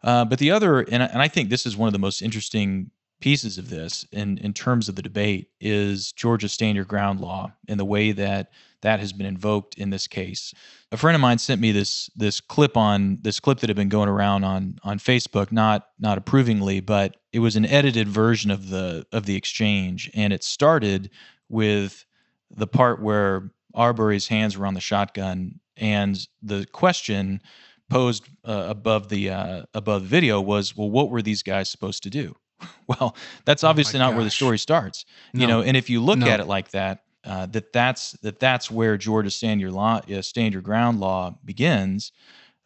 Uh, 0.04 0.26
but 0.26 0.40
the 0.40 0.52
other, 0.52 0.80
and, 0.80 1.04
and 1.04 1.22
I 1.22 1.28
think 1.28 1.50
this 1.50 1.66
is 1.66 1.78
one 1.78 1.88
of 1.88 1.94
the 1.94 2.00
most 2.00 2.22
interesting 2.22 2.92
pieces 3.22 3.58
of 3.58 3.70
this 3.70 4.06
in, 4.12 4.38
in 4.40 4.54
terms 4.54 4.90
of 4.90 4.96
the 4.96 5.02
debate 5.02 5.50
is 5.60 6.12
Georgia's 6.12 6.54
stand 6.54 6.76
your 6.76 6.86
ground 6.86 7.20
law 7.20 7.52
and 7.68 7.80
the 7.80 7.86
way 7.86 8.12
that 8.12 8.52
that 8.82 9.00
has 9.00 9.14
been 9.14 9.26
invoked 9.26 9.76
in 9.80 9.90
this 9.90 10.06
case. 10.06 10.54
A 10.92 10.98
friend 10.98 11.16
of 11.16 11.22
mine 11.22 11.40
sent 11.40 11.60
me 11.60 11.72
this 11.72 12.10
this 12.16 12.40
clip 12.40 12.78
on 12.78 13.18
this 13.22 13.40
clip 13.40 13.60
that 13.60 13.70
had 13.70 13.76
been 13.76 13.90
going 13.90 14.10
around 14.10 14.44
on 14.44 14.78
on 14.84 15.00
Facebook, 15.00 15.52
not 15.52 15.88
not 16.00 16.18
approvingly, 16.18 16.82
but 16.82 17.18
it 17.34 17.40
was 17.40 17.56
an 17.56 17.66
edited 17.66 18.08
version 18.08 18.52
of 18.52 18.70
the 18.70 19.06
of 19.12 19.26
the 19.26 19.36
exchange, 19.36 20.12
and 20.14 20.32
it 20.32 20.44
started 20.44 21.10
with 21.50 22.06
the 22.52 22.68
part 22.68 23.02
where 23.02 23.52
Arbery's 23.74 24.28
hands 24.28 24.58
were 24.58 24.68
on 24.68 24.76
the 24.76 24.82
shotgun, 24.82 25.60
and 25.78 26.28
the 26.44 26.66
question 26.72 27.42
posed 27.90 28.28
uh, 28.44 28.66
above 28.70 29.10
the 29.10 29.30
uh, 29.30 29.64
above 29.74 30.04
the 30.04 30.08
video 30.08 30.40
was, 30.40 30.78
well, 30.78 30.90
what 30.90 31.10
were 31.10 31.22
these 31.22 31.44
guys 31.44 31.70
supposed 31.70 32.04
to 32.04 32.10
do? 32.10 32.36
well, 32.88 33.16
that's 33.46 33.64
oh 33.64 33.70
obviously 33.70 34.00
oh 34.00 34.04
not 34.04 34.10
gosh. 34.12 34.16
where 34.16 34.24
the 34.24 34.32
story 34.32 34.58
starts, 34.58 35.06
no. 35.34 35.42
you 35.42 35.48
know. 35.48 35.62
And 35.62 35.78
if 35.78 35.90
you 35.90 36.02
look 36.02 36.20
no. 36.20 36.28
at 36.28 36.40
it 36.40 36.48
like 36.48 36.72
that, 36.72 37.04
uh, 37.26 37.48
that 37.48 37.74
that's 37.74 38.14
that 38.24 38.40
that's 38.40 38.70
where 38.70 38.98
Georgia 38.98 39.32
stand 39.32 39.62
your 39.62 39.72
law, 39.72 40.02
uh, 40.12 40.22
stand 40.22 40.54
your 40.54 40.62
ground 40.62 41.00
law 41.00 41.36
begins. 41.44 42.12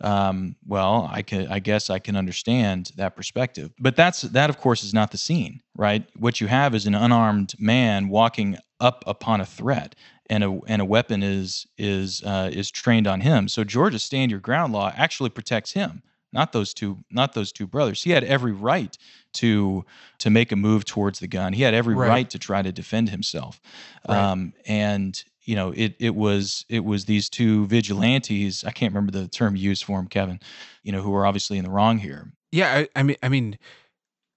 Um, 0.02 0.56
well, 0.66 1.10
I 1.12 1.22
can 1.22 1.48
I 1.48 1.60
guess 1.60 1.90
I 1.90 2.00
can 2.00 2.16
understand 2.16 2.92
that 2.96 3.16
perspective, 3.16 3.72
but 3.80 3.96
that's 3.96 4.22
that 4.22 4.50
of 4.50 4.58
course 4.58 4.84
is 4.84 4.94
not 4.94 5.12
the 5.12 5.18
scene, 5.18 5.62
right? 5.76 6.06
What 6.18 6.40
you 6.40 6.48
have 6.48 6.74
is 6.74 6.86
an 6.86 6.96
unarmed 6.96 7.54
man 7.60 8.10
walking 8.10 8.58
up 8.80 9.04
upon 9.08 9.42
a 9.42 9.46
threat, 9.46 9.96
and 10.30 10.44
a 10.44 10.60
and 10.68 10.82
a 10.82 10.86
weapon 10.86 11.22
is 11.22 11.68
is 11.78 12.24
uh, 12.24 12.50
is 12.52 12.72
trained 12.72 13.08
on 13.08 13.22
him. 13.22 13.48
So 13.48 13.64
Georgia 13.64 14.00
stand 14.00 14.32
your 14.32 14.40
ground 14.40 14.72
law 14.72 14.94
actually 14.96 15.32
protects 15.32 15.74
him 15.74 16.02
not 16.32 16.52
those 16.52 16.74
two 16.74 16.98
not 17.10 17.34
those 17.34 17.52
two 17.52 17.68
brothers. 17.68 18.04
He 18.04 18.12
had 18.12 18.24
every 18.24 18.52
right 18.52 18.98
to 19.34 19.86
to 20.20 20.30
make 20.30 20.52
a 20.52 20.56
move 20.56 20.86
towards 20.86 21.20
the 21.20 21.28
gun. 21.28 21.54
He 21.54 21.64
had 21.64 21.74
every 21.74 21.96
right, 21.96 22.10
right 22.10 22.30
to 22.30 22.40
try 22.40 22.62
to 22.62 22.72
defend 22.72 23.10
himself. 23.10 23.62
Right. 24.08 24.18
um, 24.18 24.54
and 24.66 25.24
you 25.50 25.56
know 25.56 25.74
it 25.76 25.96
it 26.00 26.16
was 26.16 26.64
it 26.70 26.86
was 26.86 27.06
these 27.06 27.28
two 27.28 27.66
vigilantes 27.66 28.64
i 28.64 28.72
can't 28.72 28.94
remember 28.94 29.12
the 29.12 29.28
term 29.28 29.56
used 29.56 29.84
for 29.84 30.00
him 30.00 30.06
kevin 30.06 30.40
you 30.84 30.92
know 30.92 31.02
who 31.02 31.14
are 31.16 31.26
obviously 31.26 31.58
in 31.58 31.66
the 31.66 31.72
wrong 31.72 31.98
here. 31.98 32.32
Yeah 32.52 32.76
i, 32.76 32.88
I 32.96 33.02
mean 33.02 33.18
i 33.24 33.30
mean 33.30 33.58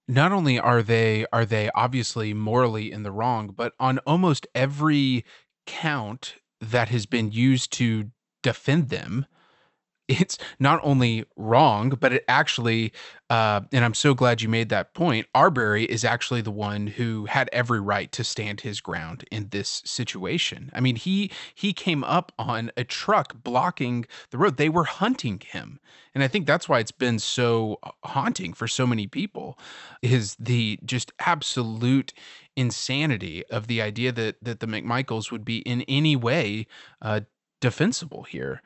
not 0.08 0.32
only 0.32 0.58
are 0.58 0.82
they 0.82 1.26
are 1.30 1.44
they 1.44 1.70
obviously 1.74 2.32
morally 2.32 2.90
in 2.90 3.02
the 3.02 3.12
wrong 3.12 3.48
but 3.48 3.74
on 3.78 3.98
almost 4.00 4.46
every 4.54 5.24
count 5.66 6.36
that 6.62 6.88
has 6.88 7.04
been 7.04 7.30
used 7.30 7.72
to 7.74 8.10
defend 8.42 8.88
them 8.88 9.26
it's 10.08 10.38
not 10.58 10.80
only 10.82 11.24
wrong, 11.36 11.90
but 11.90 12.12
it 12.12 12.24
actually, 12.28 12.92
uh, 13.30 13.60
and 13.72 13.84
I'm 13.84 13.94
so 13.94 14.14
glad 14.14 14.42
you 14.42 14.48
made 14.48 14.68
that 14.70 14.94
point. 14.94 15.26
Arbery 15.34 15.84
is 15.84 16.04
actually 16.04 16.40
the 16.40 16.50
one 16.50 16.86
who 16.86 17.26
had 17.26 17.48
every 17.52 17.80
right 17.80 18.10
to 18.12 18.24
stand 18.24 18.60
his 18.62 18.80
ground 18.80 19.24
in 19.30 19.48
this 19.50 19.82
situation. 19.84 20.70
I 20.74 20.80
mean, 20.80 20.96
he 20.96 21.30
he 21.54 21.72
came 21.72 22.04
up 22.04 22.32
on 22.38 22.70
a 22.76 22.84
truck 22.84 23.42
blocking 23.42 24.06
the 24.30 24.38
road. 24.38 24.56
They 24.56 24.68
were 24.68 24.84
hunting 24.84 25.40
him, 25.40 25.78
and 26.14 26.22
I 26.22 26.28
think 26.28 26.46
that's 26.46 26.68
why 26.68 26.80
it's 26.80 26.92
been 26.92 27.18
so 27.18 27.78
haunting 28.04 28.52
for 28.52 28.66
so 28.68 28.86
many 28.86 29.06
people. 29.06 29.58
Is 30.02 30.36
the 30.38 30.78
just 30.84 31.12
absolute 31.20 32.12
insanity 32.56 33.44
of 33.46 33.66
the 33.66 33.80
idea 33.80 34.12
that 34.12 34.36
that 34.42 34.60
the 34.60 34.66
McMichaels 34.66 35.30
would 35.30 35.44
be 35.44 35.58
in 35.58 35.82
any 35.82 36.16
way 36.16 36.66
uh, 37.00 37.20
defensible 37.62 38.24
here. 38.24 38.60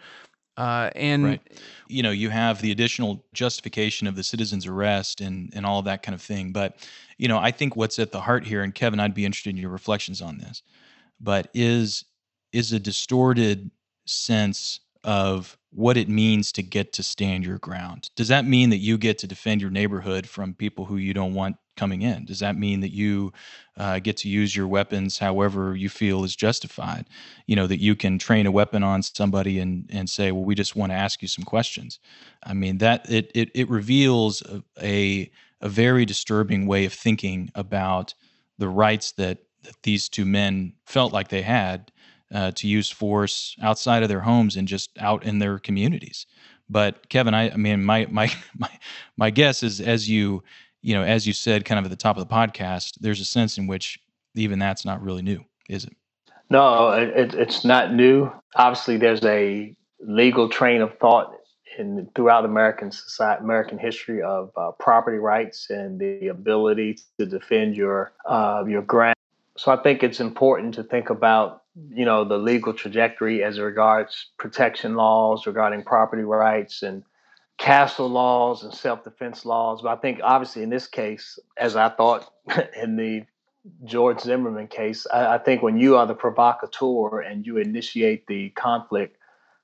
Uh, 0.57 0.91
and 0.95 1.25
right. 1.25 1.41
you 1.89 2.03
know, 2.03 2.11
you 2.11 2.31
have 2.31 2.61
the 2.63 2.71
additional 2.71 3.25
justification 3.35 4.07
of 4.07 4.17
the 4.17 4.23
citizen's 4.23 4.67
arrest 4.67 5.21
and 5.21 5.53
and 5.55 5.67
all 5.67 5.83
that 5.83 6.03
kind 6.03 6.15
of 6.15 6.23
thing. 6.23 6.53
But 6.53 6.79
you 7.19 7.29
know, 7.29 7.39
I 7.39 7.51
think 7.51 7.77
what's 7.77 7.99
at 7.99 8.13
the 8.13 8.21
heart 8.21 8.45
here, 8.45 8.63
and 8.63 8.75
Kevin, 8.75 9.01
I'd 9.01 9.15
be 9.15 9.25
interested 9.25 9.51
in 9.51 9.57
your 9.57 9.71
reflections 9.71 10.23
on 10.23 10.39
this. 10.39 10.63
But 11.21 11.49
is 11.55 12.05
is 12.53 12.73
a 12.73 12.81
distorted 12.81 13.71
sense 14.07 14.81
of 15.05 15.59
what 15.71 15.97
it 15.97 16.09
means 16.09 16.53
to 16.53 16.63
get 16.63 16.93
to 16.95 17.03
stand 17.03 17.45
your 17.45 17.59
ground. 17.59 18.11
Does 18.17 18.29
that 18.29 18.47
mean 18.47 18.71
that 18.71 18.79
you 18.79 18.97
get 18.97 19.19
to 19.19 19.27
defend 19.27 19.61
your 19.61 19.71
neighborhood 19.71 20.27
from 20.27 20.55
people 20.55 20.87
who 20.87 20.97
you 20.97 21.13
don't 21.13 21.35
want 21.35 21.57
coming 21.77 22.03
in? 22.03 22.25
Does 22.25 22.41
that 22.41 22.59
mean 22.59 22.81
that 22.81 22.93
you 22.93 23.33
uh, 23.77 23.99
get 23.99 24.17
to 24.19 24.29
use 24.29 24.57
your 24.57 24.67
weapons 24.67 25.19
however 25.19 25.77
you 25.77 25.89
feel 25.89 26.25
is 26.25 26.35
justified? 26.35 27.07
You 27.47 27.57
know, 27.57 27.67
that 27.67 27.81
you 27.81 27.95
can 27.95 28.19
train 28.19 28.47
a 28.47 28.51
weapon 28.51 28.83
on 28.83 29.03
somebody 29.03 29.59
and, 29.59 29.89
and 29.93 30.09
say, 30.09 30.33
well, 30.33 30.45
we 30.45 30.55
just 30.55 30.77
want 30.77 30.93
to 30.93 30.97
ask 30.97 31.23
you 31.23 31.29
some 31.29 31.45
questions. 31.45 31.99
I 32.43 32.55
mean, 32.55 32.79
that 32.79 33.11
it, 33.11 33.31
it, 33.35 33.51
it 33.55 33.69
reveals 33.71 34.43
a, 34.83 35.31
a, 35.61 35.69
very 35.69 36.05
disturbing 36.05 36.67
way 36.67 36.85
of 36.85 36.93
thinking 36.93 37.51
about 37.55 38.15
the 38.59 38.69
rights 38.69 39.13
that, 39.13 39.39
that 39.63 39.83
these 39.83 40.09
two 40.09 40.25
men 40.25 40.73
felt 40.85 41.13
like 41.13 41.29
they 41.29 41.43
had 41.43 41.91
uh, 42.33 42.51
to 42.53 42.67
use 42.69 42.91
force 42.91 43.57
outside 43.63 44.03
of 44.03 44.09
their 44.09 44.21
homes 44.21 44.57
and 44.57 44.69
just 44.69 44.91
out 44.99 45.25
in 45.25 45.39
their 45.39 45.59
communities. 45.59 46.27
But 46.69 47.09
Kevin, 47.09 47.35
I, 47.35 47.51
I 47.51 47.57
mean, 47.57 47.85
my 47.85 48.07
my 48.11 48.33
my 48.59 48.71
my 49.17 49.31
guess 49.31 49.63
is 49.63 49.81
as 49.81 50.09
you 50.09 50.43
you 50.87 50.95
know 50.95 51.03
as 51.03 51.27
you 51.27 51.33
said, 51.33 51.65
kind 51.65 51.81
of 51.81 51.85
at 51.85 51.91
the 51.91 51.97
top 51.97 52.17
of 52.17 52.27
the 52.27 52.33
podcast, 52.33 52.99
there's 53.01 53.21
a 53.21 53.25
sense 53.25 53.59
in 53.59 53.67
which 53.67 53.99
even 54.37 54.61
that's 54.61 54.85
not 54.85 55.03
really 55.03 55.23
new, 55.23 55.45
is 55.69 55.85
it? 55.85 55.97
No, 56.49 56.93
it, 56.93 57.35
it's 57.35 57.65
not 57.65 57.93
new. 57.93 58.31
Obviously, 58.55 58.97
there's 58.97 59.25
a 59.25 59.75
legal 60.01 60.49
train 60.49 60.81
of 60.83 60.97
thought 60.99 61.33
in 61.77 62.09
throughout 62.15 62.45
American 62.45 62.93
society, 62.93 63.43
American 63.43 63.79
history 63.79 64.23
of 64.23 64.53
uh, 64.57 64.71
property 64.79 65.19
rights 65.19 65.71
and 65.71 65.99
the 65.99 66.29
ability 66.29 66.99
to 67.19 67.27
defend 67.27 67.77
your 67.77 68.13
uh, 68.25 68.63
your 68.69 68.83
ground. 68.83 69.17
So 69.57 69.73
I 69.73 69.83
think 69.83 70.05
it's 70.05 70.21
important 70.21 70.75
to 70.75 70.85
think 70.85 71.11
about 71.11 71.65
you 71.91 72.05
know 72.05 72.25
the 72.25 72.39
legal 72.39 72.73
trajectory 72.73 73.43
as 73.43 73.59
regards 73.59 74.27
protection 74.39 74.95
laws 74.95 75.49
regarding 75.49 75.83
property 75.83 76.23
rights 76.23 76.85
and 76.85 77.03
castle 77.59 78.09
laws 78.09 78.63
and 78.63 78.73
self-defense 78.73 79.45
laws 79.45 79.83
but 79.83 79.89
i 79.89 80.01
think 80.01 80.21
obviously 80.23 80.63
in 80.63 80.71
this 80.71 80.87
case 80.87 81.39
as 81.57 81.77
i 81.77 81.89
thought 81.89 82.31
in 82.83 82.97
the 82.97 83.23
george 83.85 84.21
zimmerman 84.21 84.69
case 84.69 85.07
I, 85.13 85.35
I, 85.35 85.39
think 85.39 85.63
when 85.63 85.77
you 85.77 85.97
are 85.97 86.07
the 86.07 86.15
provocateur 86.15 87.21
and 87.21 87.47
you 87.47 87.57
initiate 87.57 88.27
the 88.27 88.51
conflict 88.51 89.17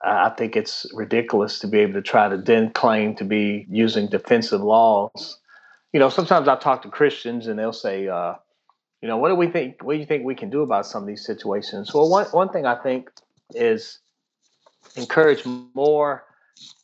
uh, 0.04 0.30
i 0.30 0.30
think 0.30 0.56
it's 0.56 0.86
ridiculous 0.94 1.58
to 1.60 1.68
be 1.68 1.78
able 1.78 1.94
to 1.94 2.02
try 2.02 2.28
to 2.28 2.36
then 2.36 2.72
claim 2.72 3.14
to 3.16 3.24
be 3.24 3.66
using 3.70 4.08
defensive 4.08 4.62
laws 4.62 5.38
you 5.92 6.00
know 6.00 6.08
sometimes 6.08 6.48
i 6.48 6.56
talk 6.56 6.82
to 6.82 6.88
christians 6.88 7.46
and 7.46 7.58
they'll 7.58 7.72
say 7.72 8.08
uh, 8.08 8.34
you 9.02 9.08
know, 9.08 9.16
what 9.16 9.28
do 9.28 9.34
we 9.34 9.48
think? 9.48 9.82
What 9.82 9.94
do 9.94 9.98
you 9.98 10.06
think 10.06 10.24
we 10.24 10.36
can 10.36 10.48
do 10.48 10.62
about 10.62 10.86
some 10.86 11.02
of 11.02 11.08
these 11.08 11.26
situations? 11.26 11.92
Well, 11.92 12.08
one 12.08 12.26
one 12.26 12.48
thing 12.50 12.64
I 12.64 12.76
think 12.76 13.10
is 13.50 13.98
encourage 14.96 15.44
more 15.74 16.24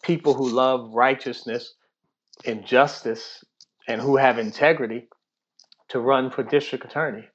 people 0.02 0.34
who 0.34 0.48
love 0.48 0.92
righteousness 0.92 1.74
and 2.44 2.64
justice 2.64 3.44
and 3.86 4.00
who 4.00 4.16
have 4.16 4.38
integrity 4.38 5.08
to 5.88 6.00
run 6.00 6.30
for 6.30 6.42
district 6.42 6.84
attorney. 6.84 7.26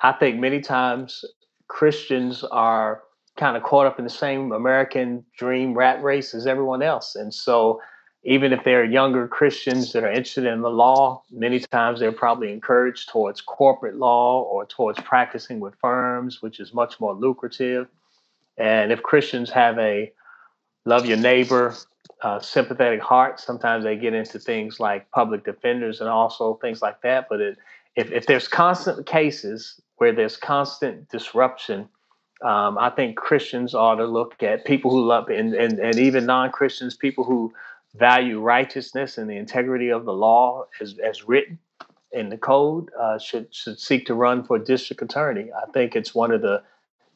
I 0.00 0.12
think 0.12 0.38
many 0.38 0.60
times 0.60 1.24
Christians 1.68 2.44
are 2.44 3.02
kind 3.36 3.56
of 3.56 3.62
caught 3.62 3.86
up 3.86 3.98
in 3.98 4.04
the 4.04 4.10
same 4.10 4.52
American 4.52 5.24
dream 5.36 5.74
rat 5.74 6.02
race 6.02 6.34
as 6.34 6.46
everyone 6.46 6.82
else. 6.82 7.14
And 7.14 7.32
so 7.32 7.80
even 8.24 8.52
if 8.52 8.64
they're 8.64 8.84
younger 8.84 9.28
Christians 9.28 9.92
that 9.92 10.02
are 10.02 10.10
interested 10.10 10.44
in 10.44 10.60
the 10.60 10.70
law, 10.70 11.22
many 11.30 11.60
times 11.60 12.00
they're 12.00 12.10
probably 12.10 12.52
encouraged 12.52 13.08
towards 13.10 13.40
corporate 13.40 13.96
law 13.96 14.42
or 14.42 14.66
towards 14.66 15.00
practicing 15.00 15.60
with 15.60 15.74
firms, 15.80 16.42
which 16.42 16.58
is 16.58 16.74
much 16.74 16.98
more 16.98 17.14
lucrative. 17.14 17.86
And 18.56 18.90
if 18.90 19.02
Christians 19.02 19.50
have 19.50 19.78
a 19.78 20.12
love 20.88 21.06
your 21.06 21.18
neighbor, 21.18 21.74
uh, 22.22 22.40
sympathetic 22.40 23.00
heart, 23.00 23.38
sometimes 23.38 23.84
they 23.84 23.96
get 23.96 24.14
into 24.14 24.38
things 24.38 24.80
like 24.80 25.10
public 25.10 25.44
defenders 25.44 26.00
and 26.00 26.08
also 26.08 26.54
things 26.54 26.80
like 26.80 27.00
that. 27.02 27.28
But 27.28 27.40
it, 27.40 27.58
if, 27.94 28.10
if 28.10 28.26
there's 28.26 28.48
constant 28.48 29.06
cases 29.06 29.80
where 29.96 30.12
there's 30.12 30.36
constant 30.36 31.08
disruption, 31.10 31.88
um, 32.42 32.78
I 32.78 32.90
think 32.90 33.16
Christians 33.16 33.74
ought 33.74 33.96
to 33.96 34.06
look 34.06 34.42
at 34.42 34.64
people 34.64 34.90
who 34.90 35.04
love, 35.04 35.28
and, 35.28 35.54
and, 35.54 35.78
and 35.78 35.98
even 35.98 36.24
non 36.24 36.50
Christians, 36.50 36.96
people 36.96 37.24
who 37.24 37.52
value 37.94 38.40
righteousness 38.40 39.18
and 39.18 39.28
the 39.28 39.36
integrity 39.36 39.90
of 39.90 40.04
the 40.04 40.12
law 40.12 40.64
as, 40.80 40.96
as 40.98 41.28
written 41.28 41.58
in 42.12 42.30
the 42.30 42.38
code 42.38 42.90
uh, 42.98 43.18
should 43.18 43.54
should 43.54 43.78
seek 43.78 44.06
to 44.06 44.14
run 44.14 44.42
for 44.42 44.58
district 44.58 45.02
attorney. 45.02 45.50
I 45.52 45.70
think 45.72 45.94
it's 45.94 46.14
one 46.14 46.30
of 46.30 46.40
the 46.40 46.62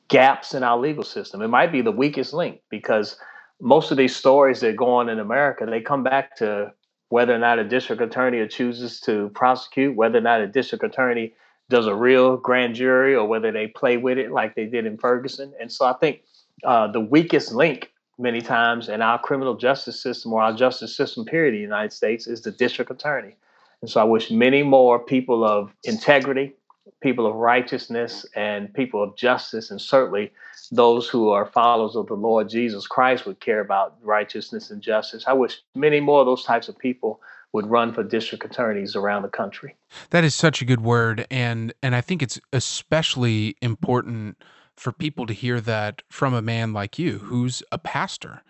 gaps 0.08 0.54
in 0.54 0.62
our 0.62 0.78
legal 0.78 1.04
system. 1.04 1.40
It 1.40 1.48
might 1.48 1.72
be 1.72 1.80
the 1.80 1.92
weakest 1.92 2.34
link 2.34 2.60
because 2.68 3.16
most 3.62 3.92
of 3.92 3.96
these 3.96 4.14
stories 4.14 4.58
that 4.60 4.76
go 4.76 4.92
on 4.92 5.08
in 5.08 5.20
America, 5.20 5.64
they 5.64 5.80
come 5.80 6.02
back 6.02 6.36
to 6.36 6.72
whether 7.10 7.32
or 7.32 7.38
not 7.38 7.60
a 7.60 7.64
district 7.64 8.02
attorney 8.02 8.44
chooses 8.48 8.98
to 9.00 9.30
prosecute, 9.34 9.94
whether 9.94 10.18
or 10.18 10.22
not 10.22 10.40
a 10.40 10.48
district 10.48 10.82
attorney 10.82 11.32
does 11.70 11.86
a 11.86 11.94
real 11.94 12.36
grand 12.36 12.74
jury, 12.74 13.14
or 13.14 13.26
whether 13.26 13.52
they 13.52 13.68
play 13.68 13.96
with 13.96 14.18
it 14.18 14.32
like 14.32 14.56
they 14.56 14.66
did 14.66 14.84
in 14.84 14.98
Ferguson. 14.98 15.52
And 15.60 15.70
so 15.70 15.86
I 15.86 15.92
think 15.92 16.22
uh, 16.64 16.90
the 16.90 17.00
weakest 17.00 17.52
link 17.52 17.92
many 18.18 18.40
times 18.40 18.88
in 18.88 19.00
our 19.00 19.18
criminal 19.18 19.56
justice 19.56 20.02
system 20.02 20.32
or 20.32 20.42
our 20.42 20.52
justice 20.52 20.96
system 20.96 21.24
period 21.24 21.54
in 21.54 21.60
the 21.60 21.62
United 21.62 21.92
States 21.92 22.26
is 22.26 22.42
the 22.42 22.50
district 22.50 22.90
attorney. 22.90 23.36
And 23.80 23.90
so 23.90 24.00
I 24.00 24.04
wish 24.04 24.30
many 24.30 24.64
more 24.64 24.98
people 24.98 25.44
of 25.44 25.72
integrity, 25.84 26.54
people 27.00 27.26
of 27.26 27.34
righteousness, 27.34 28.26
and 28.34 28.72
people 28.74 29.02
of 29.02 29.16
justice, 29.16 29.70
and 29.70 29.80
certainly 29.80 30.32
those 30.70 31.08
who 31.08 31.30
are 31.30 31.46
followers 31.46 31.96
of 31.96 32.06
the 32.06 32.14
Lord 32.14 32.48
Jesus 32.48 32.86
Christ 32.86 33.26
would 33.26 33.40
care 33.40 33.60
about 33.60 33.96
righteousness 34.02 34.70
and 34.70 34.82
justice. 34.82 35.24
I 35.26 35.32
wish 35.32 35.60
many 35.74 36.00
more 36.00 36.20
of 36.20 36.26
those 36.26 36.44
types 36.44 36.68
of 36.68 36.78
people 36.78 37.20
would 37.52 37.66
run 37.66 37.92
for 37.92 38.02
district 38.02 38.44
attorneys 38.44 38.96
around 38.96 39.22
the 39.22 39.28
country. 39.28 39.76
That 40.10 40.24
is 40.24 40.34
such 40.34 40.62
a 40.62 40.64
good 40.64 40.80
word 40.80 41.26
and 41.30 41.74
and 41.82 41.94
I 41.94 42.00
think 42.00 42.22
it's 42.22 42.40
especially 42.52 43.56
important 43.60 44.42
for 44.74 44.90
people 44.90 45.26
to 45.26 45.34
hear 45.34 45.60
that 45.60 46.02
from 46.08 46.32
a 46.32 46.40
man 46.40 46.72
like 46.72 46.98
you 46.98 47.18
who's 47.18 47.62
a 47.70 47.78
pastor 47.78 48.42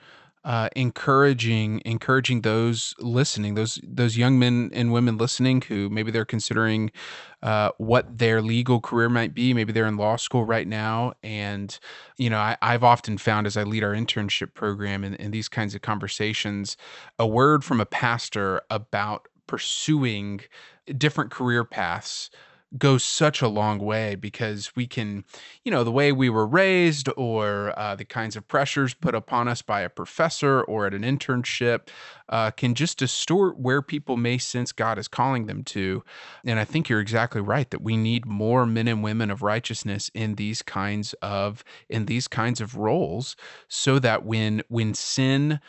uh, 0.44 0.68
encouraging 0.74 1.80
encouraging 1.84 2.40
those 2.40 2.94
listening 2.98 3.54
those 3.54 3.78
those 3.82 4.16
young 4.16 4.38
men 4.38 4.70
and 4.72 4.92
women 4.92 5.16
listening 5.16 5.62
who 5.62 5.88
maybe 5.88 6.10
they're 6.10 6.24
considering 6.24 6.90
uh, 7.42 7.70
what 7.78 8.18
their 8.18 8.40
legal 8.40 8.80
career 8.80 9.08
might 9.08 9.34
be. 9.34 9.52
Maybe 9.52 9.72
they're 9.72 9.86
in 9.86 9.96
law 9.96 10.16
school 10.16 10.44
right 10.44 10.66
now. 10.66 11.12
And 11.22 11.78
you 12.16 12.28
know 12.30 12.38
I, 12.38 12.56
have 12.60 12.84
often 12.84 13.18
found 13.18 13.46
as 13.46 13.56
i 13.56 13.62
lead 13.62 13.84
our 13.84 13.92
internship 13.92 14.54
program 14.54 15.04
in, 15.04 15.14
in 15.14 15.30
these 15.30 15.48
kinds 15.48 15.74
of 15.74 15.82
conversations 15.82 16.76
a 17.18 17.26
word 17.26 17.64
from 17.64 17.80
a 17.80 17.86
pastor 17.86 18.62
about 18.70 19.28
pursuing 19.46 20.40
different 20.98 21.30
career 21.30 21.64
paths 21.64 22.30
goes 22.78 23.04
such 23.04 23.42
a 23.42 23.48
long 23.48 23.78
way 23.78 24.14
because 24.14 24.74
we 24.74 24.86
can, 24.86 25.24
you 25.64 25.70
know, 25.70 25.84
the 25.84 25.92
way 25.92 26.12
we 26.12 26.30
were 26.30 26.46
raised 26.46 27.08
or 27.16 27.78
uh, 27.78 27.94
the 27.94 28.04
kinds 28.04 28.36
of 28.36 28.48
pressures 28.48 28.94
put 28.94 29.14
upon 29.14 29.48
us 29.48 29.62
by 29.62 29.82
a 29.82 29.88
professor 29.88 30.62
or 30.62 30.86
at 30.86 30.94
an 30.94 31.02
internship 31.02 31.88
uh, 32.28 32.50
can 32.50 32.74
just 32.74 32.98
distort 32.98 33.58
where 33.58 33.82
people 33.82 34.16
may 34.16 34.38
sense 34.38 34.72
God 34.72 34.98
is 34.98 35.08
calling 35.08 35.46
them 35.46 35.64
to. 35.64 36.02
And 36.44 36.58
I 36.58 36.64
think 36.64 36.88
you're 36.88 37.00
exactly 37.00 37.40
right 37.40 37.70
that 37.70 37.82
we 37.82 37.96
need 37.96 38.26
more 38.26 38.64
men 38.64 38.88
and 38.88 39.02
women 39.02 39.30
of 39.30 39.42
righteousness 39.42 40.10
in 40.14 40.36
these 40.36 40.62
kinds 40.62 41.12
of 41.20 41.64
in 41.88 42.06
these 42.06 42.28
kinds 42.28 42.60
of 42.60 42.76
roles 42.76 43.36
so 43.68 43.98
that 43.98 44.24
when 44.24 44.62
when 44.68 44.94
sin 44.94 45.60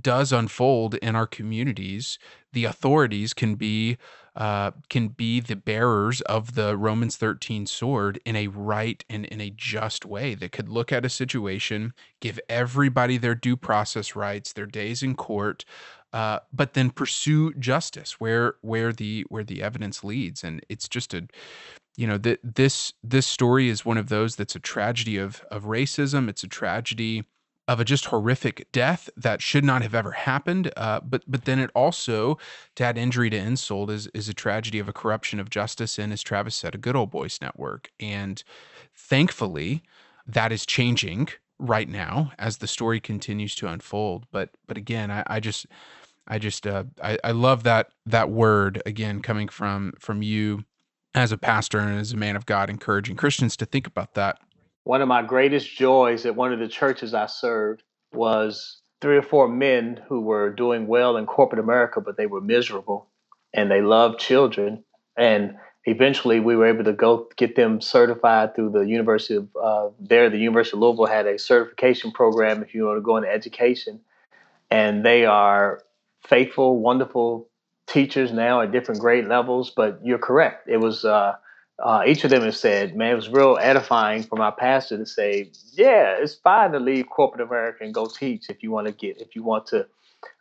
does 0.00 0.32
unfold 0.32 0.94
in 0.96 1.16
our 1.16 1.26
communities, 1.26 2.18
the 2.52 2.64
authorities 2.64 3.34
can 3.34 3.54
be 3.56 3.98
uh, 4.36 4.70
can 4.88 5.08
be 5.08 5.40
the 5.40 5.56
bearers 5.56 6.20
of 6.22 6.54
the 6.54 6.76
Romans 6.76 7.16
13 7.16 7.66
sword 7.66 8.20
in 8.24 8.36
a 8.36 8.46
right 8.48 9.04
and 9.08 9.24
in 9.26 9.40
a 9.40 9.50
just 9.50 10.06
way 10.06 10.34
that 10.34 10.52
could 10.52 10.68
look 10.68 10.92
at 10.92 11.04
a 11.04 11.08
situation, 11.08 11.92
give 12.20 12.38
everybody 12.48 13.16
their 13.16 13.34
due 13.34 13.56
process 13.56 14.14
rights, 14.14 14.52
their 14.52 14.66
days 14.66 15.02
in 15.02 15.14
court, 15.14 15.64
uh, 16.12 16.40
but 16.52 16.74
then 16.74 16.90
pursue 16.90 17.52
justice 17.54 18.20
where 18.20 18.54
where 18.62 18.92
the 18.92 19.24
where 19.28 19.44
the 19.44 19.62
evidence 19.62 20.02
leads. 20.02 20.42
And 20.42 20.64
it's 20.68 20.88
just 20.88 21.14
a 21.14 21.26
you 21.96 22.06
know 22.06 22.18
that 22.18 22.40
this 22.42 22.92
this 23.02 23.26
story 23.26 23.68
is 23.68 23.84
one 23.84 23.98
of 23.98 24.08
those 24.08 24.36
that's 24.36 24.56
a 24.56 24.60
tragedy 24.60 25.16
of 25.16 25.44
of 25.50 25.64
racism. 25.64 26.28
It's 26.28 26.42
a 26.44 26.48
tragedy 26.48 27.24
of 27.70 27.78
a 27.78 27.84
just 27.84 28.06
horrific 28.06 28.66
death 28.72 29.08
that 29.16 29.40
should 29.40 29.62
not 29.62 29.80
have 29.80 29.94
ever 29.94 30.10
happened. 30.10 30.72
Uh, 30.76 30.98
but 30.98 31.22
but 31.28 31.44
then 31.44 31.60
it 31.60 31.70
also 31.72 32.36
to 32.74 32.82
add 32.84 32.98
injury 32.98 33.30
to 33.30 33.36
insult 33.36 33.90
is 33.90 34.08
is 34.08 34.28
a 34.28 34.34
tragedy 34.34 34.80
of 34.80 34.88
a 34.88 34.92
corruption 34.92 35.38
of 35.38 35.48
justice 35.48 35.96
and 35.96 36.12
as 36.12 36.20
Travis 36.20 36.56
said, 36.56 36.74
a 36.74 36.78
good 36.78 36.96
old 36.96 37.12
boys 37.12 37.38
network. 37.40 37.92
And 38.00 38.42
thankfully, 38.92 39.84
that 40.26 40.50
is 40.50 40.66
changing 40.66 41.28
right 41.60 41.88
now 41.88 42.32
as 42.40 42.56
the 42.56 42.66
story 42.66 42.98
continues 42.98 43.54
to 43.54 43.68
unfold. 43.68 44.26
But 44.32 44.50
but 44.66 44.76
again, 44.76 45.12
I, 45.12 45.22
I 45.28 45.38
just 45.38 45.66
I 46.26 46.40
just 46.40 46.66
uh, 46.66 46.84
I, 47.00 47.18
I 47.22 47.30
love 47.30 47.62
that 47.62 47.90
that 48.04 48.30
word 48.30 48.82
again 48.84 49.22
coming 49.22 49.46
from 49.46 49.92
from 49.96 50.22
you 50.22 50.64
as 51.14 51.30
a 51.30 51.38
pastor 51.38 51.78
and 51.78 52.00
as 52.00 52.12
a 52.12 52.16
man 52.16 52.34
of 52.34 52.46
God, 52.46 52.68
encouraging 52.68 53.14
Christians 53.14 53.56
to 53.58 53.64
think 53.64 53.86
about 53.86 54.14
that. 54.14 54.40
One 54.84 55.02
of 55.02 55.08
my 55.08 55.22
greatest 55.22 55.74
joys 55.76 56.26
at 56.26 56.36
one 56.36 56.52
of 56.52 56.58
the 56.58 56.68
churches 56.68 57.14
I 57.14 57.26
served 57.26 57.82
was 58.12 58.80
three 59.00 59.16
or 59.16 59.22
four 59.22 59.48
men 59.48 60.00
who 60.08 60.20
were 60.20 60.50
doing 60.50 60.86
well 60.86 61.16
in 61.16 61.26
corporate 61.26 61.60
America, 61.60 62.00
but 62.00 62.16
they 62.16 62.26
were 62.26 62.40
miserable 62.40 63.08
and 63.52 63.70
they 63.70 63.80
loved 63.80 64.18
children. 64.20 64.84
And 65.16 65.56
eventually 65.84 66.40
we 66.40 66.56
were 66.56 66.66
able 66.66 66.84
to 66.84 66.92
go 66.92 67.28
get 67.36 67.56
them 67.56 67.80
certified 67.80 68.54
through 68.54 68.70
the 68.70 68.80
University 68.80 69.36
of 69.36 69.48
uh, 69.60 69.88
there. 69.98 70.30
The 70.30 70.38
University 70.38 70.76
of 70.76 70.80
Louisville 70.82 71.06
had 71.06 71.26
a 71.26 71.38
certification 71.38 72.12
program 72.12 72.62
if 72.62 72.74
you 72.74 72.86
want 72.86 72.98
to 72.98 73.02
go 73.02 73.16
into 73.16 73.30
education, 73.30 74.00
and 74.70 75.04
they 75.04 75.24
are 75.24 75.82
faithful, 76.26 76.78
wonderful 76.78 77.48
teachers 77.86 78.32
now 78.32 78.60
at 78.60 78.72
different 78.72 79.00
grade 79.00 79.26
levels. 79.26 79.70
But 79.70 80.00
you're 80.04 80.18
correct; 80.18 80.68
it 80.68 80.78
was. 80.78 81.04
Uh, 81.04 81.34
uh, 81.82 82.02
each 82.06 82.24
of 82.24 82.30
them 82.30 82.42
has 82.42 82.58
said, 82.58 82.96
man, 82.96 83.12
it 83.12 83.16
was 83.16 83.28
real 83.28 83.58
edifying 83.60 84.22
for 84.22 84.36
my 84.36 84.50
pastor 84.50 84.98
to 84.98 85.06
say, 85.06 85.50
yeah, 85.72 86.16
it's 86.18 86.34
fine 86.34 86.72
to 86.72 86.80
leave 86.80 87.08
corporate 87.08 87.46
America 87.46 87.84
and 87.84 87.94
go 87.94 88.06
teach 88.06 88.50
if 88.50 88.62
you 88.62 88.70
want 88.70 88.86
to 88.86 88.92
get, 88.92 89.20
if 89.20 89.34
you 89.34 89.42
want 89.42 89.66
to 89.68 89.86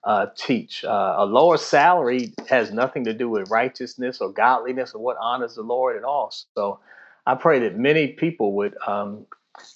uh, 0.04 0.28
teach. 0.36 0.84
Uh, 0.84 1.16
a 1.18 1.26
lower 1.26 1.58
salary 1.58 2.34
has 2.50 2.72
nothing 2.72 3.06
to 3.06 3.14
do 3.14 3.30
with 3.30 3.50
righteousness 3.50 4.20
or 4.22 4.32
godliness 4.32 4.94
or 4.94 5.02
what 5.02 5.18
honors 5.22 5.56
the 5.56 5.62
Lord 5.62 5.96
at 5.98 6.04
all. 6.04 6.34
So 6.56 6.80
I 7.26 7.36
pray 7.36 7.60
that 7.60 7.78
many 7.78 8.08
people 8.08 8.54
would 8.54 8.76
um, 8.86 9.26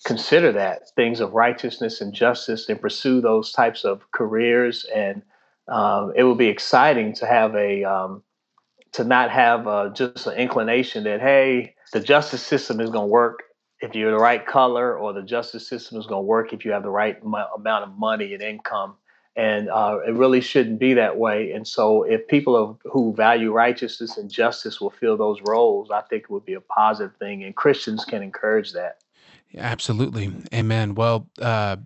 consider 0.06 0.52
that 0.52 0.90
things 0.96 1.20
of 1.20 1.34
righteousness 1.34 2.02
and 2.02 2.14
justice 2.14 2.68
and 2.70 2.82
pursue 2.82 3.22
those 3.22 3.52
types 3.52 3.86
of 3.86 4.12
careers. 4.12 4.86
And 4.94 5.22
um, 5.68 6.14
it 6.16 6.24
will 6.24 6.36
be 6.36 6.48
exciting 6.48 7.14
to 7.16 7.26
have 7.26 7.56
a 7.56 7.84
um, 7.84 8.24
to 8.94 9.04
not 9.04 9.32
have 9.32 9.68
uh, 9.68 9.90
just 9.90 10.28
an 10.28 10.34
inclination 10.34 11.04
that 11.04 11.22
hey, 11.22 11.76
the 11.92 12.00
justice 12.00 12.42
system 12.42 12.80
is 12.80 12.90
going 12.90 13.08
to 13.08 13.12
work 13.12 13.44
if 13.82 13.94
you're 13.94 14.12
the 14.12 14.18
right 14.18 14.46
color, 14.46 14.98
or 14.98 15.12
the 15.12 15.22
justice 15.22 15.68
system 15.68 16.00
is 16.00 16.08
going 16.08 16.22
to 16.22 16.26
work 16.26 16.54
if 16.54 16.64
you 16.64 16.72
have 16.72 16.84
the 16.84 16.90
right 16.90 17.18
amount 17.22 17.84
of 17.84 17.98
money 17.98 18.34
and 18.34 18.42
income 18.42 18.96
and 19.36 19.70
uh, 19.70 20.00
it 20.08 20.14
really 20.14 20.42
shouldn't 20.42 20.80
be 20.80 20.94
that 20.94 21.18
way. 21.18 21.52
And 21.52 21.68
so, 21.68 22.04
if 22.04 22.28
people 22.28 22.80
who 22.84 23.14
value 23.16 23.52
righteousness 23.52 24.18
and 24.18 24.30
justice 24.30 24.80
will 24.80 24.92
fill 24.92 25.18
those 25.18 25.40
roles, 25.42 25.90
I 25.90 26.02
think 26.02 26.24
it 26.24 26.30
would 26.30 26.46
be 26.46 26.54
a 26.54 26.62
positive 26.62 27.16
thing, 27.18 27.44
and 27.44 27.56
Christians 27.56 28.06
can 28.06 28.22
encourage 28.22 28.74
that. 28.74 29.00
Absolutely, 29.56 30.32
Amen. 30.54 30.96
Well. 30.96 31.28
Uh, 31.40 31.78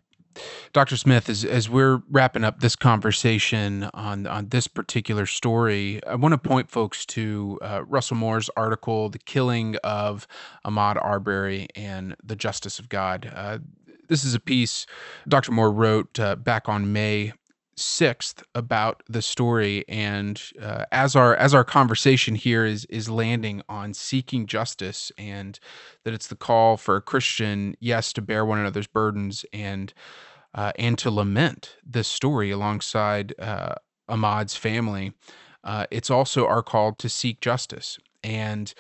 Dr. 0.74 0.98
Smith, 0.98 1.30
as, 1.30 1.44
as 1.46 1.70
we're 1.70 2.02
wrapping 2.10 2.44
up 2.44 2.60
this 2.60 2.76
conversation 2.76 3.90
on, 3.94 4.28
on 4.28 4.50
this 4.50 4.68
particular 4.68 5.26
story, 5.26 6.02
I 6.06 6.16
want 6.16 6.34
to 6.34 6.38
point 6.38 6.70
folks 6.70 7.06
to 7.08 7.60
uh, 7.62 7.84
Russell 7.86 8.18
Moore's 8.18 8.50
article, 8.56 9.10
The 9.10 9.20
Killing 9.20 9.76
of 9.84 10.28
Ahmaud 10.66 11.04
Arbery 11.04 11.68
and 11.76 12.16
the 12.24 12.36
Justice 12.36 12.80
of 12.80 12.90
God. 12.90 13.32
Uh, 13.34 13.60
this 14.08 14.24
is 14.24 14.34
a 14.34 14.40
piece 14.40 14.86
Dr. 15.28 15.52
Moore 15.52 15.72
wrote 15.72 16.20
uh, 16.20 16.36
back 16.36 16.70
on 16.70 16.94
May 16.94 17.34
6th 17.78 18.42
about 18.56 19.04
the 19.08 19.22
story 19.22 19.86
and 19.88 20.42
uh, 20.60 20.86
as 20.92 21.16
our 21.16 21.36
as 21.36 21.54
our 21.54 21.64
conversation 21.64 22.34
here 22.34 22.66
is 22.66 22.86
is 22.86 23.08
landing 23.08 23.62
on 23.70 23.94
seeking 23.94 24.48
justice 24.48 25.12
and 25.18 25.60
that 26.04 26.14
it's 26.14 26.26
the 26.26 26.36
call 26.36 26.76
for 26.76 26.96
a 26.96 27.02
Christian 27.02 27.76
yes 27.80 28.12
to 28.14 28.22
bear 28.22 28.44
one 28.44 28.58
another's 28.58 28.88
burdens 28.88 29.46
and 29.54 29.94
uh, 30.58 30.74
and 30.78 30.98
to 30.98 31.10
lament 31.10 31.78
this 31.86 32.10
story 32.10 32.52
alongside 32.52 33.34
uh, 33.40 33.76
Ahmaud's 34.10 34.58
family 34.58 35.14
uh, 35.64 35.86
it's 35.92 36.10
also 36.10 36.48
our 36.48 36.64
call 36.64 36.94
to 36.94 37.10
seek 37.10 37.42
justice. 37.42 38.00
And 38.24 38.74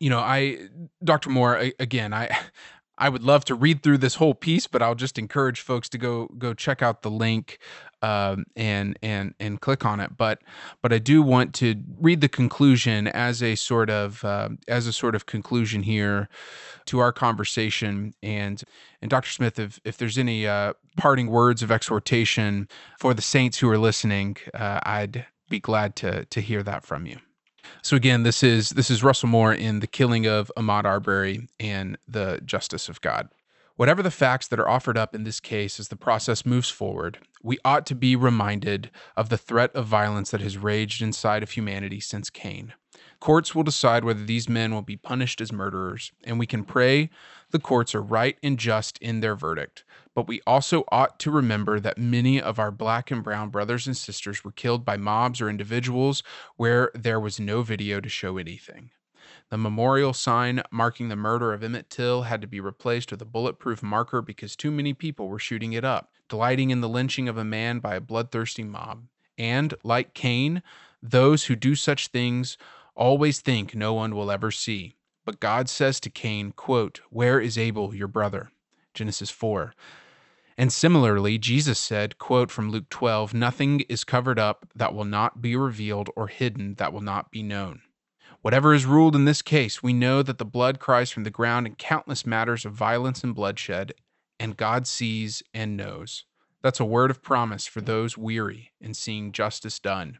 you 0.00 0.08
know 0.08 0.20
i 0.20 0.68
dr 1.02 1.28
moore 1.28 1.70
again 1.78 2.14
i 2.14 2.30
I 2.96 3.08
would 3.08 3.24
love 3.24 3.44
to 3.46 3.56
read 3.56 3.82
through 3.82 3.98
this 3.98 4.14
whole 4.14 4.34
piece, 4.34 4.68
but 4.68 4.80
I'll 4.80 4.94
just 4.94 5.18
encourage 5.18 5.60
folks 5.60 5.88
to 5.88 5.98
go 5.98 6.28
go 6.38 6.54
check 6.54 6.80
out 6.80 7.02
the 7.02 7.10
link 7.10 7.58
um, 8.04 8.44
and 8.54 8.98
and 9.02 9.34
and 9.40 9.60
click 9.60 9.86
on 9.86 9.98
it. 9.98 10.16
But 10.16 10.42
but 10.82 10.92
I 10.92 10.98
do 10.98 11.22
want 11.22 11.54
to 11.54 11.74
read 11.98 12.20
the 12.20 12.28
conclusion 12.28 13.08
as 13.08 13.42
a 13.42 13.54
sort 13.54 13.88
of 13.88 14.22
uh, 14.24 14.50
as 14.68 14.86
a 14.86 14.92
sort 14.92 15.14
of 15.14 15.24
conclusion 15.24 15.82
here 15.82 16.28
to 16.86 16.98
our 16.98 17.12
conversation. 17.12 18.14
And 18.22 18.62
and 19.00 19.10
Dr. 19.10 19.30
Smith, 19.30 19.58
if 19.58 19.80
if 19.84 19.96
there's 19.96 20.18
any 20.18 20.46
uh, 20.46 20.74
parting 20.98 21.28
words 21.28 21.62
of 21.62 21.72
exhortation 21.72 22.68
for 23.00 23.14
the 23.14 23.22
saints 23.22 23.58
who 23.58 23.70
are 23.70 23.78
listening, 23.78 24.36
uh, 24.52 24.80
I'd 24.82 25.24
be 25.48 25.60
glad 25.60 25.96
to 25.96 26.26
to 26.26 26.40
hear 26.42 26.62
that 26.62 26.84
from 26.84 27.06
you. 27.06 27.16
So 27.80 27.96
again, 27.96 28.22
this 28.22 28.42
is 28.42 28.70
this 28.70 28.90
is 28.90 29.02
Russell 29.02 29.30
Moore 29.30 29.54
in 29.54 29.80
The 29.80 29.86
Killing 29.86 30.26
of 30.26 30.52
Ahmaud 30.58 30.84
Arbery 30.84 31.48
and 31.58 31.96
the 32.06 32.42
Justice 32.44 32.90
of 32.90 33.00
God. 33.00 33.30
Whatever 33.76 34.04
the 34.04 34.10
facts 34.12 34.46
that 34.46 34.60
are 34.60 34.68
offered 34.68 34.96
up 34.96 35.16
in 35.16 35.24
this 35.24 35.40
case 35.40 35.80
as 35.80 35.88
the 35.88 35.96
process 35.96 36.46
moves 36.46 36.70
forward, 36.70 37.18
we 37.42 37.58
ought 37.64 37.84
to 37.86 37.96
be 37.96 38.14
reminded 38.14 38.88
of 39.16 39.30
the 39.30 39.36
threat 39.36 39.74
of 39.74 39.86
violence 39.86 40.30
that 40.30 40.40
has 40.40 40.56
raged 40.56 41.02
inside 41.02 41.42
of 41.42 41.50
humanity 41.50 41.98
since 41.98 42.30
Cain. 42.30 42.74
Courts 43.18 43.52
will 43.52 43.64
decide 43.64 44.04
whether 44.04 44.22
these 44.24 44.48
men 44.48 44.72
will 44.72 44.82
be 44.82 44.96
punished 44.96 45.40
as 45.40 45.52
murderers, 45.52 46.12
and 46.22 46.38
we 46.38 46.46
can 46.46 46.62
pray 46.62 47.10
the 47.50 47.58
courts 47.58 47.96
are 47.96 48.02
right 48.02 48.38
and 48.44 48.60
just 48.60 48.96
in 48.98 49.18
their 49.18 49.34
verdict. 49.34 49.82
But 50.14 50.28
we 50.28 50.40
also 50.46 50.84
ought 50.92 51.18
to 51.18 51.32
remember 51.32 51.80
that 51.80 51.98
many 51.98 52.40
of 52.40 52.60
our 52.60 52.70
black 52.70 53.10
and 53.10 53.24
brown 53.24 53.50
brothers 53.50 53.88
and 53.88 53.96
sisters 53.96 54.44
were 54.44 54.52
killed 54.52 54.84
by 54.84 54.96
mobs 54.96 55.40
or 55.40 55.50
individuals 55.50 56.22
where 56.56 56.92
there 56.94 57.18
was 57.18 57.40
no 57.40 57.62
video 57.62 58.00
to 58.00 58.08
show 58.08 58.36
anything. 58.36 58.90
The 59.50 59.58
memorial 59.58 60.12
sign 60.12 60.62
marking 60.70 61.08
the 61.08 61.16
murder 61.16 61.52
of 61.52 61.62
Emmett 61.62 61.90
Till 61.90 62.22
had 62.22 62.40
to 62.40 62.46
be 62.46 62.60
replaced 62.60 63.10
with 63.10 63.22
a 63.22 63.26
bulletproof 63.26 63.82
marker 63.82 64.22
because 64.22 64.56
too 64.56 64.70
many 64.70 64.94
people 64.94 65.28
were 65.28 65.38
shooting 65.38 65.72
it 65.72 65.84
up, 65.84 66.10
delighting 66.28 66.70
in 66.70 66.80
the 66.80 66.88
lynching 66.88 67.28
of 67.28 67.36
a 67.36 67.44
man 67.44 67.78
by 67.78 67.94
a 67.94 68.00
bloodthirsty 68.00 68.64
mob. 68.64 69.06
And, 69.36 69.74
like 69.84 70.14
Cain, 70.14 70.62
those 71.02 71.44
who 71.44 71.56
do 71.56 71.74
such 71.74 72.08
things 72.08 72.56
always 72.94 73.40
think 73.40 73.74
no 73.74 73.92
one 73.94 74.14
will 74.14 74.30
ever 74.30 74.50
see. 74.50 74.94
But 75.24 75.40
God 75.40 75.68
says 75.68 76.00
to 76.00 76.10
Cain, 76.10 76.52
quote, 76.52 77.00
Where 77.10 77.40
is 77.40 77.58
Abel, 77.58 77.94
your 77.94 78.08
brother? 78.08 78.50
Genesis 78.94 79.30
4. 79.30 79.74
And 80.56 80.72
similarly, 80.72 81.36
Jesus 81.36 81.78
said, 81.78 82.18
quote 82.18 82.50
from 82.50 82.70
Luke 82.70 82.88
12, 82.88 83.34
Nothing 83.34 83.80
is 83.88 84.04
covered 84.04 84.38
up 84.38 84.66
that 84.74 84.94
will 84.94 85.04
not 85.04 85.42
be 85.42 85.56
revealed 85.56 86.10
or 86.14 86.28
hidden 86.28 86.74
that 86.74 86.92
will 86.92 87.00
not 87.00 87.30
be 87.30 87.42
known. 87.42 87.82
Whatever 88.44 88.74
is 88.74 88.84
ruled 88.84 89.16
in 89.16 89.24
this 89.24 89.40
case, 89.40 89.82
we 89.82 89.94
know 89.94 90.22
that 90.22 90.36
the 90.36 90.44
blood 90.44 90.78
cries 90.78 91.10
from 91.10 91.24
the 91.24 91.30
ground 91.30 91.66
in 91.66 91.76
countless 91.76 92.26
matters 92.26 92.66
of 92.66 92.74
violence 92.74 93.24
and 93.24 93.34
bloodshed, 93.34 93.94
and 94.38 94.54
God 94.54 94.86
sees 94.86 95.42
and 95.54 95.78
knows. 95.78 96.26
That's 96.62 96.78
a 96.78 96.84
word 96.84 97.10
of 97.10 97.22
promise 97.22 97.66
for 97.66 97.80
those 97.80 98.18
weary 98.18 98.70
in 98.82 98.92
seeing 98.92 99.32
justice 99.32 99.78
done. 99.78 100.18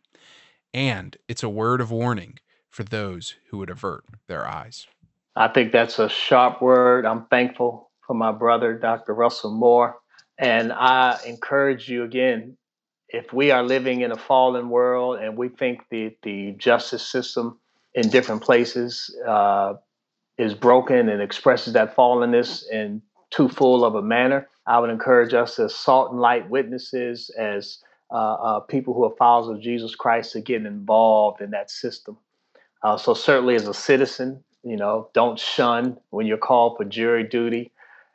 And 0.73 1.19
it's 1.29 1.43
a 1.43 1.51
word 1.51 1.83
of 1.83 1.91
warning 1.91 2.39
for 2.71 2.83
those 2.83 3.35
who 3.51 3.59
would 3.59 3.69
avert 3.69 4.07
their 4.27 4.49
eyes. 4.49 4.87
I 5.37 5.49
think 5.49 5.71
that's 5.71 5.99
a 5.99 6.09
sharp 6.09 6.63
word. 6.63 7.05
I'm 7.05 7.27
thankful 7.27 7.91
for 8.07 8.15
my 8.15 8.33
brother, 8.33 8.73
Dr. 8.73 9.13
Russell 9.13 9.53
Moore. 9.53 9.99
And 10.39 10.73
I 10.73 11.19
encourage 11.27 11.91
you 11.91 12.05
again 12.05 12.57
if 13.11 13.35
we 13.35 13.51
are 13.51 13.63
living 13.63 14.01
in 14.01 14.13
a 14.13 14.17
fallen 14.17 14.71
world 14.71 15.19
and 15.19 15.37
we 15.37 15.51
think 15.51 15.83
the, 15.91 16.17
the 16.23 16.53
justice 16.53 17.07
system 17.07 17.61
in 17.95 18.09
different 18.09 18.43
places 18.43 19.15
uh, 19.27 19.75
is 20.37 20.55
broken 20.55 21.09
and 21.09 21.23
expresses 21.23 21.73
that 21.75 21.95
fallenness 21.97 22.69
in 22.71 23.01
too 23.31 23.49
full 23.49 23.85
of 23.85 23.95
a 23.95 24.03
manner, 24.03 24.49
I 24.67 24.79
would 24.79 24.91
encourage 24.91 25.35
us 25.35 25.59
as 25.59 25.75
salt 25.75 26.11
and 26.11 26.21
light 26.21 26.49
witnesses, 26.49 27.31
as 27.39 27.79
uh, 28.11 28.35
uh, 28.35 28.61
people 28.61 28.95
who 28.95 29.05
are 29.05 29.17
followers 29.17 29.57
of 29.57 29.63
Jesus 29.63 29.95
Christ, 29.95 30.33
to 30.33 30.41
get 30.41 30.65
involved 30.65 31.41
in 31.41 31.51
that 31.51 31.71
system. 31.71 32.17
Uh, 32.83 32.97
so 32.97 33.15
certainly 33.15 33.55
as 33.55 33.67
a 33.67 33.75
citizen, 33.75 34.43
you 34.63 34.77
know, 34.77 35.09
don't 35.15 35.39
shun 35.39 35.99
when 36.11 36.27
you're 36.27 36.39
called 36.39 36.77
for 36.77 36.85
jury 36.85 37.25
duty. 37.25 37.73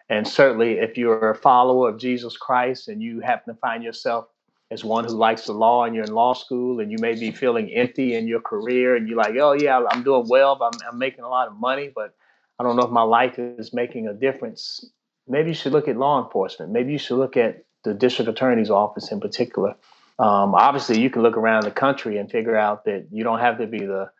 And 0.09 0.27
certainly 0.27 0.79
if 0.79 0.97
you're 0.97 1.29
a 1.29 1.35
follower 1.35 1.89
of 1.89 1.99
Jesus 1.99 2.35
Christ 2.35 2.87
and 2.87 3.01
you 3.01 3.19
happen 3.19 3.53
to 3.53 3.59
find 3.59 3.83
yourself 3.83 4.25
as 4.71 4.83
one 4.83 5.05
who 5.05 5.11
likes 5.11 5.45
the 5.45 5.53
law 5.53 5.85
and 5.85 5.95
you're 5.95 6.03
in 6.03 6.13
law 6.13 6.33
school 6.33 6.79
and 6.79 6.91
you 6.91 6.97
may 6.99 7.15
be 7.15 7.31
feeling 7.31 7.71
empty 7.73 8.15
in 8.15 8.27
your 8.27 8.39
career 8.39 8.95
and 8.95 9.07
you're 9.07 9.17
like, 9.17 9.35
oh 9.39 9.53
yeah, 9.53 9.83
I'm 9.91 10.03
doing 10.03 10.27
well, 10.27 10.55
but 10.55 10.75
I'm, 10.75 10.93
I'm 10.93 10.99
making 10.99 11.23
a 11.23 11.29
lot 11.29 11.47
of 11.47 11.55
money, 11.55 11.91
but 11.93 12.13
I 12.59 12.63
don't 12.63 12.75
know 12.75 12.83
if 12.83 12.91
my 12.91 13.01
life 13.01 13.39
is 13.39 13.73
making 13.73 14.07
a 14.07 14.13
difference. 14.13 14.85
Maybe 15.27 15.49
you 15.49 15.55
should 15.55 15.71
look 15.71 15.87
at 15.87 15.97
law 15.97 16.23
enforcement. 16.23 16.71
Maybe 16.71 16.91
you 16.91 16.99
should 16.99 17.17
look 17.17 17.37
at 17.37 17.63
the 17.83 17.93
district 17.93 18.29
attorney's 18.29 18.69
office 18.69 19.11
in 19.11 19.19
particular. 19.19 19.75
Um, 20.19 20.53
obviously, 20.53 20.99
you 20.99 21.09
can 21.09 21.21
look 21.21 21.37
around 21.37 21.63
the 21.63 21.71
country 21.71 22.17
and 22.17 22.29
figure 22.29 22.57
out 22.57 22.85
that 22.85 23.07
you 23.11 23.23
don't 23.23 23.39
have 23.39 23.57
to 23.59 23.67
be 23.67 23.79
the 23.79 24.11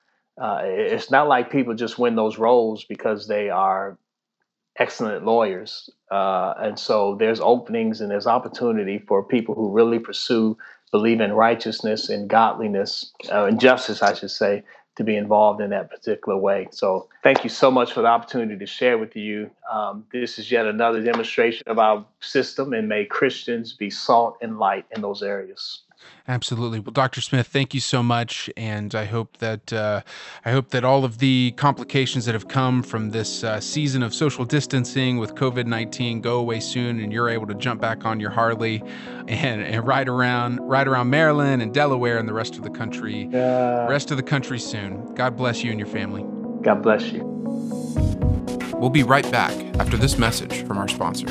uh, 0.42 0.62
it's 0.64 1.12
not 1.12 1.28
like 1.28 1.52
people 1.52 1.74
just 1.74 2.00
win 2.00 2.16
those 2.16 2.38
roles 2.38 2.86
because 2.86 3.28
they 3.28 3.50
are 3.50 3.98
excellent 4.80 5.26
lawyers. 5.26 5.90
Uh, 6.10 6.54
and 6.58 6.80
so 6.80 7.16
there's 7.16 7.40
openings 7.40 8.02
and 8.02 8.10
there's 8.10 8.28
opportunity 8.28 9.00
for 9.08 9.24
people 9.24 9.54
who 9.54 9.72
really 9.72 10.00
pursue, 10.00 10.58
believe 10.92 11.22
in 11.22 11.34
righteousness 11.34 12.10
and 12.10 12.30
godliness 12.30 13.12
uh, 13.32 13.46
and 13.46 13.60
justice, 13.60 14.02
I 14.02 14.14
should 14.14 14.32
say, 14.32 14.64
to 14.96 15.04
be 15.04 15.16
involved 15.16 15.62
in 15.62 15.70
that 15.70 15.90
particular 15.90 16.38
way. 16.38 16.68
So 16.72 17.08
thank 17.24 17.44
you 17.44 17.50
so 17.50 17.70
much 17.70 17.94
for 17.94 18.02
the 18.02 18.08
opportunity 18.08 18.58
to 18.58 18.66
share 18.66 18.98
with 18.98 19.16
you. 19.16 19.50
Um, 19.72 20.06
this 20.12 20.40
is 20.40 20.52
yet 20.52 20.66
another 20.66 21.02
demonstration 21.02 21.64
of 21.68 21.80
our 21.80 22.06
system, 22.22 22.74
and 22.74 22.90
may 22.90 23.06
Christians 23.06 23.74
be 23.74 23.90
salt 23.90 24.38
and 24.42 24.60
light 24.60 24.86
in 24.94 25.02
those 25.02 25.24
areas. 25.24 25.84
Absolutely. 26.28 26.80
Well, 26.80 26.92
Dr. 26.92 27.22
Smith, 27.22 27.48
thank 27.48 27.74
you 27.74 27.80
so 27.80 28.04
much, 28.04 28.50
and 28.56 28.94
I 28.94 29.06
hope 29.06 29.38
that 29.38 29.74
uh, 29.74 30.02
I 30.46 30.52
hope 30.52 30.70
that 30.70 30.84
all 30.84 31.04
of 31.04 31.18
the 31.18 31.54
complications 31.58 32.26
that 32.26 32.34
have 32.34 32.48
come 32.48 32.84
from 32.84 33.10
this 33.10 33.44
uh, 33.44 33.60
season 33.60 34.04
of 34.04 34.14
social 34.14 34.46
distancing 34.46 35.18
with 35.18 35.34
COVID 35.36 35.66
nineteen 35.66 36.22
go 36.22 36.38
away 36.38 36.60
soon, 36.60 37.00
and 37.00 37.12
you're 37.12 37.30
able 37.30 37.48
to 37.48 37.56
jump 37.56 37.82
back 37.82 38.06
on 38.06 38.20
your 38.20 38.30
Harley 38.30 38.84
and, 39.28 39.62
and 39.62 39.88
ride 39.88 40.08
around 40.08 40.60
ride 40.60 40.88
around 40.88 41.10
Maryland 41.10 41.62
and 41.62 41.74
Delaware 41.74 42.18
and 42.18 42.30
the 42.30 42.34
rest 42.34 42.56
of 42.58 42.64
the 42.64 42.70
country, 42.70 43.28
uh, 43.34 43.88
rest 43.90 44.12
of 44.12 44.18
the 44.18 44.24
country 44.24 44.60
soon. 44.60 45.14
God 45.16 45.36
bless 45.36 45.64
you 45.64 45.72
and 45.72 45.80
your 45.80 45.90
family. 45.90 46.24
God 46.62 46.84
bless 46.84 47.12
you. 47.12 47.24
We'll 48.76 48.90
be 48.90 49.04
right 49.04 49.30
back 49.32 49.54
after 49.80 49.98
this 49.98 50.18
message 50.18 50.64
from 50.66 50.78
our 50.78 50.88
sponsor. 50.88 51.28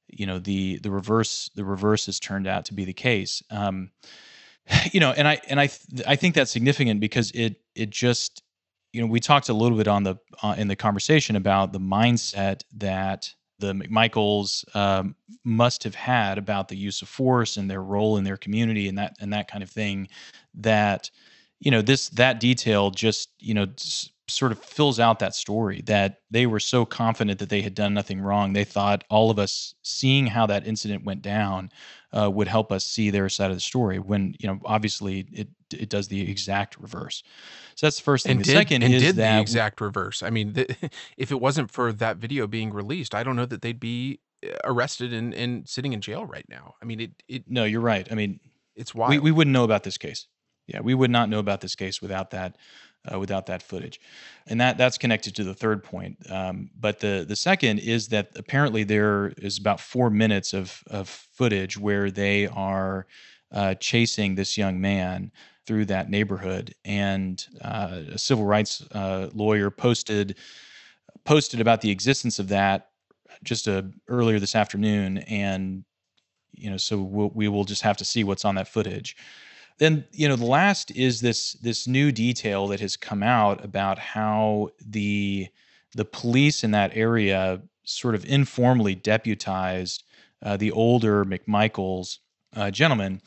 you 0.08 0.26
know 0.26 0.38
the 0.38 0.78
the 0.78 0.90
reverse 0.90 1.50
the 1.54 1.64
reverse 1.64 2.06
has 2.06 2.20
turned 2.20 2.46
out 2.46 2.64
to 2.66 2.74
be 2.74 2.84
the 2.84 2.92
case. 2.92 3.42
Um, 3.50 3.90
you 4.92 5.00
know, 5.00 5.12
and 5.12 5.28
I 5.28 5.40
and 5.48 5.60
I 5.60 5.66
th- 5.66 6.06
I 6.06 6.16
think 6.16 6.34
that's 6.34 6.50
significant 6.50 7.00
because 7.00 7.30
it 7.32 7.60
it 7.74 7.90
just 7.90 8.42
you 8.92 9.00
know 9.00 9.06
we 9.06 9.20
talked 9.20 9.48
a 9.48 9.54
little 9.54 9.76
bit 9.76 9.88
on 9.88 10.04
the 10.04 10.16
uh, 10.42 10.54
in 10.56 10.68
the 10.68 10.76
conversation 10.76 11.36
about 11.36 11.72
the 11.72 11.80
mindset 11.80 12.62
that 12.76 13.34
the 13.58 13.72
McMichaels 13.72 14.64
um, 14.76 15.14
must 15.44 15.84
have 15.84 15.94
had 15.94 16.38
about 16.38 16.68
the 16.68 16.76
use 16.76 17.02
of 17.02 17.08
force 17.08 17.56
and 17.56 17.70
their 17.70 17.82
role 17.82 18.16
in 18.16 18.24
their 18.24 18.36
community 18.36 18.88
and 18.88 18.98
that 18.98 19.16
and 19.20 19.32
that 19.32 19.50
kind 19.50 19.62
of 19.62 19.70
thing. 19.70 20.08
That 20.54 21.10
you 21.60 21.70
know 21.70 21.82
this 21.82 22.08
that 22.10 22.40
detail 22.40 22.90
just 22.90 23.30
you 23.38 23.54
know 23.54 23.66
sort 24.28 24.52
of 24.52 24.58
fills 24.58 24.98
out 24.98 25.20
that 25.20 25.34
story 25.34 25.82
that 25.86 26.20
they 26.30 26.46
were 26.46 26.60
so 26.60 26.84
confident 26.84 27.38
that 27.38 27.48
they 27.48 27.62
had 27.62 27.74
done 27.74 27.94
nothing 27.94 28.20
wrong. 28.20 28.52
They 28.52 28.64
thought 28.64 29.04
all 29.08 29.30
of 29.30 29.38
us 29.38 29.74
seeing 29.82 30.26
how 30.26 30.46
that 30.46 30.66
incident 30.66 31.04
went 31.04 31.22
down 31.22 31.70
uh, 32.12 32.30
would 32.30 32.48
help 32.48 32.72
us 32.72 32.84
see 32.84 33.10
their 33.10 33.28
side 33.28 33.50
of 33.50 33.56
the 33.56 33.60
story. 33.60 33.98
When 33.98 34.34
you 34.40 34.48
know 34.48 34.60
obviously 34.64 35.26
it 35.32 35.48
it 35.72 35.88
does 35.88 36.08
the 36.08 36.28
exact 36.28 36.78
reverse. 36.78 37.22
So 37.74 37.86
that's 37.86 37.96
the 37.96 38.02
first 38.02 38.26
thing. 38.26 38.32
And 38.32 38.40
the 38.40 38.44
did, 38.44 38.52
second 38.52 38.82
and 38.82 38.94
is 38.94 39.02
did 39.02 39.16
that 39.16 39.36
the 39.36 39.40
exact 39.40 39.80
reverse. 39.80 40.22
I 40.22 40.30
mean, 40.30 40.54
the, 40.54 40.90
if 41.16 41.30
it 41.30 41.40
wasn't 41.40 41.70
for 41.70 41.92
that 41.92 42.16
video 42.16 42.46
being 42.46 42.72
released, 42.72 43.14
I 43.14 43.22
don't 43.22 43.36
know 43.36 43.46
that 43.46 43.62
they'd 43.62 43.80
be 43.80 44.20
uh, 44.44 44.56
arrested 44.64 45.12
and, 45.12 45.34
and 45.34 45.68
sitting 45.68 45.92
in 45.92 46.00
jail 46.00 46.24
right 46.24 46.46
now. 46.48 46.74
I 46.82 46.84
mean, 46.84 47.00
it 47.00 47.10
it 47.28 47.44
no, 47.48 47.64
you're 47.64 47.80
right. 47.80 48.06
I 48.10 48.14
mean, 48.16 48.40
it's 48.74 48.94
wild. 48.94 49.10
we, 49.10 49.18
we 49.18 49.30
wouldn't 49.30 49.52
know 49.52 49.64
about 49.64 49.84
this 49.84 49.98
case. 49.98 50.26
Yeah, 50.66 50.80
we 50.80 50.94
would 50.94 51.10
not 51.10 51.28
know 51.28 51.38
about 51.38 51.60
this 51.60 51.76
case 51.76 52.02
without 52.02 52.30
that 52.30 52.56
uh, 53.12 53.18
without 53.18 53.46
that 53.46 53.62
footage, 53.62 54.00
and 54.46 54.60
that 54.60 54.78
that's 54.78 54.98
connected 54.98 55.34
to 55.36 55.44
the 55.44 55.54
third 55.54 55.82
point. 55.82 56.18
Um, 56.30 56.70
but 56.78 57.00
the 57.00 57.24
the 57.26 57.36
second 57.36 57.80
is 57.80 58.08
that 58.08 58.30
apparently 58.36 58.84
there 58.84 59.32
is 59.38 59.58
about 59.58 59.80
four 59.80 60.10
minutes 60.10 60.54
of 60.54 60.82
of 60.88 61.08
footage 61.08 61.78
where 61.78 62.10
they 62.10 62.46
are 62.46 63.06
uh, 63.52 63.74
chasing 63.74 64.34
this 64.34 64.56
young 64.56 64.80
man 64.80 65.32
through 65.66 65.86
that 65.86 66.10
neighborhood, 66.10 66.74
and 66.84 67.44
uh, 67.62 68.02
a 68.12 68.18
civil 68.18 68.44
rights 68.44 68.86
uh, 68.92 69.28
lawyer 69.32 69.70
posted 69.70 70.36
posted 71.24 71.60
about 71.60 71.80
the 71.80 71.90
existence 71.90 72.38
of 72.38 72.48
that 72.48 72.90
just 73.42 73.68
uh, 73.68 73.82
earlier 74.08 74.38
this 74.38 74.54
afternoon, 74.54 75.18
and 75.18 75.84
you 76.52 76.70
know, 76.70 76.76
so 76.76 77.00
we'll, 77.00 77.30
we 77.34 77.48
will 77.48 77.64
just 77.64 77.82
have 77.82 77.96
to 77.98 78.04
see 78.04 78.24
what's 78.24 78.44
on 78.44 78.54
that 78.54 78.68
footage. 78.68 79.16
Then 79.78 80.04
you 80.12 80.28
know, 80.28 80.36
the 80.36 80.46
last 80.46 80.90
is 80.92 81.20
this 81.20 81.52
this 81.54 81.86
new 81.86 82.12
detail 82.12 82.66
that 82.68 82.80
has 82.80 82.96
come 82.96 83.22
out 83.22 83.64
about 83.64 83.98
how 83.98 84.70
the 84.84 85.48
the 85.94 86.04
police 86.04 86.64
in 86.64 86.70
that 86.72 86.92
area 86.94 87.60
sort 87.84 88.14
of 88.14 88.24
informally 88.24 88.94
deputized 88.94 90.04
uh, 90.42 90.56
the 90.56 90.72
older 90.72 91.24
McMichaels 91.24 92.18
uh, 92.54 92.70
gentleman 92.70 93.20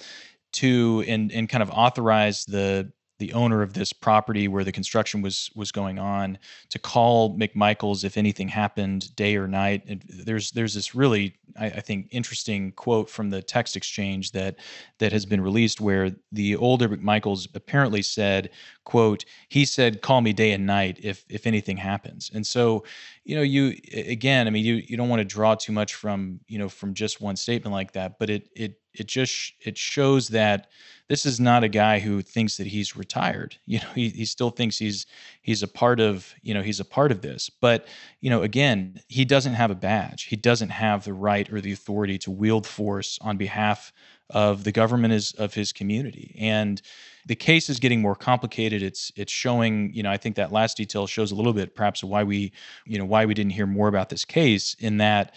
to 0.54 1.04
and 1.08 1.32
and 1.32 1.50
kind 1.50 1.62
of 1.62 1.70
authorize 1.70 2.46
the 2.46 2.92
the 3.20 3.34
owner 3.34 3.62
of 3.62 3.74
this 3.74 3.94
property 3.94 4.48
where 4.48 4.64
the 4.64 4.72
construction 4.72 5.22
was 5.22 5.52
was 5.56 5.72
going 5.72 6.00
on 6.00 6.38
to 6.70 6.80
call 6.80 7.38
McMichaels 7.38 8.04
if 8.04 8.18
anything 8.18 8.48
happened 8.48 9.16
day 9.16 9.36
or 9.36 9.48
night. 9.48 9.84
And 9.88 10.04
there's 10.08 10.52
there's 10.52 10.74
this 10.74 10.96
really 10.96 11.36
I, 11.58 11.66
I, 11.66 11.80
think 11.82 12.08
interesting 12.12 12.72
quote 12.72 13.10
from 13.10 13.30
the 13.30 13.42
text 13.42 13.76
exchange 13.76 14.32
that 14.32 14.56
that 15.00 15.12
has 15.12 15.26
been 15.26 15.42
released 15.42 15.82
where 15.82 16.12
the 16.32 16.56
older 16.56 16.88
McMichaels 16.88 17.48
apparently 17.54 18.02
said, 18.02 18.50
"quote 18.86 19.26
He 19.50 19.66
said, 19.66 20.02
call 20.02 20.22
me 20.22 20.34
day 20.34 20.52
and 20.54 20.66
night 20.66 21.00
if 21.02 21.26
if 21.30 21.46
anything 21.46 21.78
happens." 21.78 22.32
And 22.34 22.48
so, 22.48 22.86
you 23.26 23.36
know, 23.36 23.42
you 23.42 23.76
again, 23.94 24.48
I 24.48 24.50
mean, 24.50 24.64
you 24.64 24.76
you 24.76 24.96
don't 24.96 25.10
want 25.10 25.20
to 25.20 25.26
draw 25.26 25.56
too 25.56 25.74
much 25.74 25.96
from 25.96 26.40
you 26.48 26.58
know 26.58 26.70
from 26.70 26.94
just 26.94 27.20
one 27.22 27.36
statement 27.36 27.74
like 27.74 27.92
that, 27.94 28.18
but 28.18 28.30
it 28.30 28.50
it 28.56 28.79
it 29.00 29.08
just 29.08 29.54
it 29.62 29.78
shows 29.78 30.30
that 30.30 30.68
this 31.08 31.26
is 31.26 31.40
not 31.40 31.64
a 31.64 31.68
guy 31.68 32.00
who 32.00 32.22
thinks 32.22 32.58
that 32.58 32.68
he's 32.68 32.96
retired. 32.96 33.58
You 33.66 33.80
know, 33.80 33.90
he, 33.94 34.10
he 34.10 34.26
still 34.26 34.50
thinks 34.50 34.78
he's 34.78 35.06
he's 35.42 35.62
a 35.62 35.68
part 35.68 36.00
of 36.00 36.34
you 36.42 36.54
know 36.54 36.62
he's 36.62 36.80
a 36.80 36.86
part 36.86 37.12
of 37.12 37.22
this. 37.22 37.50
But 37.50 37.88
you 38.22 38.30
know, 38.30 38.42
again, 38.42 39.00
he 39.08 39.26
doesn't 39.26 39.54
have 39.54 39.72
a 39.72 39.76
badge. 39.76 40.24
He 40.24 40.36
doesn't 40.36 40.70
have 40.70 41.04
the 41.06 41.14
right 41.14 41.52
or 41.52 41.62
the 41.62 41.72
authority 41.72 42.18
to 42.20 42.32
wield 42.32 42.66
force 42.66 43.20
on 43.22 43.38
behalf 43.38 43.92
of 44.32 44.64
the 44.64 44.72
government 44.72 45.14
is 45.14 45.34
of 45.34 45.54
his 45.54 45.72
community. 45.74 46.36
And 46.40 46.82
the 47.26 47.36
case 47.36 47.70
is 47.70 47.80
getting 47.80 48.02
more 48.02 48.16
complicated. 48.16 48.82
It's 48.82 49.12
it's 49.16 49.32
showing, 49.32 49.94
you 49.94 50.04
know, 50.04 50.12
I 50.12 50.18
think 50.18 50.36
that 50.36 50.52
last 50.52 50.78
detail 50.78 51.08
shows 51.08 51.32
a 51.32 51.36
little 51.36 51.54
bit 51.54 51.76
perhaps 51.76 52.04
why 52.04 52.24
we, 52.24 52.52
you 52.86 52.98
know, 52.98 53.06
why 53.06 53.26
we 53.26 53.34
didn't 53.34 53.52
hear 53.52 53.68
more 53.68 53.88
about 53.88 54.10
this 54.10 54.26
case 54.26 54.76
in 54.80 54.98
that 54.98 55.36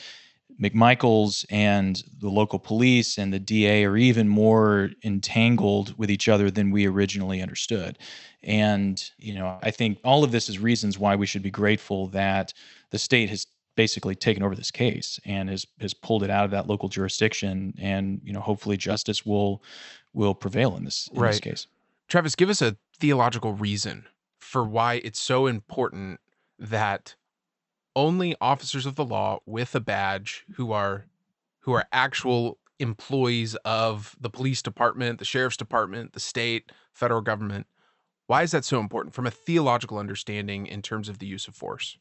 McMichaels 0.62 1.44
and 1.50 2.04
the 2.20 2.28
local 2.28 2.58
police 2.58 3.18
and 3.18 3.32
the 3.32 3.40
DA 3.40 3.84
are 3.84 3.96
even 3.96 4.28
more 4.28 4.90
entangled 5.02 5.98
with 5.98 6.10
each 6.10 6.28
other 6.28 6.50
than 6.50 6.70
we 6.70 6.86
originally 6.86 7.42
understood. 7.42 7.98
And, 8.44 9.02
you 9.18 9.34
know, 9.34 9.58
I 9.62 9.72
think 9.72 9.98
all 10.04 10.22
of 10.22 10.30
this 10.30 10.48
is 10.48 10.58
reasons 10.58 10.98
why 10.98 11.16
we 11.16 11.26
should 11.26 11.42
be 11.42 11.50
grateful 11.50 12.06
that 12.08 12.52
the 12.90 12.98
state 12.98 13.28
has 13.30 13.46
basically 13.74 14.14
taken 14.14 14.42
over 14.42 14.54
this 14.54 14.70
case 14.70 15.18
and 15.24 15.48
has 15.48 15.66
has 15.80 15.94
pulled 15.94 16.22
it 16.22 16.30
out 16.30 16.44
of 16.44 16.50
that 16.50 16.68
local 16.68 16.88
jurisdiction 16.88 17.74
and, 17.78 18.20
you 18.22 18.32
know, 18.32 18.40
hopefully 18.40 18.76
justice 18.76 19.26
will 19.26 19.62
will 20.12 20.34
prevail 20.34 20.76
in 20.76 20.84
this 20.84 21.08
in 21.12 21.20
Right. 21.20 21.30
this 21.30 21.40
case. 21.40 21.66
Travis, 22.08 22.34
give 22.34 22.50
us 22.50 22.62
a 22.62 22.76
theological 22.98 23.54
reason 23.54 24.04
for 24.38 24.62
why 24.62 24.94
it's 25.02 25.18
so 25.20 25.46
important 25.46 26.20
that 26.58 27.14
only 27.95 28.34
officers 28.40 28.86
of 28.86 28.95
the 28.95 29.05
law 29.05 29.40
with 29.47 29.74
a 29.74 29.80
badge 29.80 30.45
who 30.55 30.72
are 30.72 31.07
who 31.61 31.72
are 31.72 31.86
actual 31.93 32.59
employees 32.78 33.55
of 33.64 34.16
the 34.20 34.30
police 34.30 34.62
department, 34.62 35.18
the 35.18 35.24
sheriff's 35.24 35.57
department, 35.57 36.12
the 36.12 36.20
state, 36.20 36.72
federal 36.93 37.20
government. 37.20 37.66
Why 38.26 38.43
is 38.43 38.51
that 38.51 38.64
so 38.64 38.80
important 38.80 39.14
from 39.14 39.26
a 39.26 39.30
theological 39.30 39.99
understanding 39.99 40.66
in 40.66 40.82
terms 40.82 41.09
of 41.09 41.18
the 41.18 41.26
use 41.26 41.47
of 41.47 41.55
force? 41.55 41.97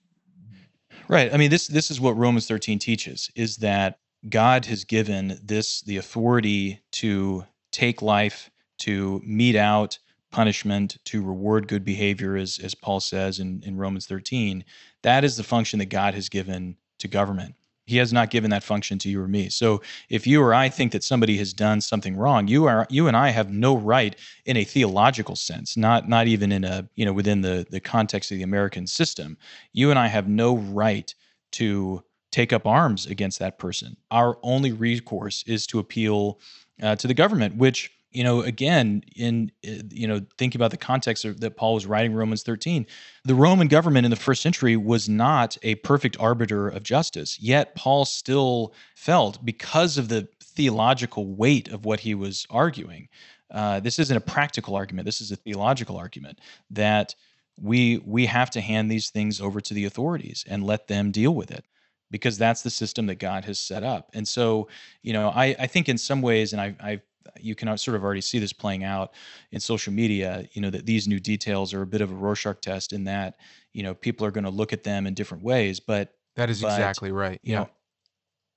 Right. 1.08 1.34
I 1.34 1.38
mean, 1.38 1.50
this 1.50 1.68
this 1.68 1.92
is 1.92 2.00
what 2.00 2.18
Romans 2.18 2.48
13 2.48 2.80
teaches 2.80 3.30
is 3.36 3.58
that 3.58 4.00
God 4.30 4.66
has 4.66 4.84
given 4.84 5.40
this 5.44 5.82
the 5.82 5.98
authority 5.98 6.82
to 6.94 7.46
take 7.72 8.02
life, 8.02 8.50
to 8.80 9.22
mete 9.26 9.56
out 9.56 10.00
punishment, 10.32 10.98
to 11.06 11.22
reward 11.22 11.68
good 11.68 11.84
behavior, 11.84 12.36
as 12.36 12.60
as 12.60 12.74
Paul 12.74 13.00
says 13.00 13.40
in, 13.40 13.62
in 13.66 13.78
Romans 13.78 14.08
13. 14.08 14.64
That 15.04 15.24
is 15.24 15.38
the 15.38 15.44
function 15.44 15.80
that 15.80 15.88
God 15.88 16.14
has 16.14 16.30
given 16.30 16.78
to 17.00 17.08
government. 17.08 17.56
He 17.86 17.98
has 17.98 18.14
not 18.14 18.30
given 18.30 18.52
that 18.52 18.64
function 18.64 18.98
to 19.00 19.10
you 19.10 19.22
or 19.22 19.28
me. 19.28 19.50
So 19.50 19.82
if 20.10 20.26
you 20.26 20.42
or 20.42 20.54
I 20.54 20.70
think 20.70 20.92
that 20.94 21.04
somebody 21.04 21.38
has 21.38 21.52
done 21.52 21.82
something 21.82 22.16
wrong, 22.16 22.48
you 22.48 22.66
are 22.66 22.88
you 22.90 23.08
and 23.08 23.18
I 23.18 23.30
have 23.30 23.52
no 23.52 23.76
right 23.76 24.16
in 24.46 24.56
a 24.58 24.64
theological 24.64 25.36
sense, 25.36 25.76
not 25.76 26.08
not 26.08 26.28
even 26.28 26.52
in 26.52 26.64
a, 26.64 26.88
you 26.96 27.06
know, 27.06 27.14
within 27.14 27.42
the 27.42 27.66
the 27.70 27.80
context 27.80 28.32
of 28.32 28.38
the 28.38 28.44
American 28.44 28.88
system. 28.88 29.38
You 29.74 29.90
and 29.90 30.00
I 30.00 30.08
have 30.08 30.28
no 30.28 30.58
right 30.58 31.14
to 31.54 32.04
take 32.32 32.54
up 32.54 32.66
arms 32.66 33.08
against 33.08 33.40
that 33.40 33.60
person. 33.60 33.98
Our 34.10 34.38
only 34.42 34.72
recourse 34.72 35.44
is 35.46 35.68
to 35.68 35.80
appeal 35.80 36.40
uh, 36.82 36.96
to 36.96 37.08
the 37.08 37.14
government, 37.14 37.58
which 37.58 37.92
you 38.12 38.24
know, 38.24 38.42
again, 38.42 39.04
in 39.16 39.52
uh, 39.68 39.84
you 39.90 40.08
know, 40.08 40.22
thinking 40.38 40.60
about 40.60 40.72
the 40.72 40.78
context 40.78 41.26
of, 41.26 41.40
that 41.40 41.56
Paul 41.56 41.76
was 41.76 41.86
writing 41.86 42.14
Romans 42.14 42.44
13, 42.44 42.86
the 43.24 43.36
Roman 43.36 43.68
government 43.68 44.06
in 44.06 44.10
the 44.10 44.18
first 44.18 44.42
century 44.42 44.76
was 44.76 45.08
not 45.08 45.58
a 45.64 45.76
perfect 45.76 46.18
arbiter 46.20 46.68
of 46.68 46.84
justice. 46.84 47.40
Yet 47.40 47.76
Paul 47.76 48.06
still 48.06 48.74
felt, 48.96 49.44
because 49.46 49.98
of 49.98 50.10
the 50.10 50.28
theological 50.42 51.28
weight 51.28 51.70
of 51.70 51.86
what 51.86 52.02
he 52.02 52.14
was 52.14 52.46
arguing, 52.50 53.08
uh, 53.50 53.80
this 53.80 54.00
isn't 54.00 54.18
a 54.18 54.22
practical 54.22 54.76
argument. 54.76 55.06
This 55.06 55.22
is 55.22 55.32
a 55.32 55.36
theological 55.36 55.98
argument 55.98 56.40
that 56.70 57.16
we 57.60 58.02
we 58.06 58.26
have 58.26 58.50
to 58.52 58.62
hand 58.62 58.90
these 58.90 59.10
things 59.10 59.40
over 59.40 59.62
to 59.62 59.74
the 59.74 59.86
authorities 59.86 60.46
and 60.50 60.66
let 60.66 60.88
them 60.88 61.12
deal 61.12 61.36
with 61.36 61.52
it 61.52 61.66
because 62.10 62.38
that's 62.38 62.62
the 62.62 62.70
system 62.70 63.06
that 63.08 63.16
God 63.16 63.46
has 63.46 63.60
set 63.60 63.84
up. 63.84 64.10
And 64.14 64.28
so, 64.28 64.68
you 65.02 65.14
know, 65.14 65.30
I, 65.30 65.56
I 65.58 65.68
think 65.68 65.88
in 65.88 65.98
some 65.98 66.22
ways, 66.22 66.52
and 66.54 66.62
I, 66.62 66.76
I 66.82 67.02
you 67.40 67.56
can 67.56 67.78
sort 67.78 67.96
of 67.96 68.04
already 68.04 68.22
see 68.22 68.40
this 68.40 68.54
playing 68.54 68.84
out 68.84 69.14
in 69.52 69.60
social 69.60 69.94
media, 69.94 70.48
you 70.54 70.62
know, 70.62 70.70
that 70.70 70.86
these 70.86 71.08
new 71.08 71.20
details 71.20 71.74
are 71.74 71.82
a 71.82 71.88
bit 71.88 72.02
of 72.02 72.12
a 72.12 72.16
Rorschach 72.16 72.62
test 72.62 72.94
in 72.94 73.04
that, 73.06 73.38
you 73.74 73.84
know, 73.84 73.94
people 73.94 74.26
are 74.26 74.32
going 74.32 74.44
to 74.44 74.50
look 74.50 74.74
at 74.74 74.84
them 74.84 75.08
in 75.08 75.14
different 75.14 75.44
ways. 75.44 75.80
But, 75.80 76.14
That 76.36 76.50
is 76.50 76.62
But, 76.62 76.72
exactly 76.72 77.12
right. 77.12 77.40
Yeah. 77.44 77.60
know, 77.60 77.70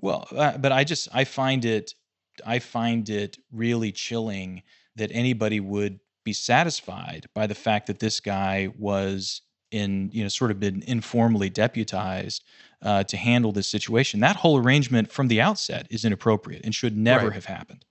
well, 0.00 0.28
uh, 0.32 0.58
but 0.58 0.72
I 0.72 0.84
just, 0.84 1.08
I 1.12 1.24
find 1.24 1.64
it, 1.64 1.94
I 2.44 2.58
find 2.58 3.08
it 3.08 3.38
really 3.52 3.92
chilling 3.92 4.62
that 4.96 5.10
anybody 5.12 5.60
would 5.60 6.00
be 6.24 6.32
satisfied 6.32 7.26
by 7.34 7.46
the 7.46 7.54
fact 7.54 7.86
that 7.86 8.00
this 8.00 8.20
guy 8.20 8.70
was 8.78 9.42
in, 9.70 10.10
you 10.12 10.22
know, 10.22 10.28
sort 10.28 10.50
of 10.50 10.60
been 10.60 10.82
informally 10.86 11.50
deputized 11.50 12.44
uh, 12.82 13.02
to 13.04 13.16
handle 13.16 13.52
this 13.52 13.68
situation. 13.68 14.20
That 14.20 14.36
whole 14.36 14.56
arrangement 14.58 15.10
from 15.10 15.28
the 15.28 15.40
outset 15.40 15.86
is 15.90 16.04
inappropriate 16.04 16.62
and 16.64 16.74
should 16.74 16.96
never 16.96 17.26
Right. 17.26 17.34
have 17.34 17.44
happened. 17.46 17.84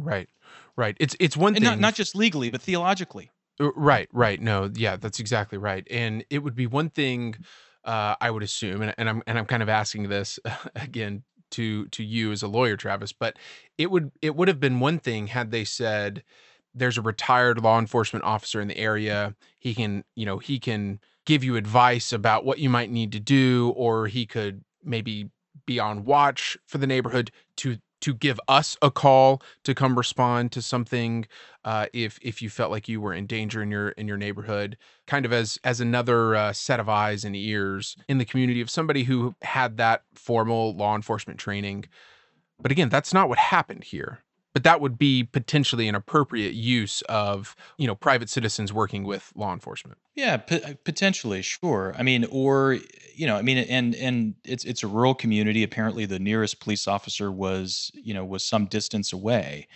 Right. 0.00 0.28
Right. 0.76 0.96
It's 1.00 1.16
it's 1.20 1.36
one 1.36 1.54
And 1.54 1.62
thing 1.62 1.70
not, 1.70 1.80
not 1.80 1.94
just 1.94 2.14
legally, 2.14 2.50
but 2.50 2.62
theologically. 2.62 3.30
Uh, 3.60 3.72
Right, 3.74 4.08
right. 4.12 4.40
No, 4.40 4.70
yeah, 4.74 4.96
that's 4.96 5.20
exactly 5.20 5.58
right. 5.58 5.86
And 5.90 6.24
it 6.30 6.38
would 6.38 6.54
be 6.54 6.66
one 6.66 6.88
thing 6.88 7.36
uh, 7.84 8.14
I 8.20 8.30
would 8.30 8.42
assume, 8.42 8.82
and, 8.82 8.94
and 8.96 9.08
I'm 9.08 9.22
and 9.26 9.38
I'm 9.38 9.46
kind 9.46 9.62
of 9.62 9.68
asking 9.68 10.08
this 10.08 10.38
again 10.76 11.24
to 11.52 11.86
to 11.88 12.02
you 12.02 12.32
as 12.32 12.42
a 12.42 12.48
lawyer, 12.48 12.76
Travis, 12.76 13.12
but 13.12 13.36
it 13.76 13.90
would 13.90 14.12
it 14.22 14.36
would 14.36 14.48
have 14.48 14.60
been 14.60 14.80
one 14.80 14.98
thing 14.98 15.26
had 15.28 15.50
they 15.50 15.64
said 15.64 16.22
there's 16.74 16.96
a 16.96 17.02
retired 17.02 17.60
law 17.62 17.78
enforcement 17.78 18.24
officer 18.24 18.60
in 18.60 18.68
the 18.68 18.78
area. 18.78 19.34
He 19.58 19.74
can, 19.74 20.04
you 20.14 20.24
know, 20.24 20.38
he 20.38 20.58
can 20.58 21.00
give 21.26 21.42
you 21.42 21.56
advice 21.56 22.12
about 22.12 22.44
what 22.44 22.58
you 22.60 22.70
might 22.70 22.90
need 22.90 23.12
to 23.12 23.20
do, 23.20 23.72
or 23.76 24.06
he 24.06 24.24
could 24.24 24.64
maybe 24.84 25.30
be 25.66 25.78
on 25.80 26.04
watch 26.04 26.56
for 26.66 26.78
the 26.78 26.86
neighborhood 26.86 27.30
to 27.56 27.78
to 28.00 28.14
give 28.14 28.40
us 28.48 28.76
a 28.82 28.90
call 28.90 29.42
to 29.64 29.74
come 29.74 29.96
respond 29.96 30.52
to 30.52 30.62
something 30.62 31.26
uh, 31.64 31.86
if 31.92 32.18
if 32.22 32.40
you 32.40 32.48
felt 32.48 32.70
like 32.70 32.88
you 32.88 33.00
were 33.00 33.12
in 33.12 33.26
danger 33.26 33.62
in 33.62 33.70
your 33.70 33.90
in 33.90 34.08
your 34.08 34.16
neighborhood, 34.16 34.76
kind 35.06 35.26
of 35.26 35.32
as 35.32 35.58
as 35.64 35.80
another 35.80 36.34
uh, 36.34 36.52
set 36.52 36.80
of 36.80 36.88
eyes 36.88 37.24
and 37.24 37.36
ears 37.36 37.96
in 38.08 38.18
the 38.18 38.24
community 38.24 38.60
of 38.60 38.70
somebody 38.70 39.04
who 39.04 39.34
had 39.42 39.76
that 39.76 40.04
formal 40.14 40.74
law 40.74 40.94
enforcement 40.94 41.38
training. 41.38 41.84
But 42.60 42.72
again, 42.72 42.88
that's 42.88 43.14
not 43.14 43.28
what 43.28 43.38
happened 43.38 43.84
here. 43.84 44.20
But 44.52 44.64
that 44.64 44.80
would 44.80 44.98
be 44.98 45.22
potentially 45.22 45.86
an 45.86 45.94
appropriate 45.94 46.54
use 46.54 47.02
of 47.02 47.54
you 47.78 47.86
know 47.86 47.94
private 47.94 48.28
citizens 48.28 48.72
working 48.72 49.04
with 49.04 49.32
law 49.34 49.52
enforcement. 49.52 49.98
Yeah, 50.14 50.38
p- 50.38 50.62
uh, 50.62 50.74
potentially, 50.84 51.40
sure. 51.40 51.94
I 51.96 52.02
mean, 52.02 52.26
or 52.30 52.78
you 53.14 53.26
know, 53.26 53.36
I 53.36 53.42
mean, 53.42 53.58
and 53.58 53.94
and 53.94 54.34
it's 54.44 54.64
it's 54.64 54.82
a 54.82 54.88
rural 54.88 55.14
community. 55.14 55.62
Apparently, 55.62 56.04
the 56.04 56.18
nearest 56.18 56.60
police 56.60 56.88
officer 56.88 57.30
was 57.30 57.90
you 57.94 58.12
know 58.12 58.24
was 58.24 58.44
some 58.44 58.66
distance 58.66 59.12
away, 59.12 59.68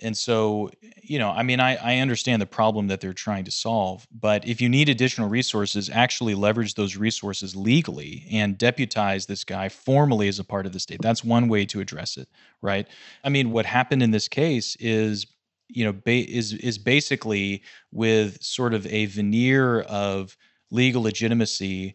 and 0.00 0.16
so 0.16 0.70
you 1.02 1.18
know, 1.18 1.30
I 1.30 1.42
mean, 1.42 1.60
I 1.60 1.76
I 1.76 1.98
understand 1.98 2.42
the 2.42 2.46
problem 2.46 2.88
that 2.88 3.00
they're 3.00 3.12
trying 3.12 3.44
to 3.44 3.50
solve, 3.50 4.06
but 4.12 4.46
if 4.46 4.60
you 4.60 4.68
need 4.68 4.88
additional 4.88 5.28
resources, 5.28 5.90
actually 5.90 6.34
leverage 6.34 6.74
those 6.74 6.96
resources 6.96 7.56
legally 7.56 8.26
and 8.30 8.58
deputize 8.58 9.26
this 9.26 9.44
guy 9.44 9.68
formally 9.68 10.28
as 10.28 10.38
a 10.38 10.44
part 10.44 10.66
of 10.66 10.72
the 10.72 10.80
state. 10.80 11.00
That's 11.02 11.24
one 11.24 11.48
way 11.48 11.64
to 11.66 11.80
address 11.80 12.16
it, 12.16 12.28
right? 12.62 12.86
I 13.24 13.28
mean, 13.28 13.50
what 13.50 13.66
happened 13.66 14.02
in 14.02 14.10
this 14.10 14.28
case 14.28 14.76
is 14.80 15.26
you 15.68 15.84
know 15.84 15.92
ba- 15.92 16.30
is 16.30 16.52
is 16.54 16.78
basically 16.78 17.62
with 17.92 18.42
sort 18.42 18.74
of 18.74 18.86
a 18.86 19.06
veneer 19.06 19.82
of 19.82 20.36
legal 20.70 21.02
legitimacy 21.02 21.94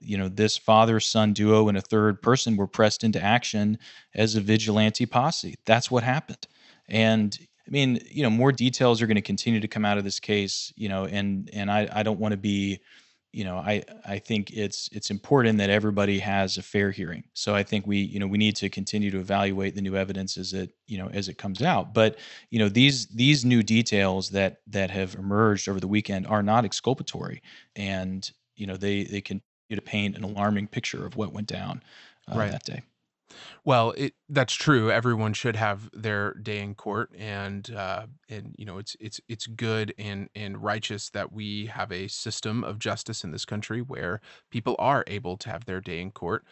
you 0.00 0.18
know 0.18 0.28
this 0.28 0.56
father 0.56 1.00
son 1.00 1.32
duo 1.32 1.68
and 1.68 1.78
a 1.78 1.80
third 1.80 2.20
person 2.20 2.56
were 2.56 2.66
pressed 2.66 3.04
into 3.04 3.22
action 3.22 3.78
as 4.14 4.34
a 4.34 4.40
vigilante 4.40 5.06
posse 5.06 5.54
that's 5.64 5.90
what 5.90 6.02
happened 6.02 6.46
and 6.88 7.38
i 7.66 7.70
mean 7.70 7.98
you 8.10 8.22
know 8.22 8.30
more 8.30 8.52
details 8.52 9.00
are 9.00 9.06
going 9.06 9.14
to 9.16 9.22
continue 9.22 9.60
to 9.60 9.68
come 9.68 9.84
out 9.84 9.98
of 9.98 10.04
this 10.04 10.20
case 10.20 10.72
you 10.76 10.88
know 10.88 11.04
and 11.06 11.50
and 11.52 11.70
i 11.70 11.88
i 11.92 12.02
don't 12.02 12.18
want 12.20 12.32
to 12.32 12.38
be 12.38 12.80
you 13.32 13.44
know 13.44 13.56
i 13.56 13.82
i 14.06 14.18
think 14.18 14.52
it's 14.52 14.88
it's 14.92 15.10
important 15.10 15.58
that 15.58 15.68
everybody 15.70 16.20
has 16.20 16.56
a 16.56 16.62
fair 16.62 16.92
hearing. 16.92 17.24
So 17.34 17.52
i 17.54 17.64
think 17.64 17.84
we 17.86 17.98
you 17.98 18.20
know 18.20 18.28
we 18.28 18.38
need 18.38 18.54
to 18.56 18.68
continue 18.68 19.10
to 19.10 19.18
evaluate 19.18 19.74
the 19.74 19.82
new 19.82 19.96
evidence 19.96 20.38
as 20.38 20.52
it 20.52 20.70
you 20.86 20.98
know 20.98 21.08
as 21.12 21.28
it 21.28 21.36
comes 21.36 21.60
out. 21.60 21.92
But 21.94 22.16
you 22.50 22.60
know 22.60 22.68
these 22.68 23.06
these 23.06 23.44
new 23.44 23.62
details 23.64 24.30
that 24.30 24.58
that 24.68 24.90
have 24.92 25.16
emerged 25.16 25.68
over 25.68 25.80
the 25.80 25.88
weekend 25.88 26.28
are 26.28 26.44
not 26.44 26.64
exculpatory. 26.64 27.42
And 27.74 28.30
you 28.54 28.68
know 28.68 28.76
they 28.76 29.02
they 29.02 29.20
continue 29.20 29.42
to 29.70 29.82
paint 29.82 30.16
an 30.16 30.22
alarming 30.22 30.68
picture 30.68 31.04
of 31.04 31.16
what 31.16 31.32
went 31.32 31.48
down 31.48 31.82
uh, 32.30 32.36
Right. 32.38 32.52
that 32.52 32.64
day 32.64 32.82
Well, 33.64 33.92
it 33.96 34.14
that's 34.28 34.54
true. 34.54 34.90
Everyone 34.90 35.32
should 35.32 35.56
have 35.56 35.90
their 35.92 36.34
day 36.34 36.60
in 36.60 36.74
court, 36.74 37.10
and 37.18 37.70
uh, 37.74 38.06
and 38.28 38.54
you 38.58 38.64
know 38.64 38.78
it's 38.78 38.96
it's 39.00 39.20
it's 39.28 39.46
good 39.46 39.94
and 39.98 40.28
and 40.34 40.62
righteous 40.62 41.10
that 41.10 41.32
we 41.32 41.66
have 41.66 41.90
a 41.92 42.08
system 42.08 42.64
of 42.64 42.78
justice 42.78 43.24
in 43.24 43.30
this 43.32 43.44
country 43.44 43.80
where 43.82 44.20
people 44.50 44.76
are 44.78 45.04
able 45.06 45.36
to 45.38 45.50
have 45.50 45.64
their 45.64 45.80
day 45.80 46.00
in 46.00 46.10
court. 46.12 46.44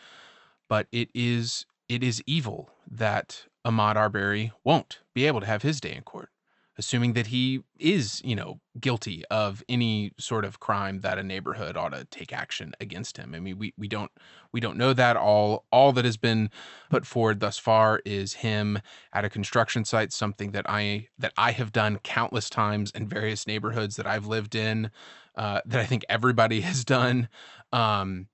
But 0.69 0.89
it 0.93 1.11
is 1.15 1.67
it 1.89 2.03
is 2.03 2.23
evil 2.27 2.71
that 2.91 3.47
Ahmaud 3.67 3.97
Arbery 3.97 4.53
won't 4.65 5.01
be 5.15 5.27
able 5.27 5.41
to 5.41 5.47
have 5.47 5.63
his 5.63 5.81
day 5.81 5.95
in 5.95 6.03
court, 6.03 6.31
assuming 6.79 7.13
that 7.13 7.29
he 7.29 7.63
is 7.79 8.21
you 8.25 8.35
know 8.35 8.61
guilty 8.81 9.25
of 9.31 9.63
any 9.69 10.13
sort 10.19 10.45
of 10.45 10.61
crime 10.61 11.01
that 11.01 11.19
a 11.19 11.23
neighborhood 11.23 11.77
ought 11.77 11.93
to 11.93 12.05
take 12.07 12.33
action 12.33 12.73
against 12.81 13.17
him. 13.17 13.35
I 13.35 13.41
mean, 13.41 13.59
we 13.59 13.75
we 13.77 13.89
don't 13.89 14.11
we 14.53 14.61
don't 14.61 14.77
know 14.77 14.93
that 14.93 15.17
all 15.17 15.65
all 15.71 15.93
that 15.93 16.05
has 16.05 16.17
been 16.17 16.51
put 16.91 17.07
forward 17.07 17.41
thus 17.41 17.59
far 17.59 18.01
is 18.05 18.35
him 18.35 18.79
at 19.13 19.25
a 19.25 19.31
construction 19.31 19.85
site 19.85 20.13
something 20.13 20.53
that 20.53 20.69
i 20.69 21.09
that 21.19 21.33
i 21.37 21.53
have 21.53 21.73
done 21.73 21.99
countless 22.03 22.51
times 22.51 22.91
in 22.93 23.09
various 23.09 23.47
neighborhoods 23.47 23.97
that 23.97 24.07
i've 24.07 24.27
lived 24.27 24.55
in 24.55 24.91
uh, 25.37 25.61
that 25.65 25.81
i 25.81 25.87
think 25.87 26.05
everybody 26.09 26.61
has 26.63 26.85
done 26.85 27.29
um, 27.73 28.27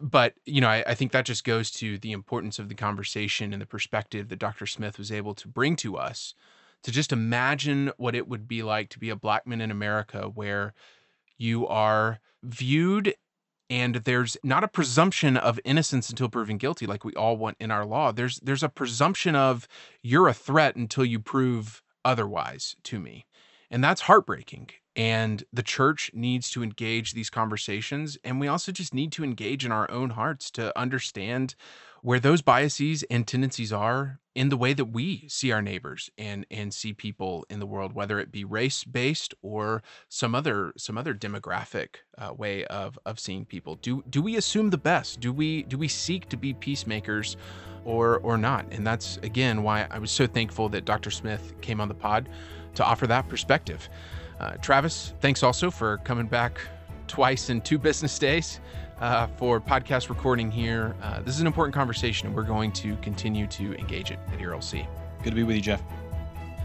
but 0.00 0.34
you 0.44 0.60
know, 0.60 0.68
I, 0.68 0.84
I, 0.86 0.94
think 0.94 1.12
that 1.12 1.24
just 1.24 1.44
goes 1.44 1.70
to 1.72 1.98
the 1.98 2.12
importance 2.12 2.58
of 2.58 2.68
the 2.68 2.74
conversation 2.74 3.52
and 3.52 3.60
the 3.60 3.66
perspective 3.66 4.28
that 4.28 4.38
Dr. 4.38 4.66
Smith 4.66 4.98
was 4.98 5.10
able 5.10 5.34
to 5.34 5.48
bring 5.48 5.76
to 5.76 5.96
us 5.96 6.34
to 6.82 6.90
just 6.90 7.12
imagine 7.12 7.92
what 7.96 8.14
it 8.14 8.28
would 8.28 8.48
be 8.48 8.62
like 8.62 8.88
to 8.90 8.98
be 8.98 9.10
a 9.10 9.16
black 9.16 9.46
man 9.46 9.60
in 9.60 9.70
America 9.70 10.30
where 10.34 10.72
you 11.38 11.66
are 11.66 12.20
viewed 12.42 13.14
and 13.68 13.96
there's 13.96 14.36
not 14.42 14.64
a 14.64 14.68
presumption 14.68 15.36
of 15.36 15.60
innocence 15.64 16.10
until 16.10 16.28
proven 16.28 16.58
guilty 16.58 16.86
like 16.86 17.04
we 17.04 17.14
all 17.14 17.36
want 17.36 17.56
in 17.60 17.70
our 17.70 17.86
law. 17.86 18.10
There's 18.10 18.40
there's 18.40 18.64
a 18.64 18.68
presumption 18.68 19.36
of 19.36 19.68
you're 20.02 20.28
a 20.28 20.34
threat 20.34 20.74
until 20.74 21.04
you 21.04 21.20
prove 21.20 21.82
otherwise 22.04 22.74
to 22.84 22.98
me. 22.98 23.26
And 23.70 23.84
that's 23.84 24.02
heartbreaking 24.02 24.70
and 24.96 25.44
the 25.52 25.62
church 25.62 26.10
needs 26.14 26.50
to 26.50 26.62
engage 26.62 27.12
these 27.12 27.30
conversations 27.30 28.18
and 28.24 28.40
we 28.40 28.48
also 28.48 28.72
just 28.72 28.94
need 28.94 29.12
to 29.12 29.24
engage 29.24 29.64
in 29.64 29.72
our 29.72 29.90
own 29.90 30.10
hearts 30.10 30.50
to 30.50 30.76
understand 30.78 31.54
where 32.02 32.20
those 32.20 32.42
biases 32.42 33.02
and 33.04 33.26
tendencies 33.26 33.72
are 33.72 34.20
in 34.34 34.48
the 34.48 34.56
way 34.56 34.72
that 34.72 34.86
we 34.86 35.26
see 35.28 35.50
our 35.50 35.60
neighbors 35.60 36.10
and 36.16 36.46
and 36.50 36.72
see 36.72 36.92
people 36.92 37.44
in 37.50 37.58
the 37.58 37.66
world 37.66 37.92
whether 37.92 38.18
it 38.18 38.30
be 38.30 38.44
race 38.44 38.84
based 38.84 39.34
or 39.42 39.82
some 40.08 40.34
other 40.34 40.72
some 40.76 40.96
other 40.96 41.14
demographic 41.14 41.96
uh, 42.18 42.32
way 42.32 42.64
of 42.66 42.98
of 43.04 43.18
seeing 43.18 43.44
people. 43.44 43.76
Do 43.76 44.04
do 44.08 44.22
we 44.22 44.36
assume 44.36 44.70
the 44.70 44.78
best? 44.78 45.20
Do 45.20 45.32
we 45.32 45.64
do 45.64 45.76
we 45.76 45.88
seek 45.88 46.28
to 46.28 46.36
be 46.36 46.54
peacemakers 46.54 47.36
or 47.84 48.18
or 48.18 48.38
not? 48.38 48.66
And 48.70 48.86
that's 48.86 49.18
again 49.18 49.62
why 49.62 49.86
I 49.90 49.98
was 49.98 50.10
so 50.10 50.26
thankful 50.26 50.68
that 50.70 50.84
Dr. 50.84 51.10
Smith 51.10 51.52
came 51.60 51.80
on 51.80 51.88
the 51.88 51.94
pod 51.94 52.28
to 52.76 52.84
offer 52.84 53.06
that 53.08 53.28
perspective 53.28 53.88
uh, 54.40 54.52
Travis 54.62 55.14
thanks 55.20 55.42
also 55.42 55.70
for 55.70 55.98
coming 55.98 56.26
back 56.26 56.60
twice 57.06 57.50
in 57.50 57.60
two 57.60 57.78
business 57.78 58.18
days 58.18 58.60
uh, 59.00 59.26
for 59.36 59.60
podcast 59.60 60.08
recording 60.08 60.50
here. 60.50 60.94
Uh, 61.02 61.20
this 61.20 61.34
is 61.34 61.40
an 61.40 61.46
important 61.46 61.74
conversation, 61.74 62.26
and 62.28 62.36
we're 62.36 62.42
going 62.42 62.72
to 62.72 62.96
continue 62.96 63.46
to 63.48 63.74
engage 63.74 64.10
it 64.10 64.18
at 64.32 64.38
ERLC. 64.38 64.86
Good 65.22 65.30
to 65.30 65.36
be 65.36 65.42
with 65.42 65.56
you, 65.56 65.62
Jeff. 65.62 65.82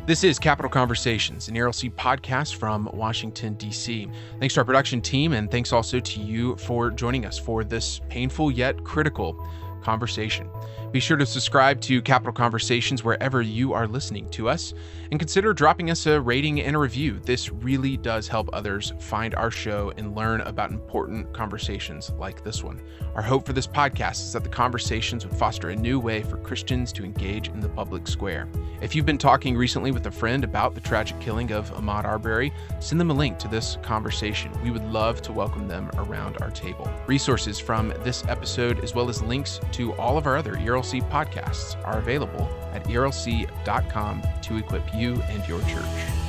This 0.05 0.23
is 0.23 0.37
Capital 0.37 0.69
Conversations, 0.69 1.47
an 1.47 1.55
ERLC 1.55 1.91
podcast 1.95 2.57
from 2.57 2.87
Washington, 2.93 3.55
D.C. 3.55 4.07
Thanks 4.39 4.53
to 4.53 4.61
our 4.61 4.65
production 4.65 5.01
team, 5.01 5.33
and 5.33 5.49
thanks 5.49 5.73
also 5.73 5.99
to 5.99 6.19
you 6.19 6.55
for 6.57 6.91
joining 6.91 7.25
us 7.25 7.39
for 7.39 7.63
this 7.63 8.01
painful 8.07 8.51
yet 8.51 8.83
critical 8.83 9.33
conversation. 9.81 10.47
Be 10.95 11.01
sure 11.01 11.17
to 11.17 11.25
subscribe 11.25 11.81
to 11.81 12.01
Capital 12.01 12.31
Conversations 12.31 13.03
wherever 13.03 13.41
you 13.41 13.73
are 13.73 13.85
listening 13.85 14.29
to 14.29 14.47
us 14.47 14.73
and 15.11 15.19
consider 15.19 15.53
dropping 15.53 15.91
us 15.91 16.05
a 16.05 16.21
rating 16.21 16.61
and 16.61 16.73
a 16.73 16.79
review. 16.79 17.19
This 17.19 17.51
really 17.51 17.97
does 17.97 18.29
help 18.29 18.49
others 18.53 18.93
find 19.01 19.35
our 19.35 19.51
show 19.51 19.91
and 19.97 20.15
learn 20.15 20.39
about 20.39 20.71
important 20.71 21.33
conversations 21.33 22.11
like 22.11 22.45
this 22.45 22.63
one. 22.63 22.81
Our 23.13 23.21
hope 23.21 23.45
for 23.45 23.51
this 23.51 23.67
podcast 23.67 24.21
is 24.21 24.33
that 24.33 24.43
the 24.43 24.49
conversations 24.49 25.25
would 25.25 25.37
foster 25.37 25.69
a 25.69 25.75
new 25.75 25.99
way 25.99 26.23
for 26.23 26.37
Christians 26.37 26.93
to 26.93 27.03
engage 27.03 27.49
in 27.49 27.59
the 27.59 27.67
public 27.67 28.07
square. 28.07 28.47
If 28.81 28.95
you've 28.95 29.05
been 29.05 29.17
talking 29.17 29.57
recently 29.57 29.91
with 29.91 30.07
a 30.07 30.11
friend 30.11 30.45
about 30.45 30.75
the 30.75 30.81
tragic 30.81 31.19
killing 31.19 31.51
of 31.51 31.73
Ahmaud 31.73 32.05
Arbery, 32.05 32.53
send 32.79 33.01
them 33.01 33.11
a 33.11 33.13
link 33.13 33.37
to 33.39 33.49
this 33.49 33.77
conversation. 33.81 34.49
We 34.63 34.71
would 34.71 34.85
love 34.85 35.21
to 35.23 35.33
welcome 35.33 35.67
them 35.67 35.91
around 35.95 36.37
our 36.41 36.51
table. 36.51 36.89
Resources 37.05 37.59
from 37.59 37.89
this 38.03 38.23
episode, 38.29 38.81
as 38.81 38.95
well 38.95 39.09
as 39.09 39.21
links 39.21 39.59
to 39.73 39.93
all 39.95 40.17
of 40.17 40.25
our 40.25 40.37
other 40.37 40.57
ERLC 40.85 41.09
podcasts, 41.09 41.75
are 41.85 41.97
available 41.97 42.47
at 42.73 42.83
erlc.com 42.85 44.23
to 44.43 44.57
equip 44.57 44.93
you 44.93 45.21
and 45.23 45.47
your 45.47 45.61
church. 45.61 46.24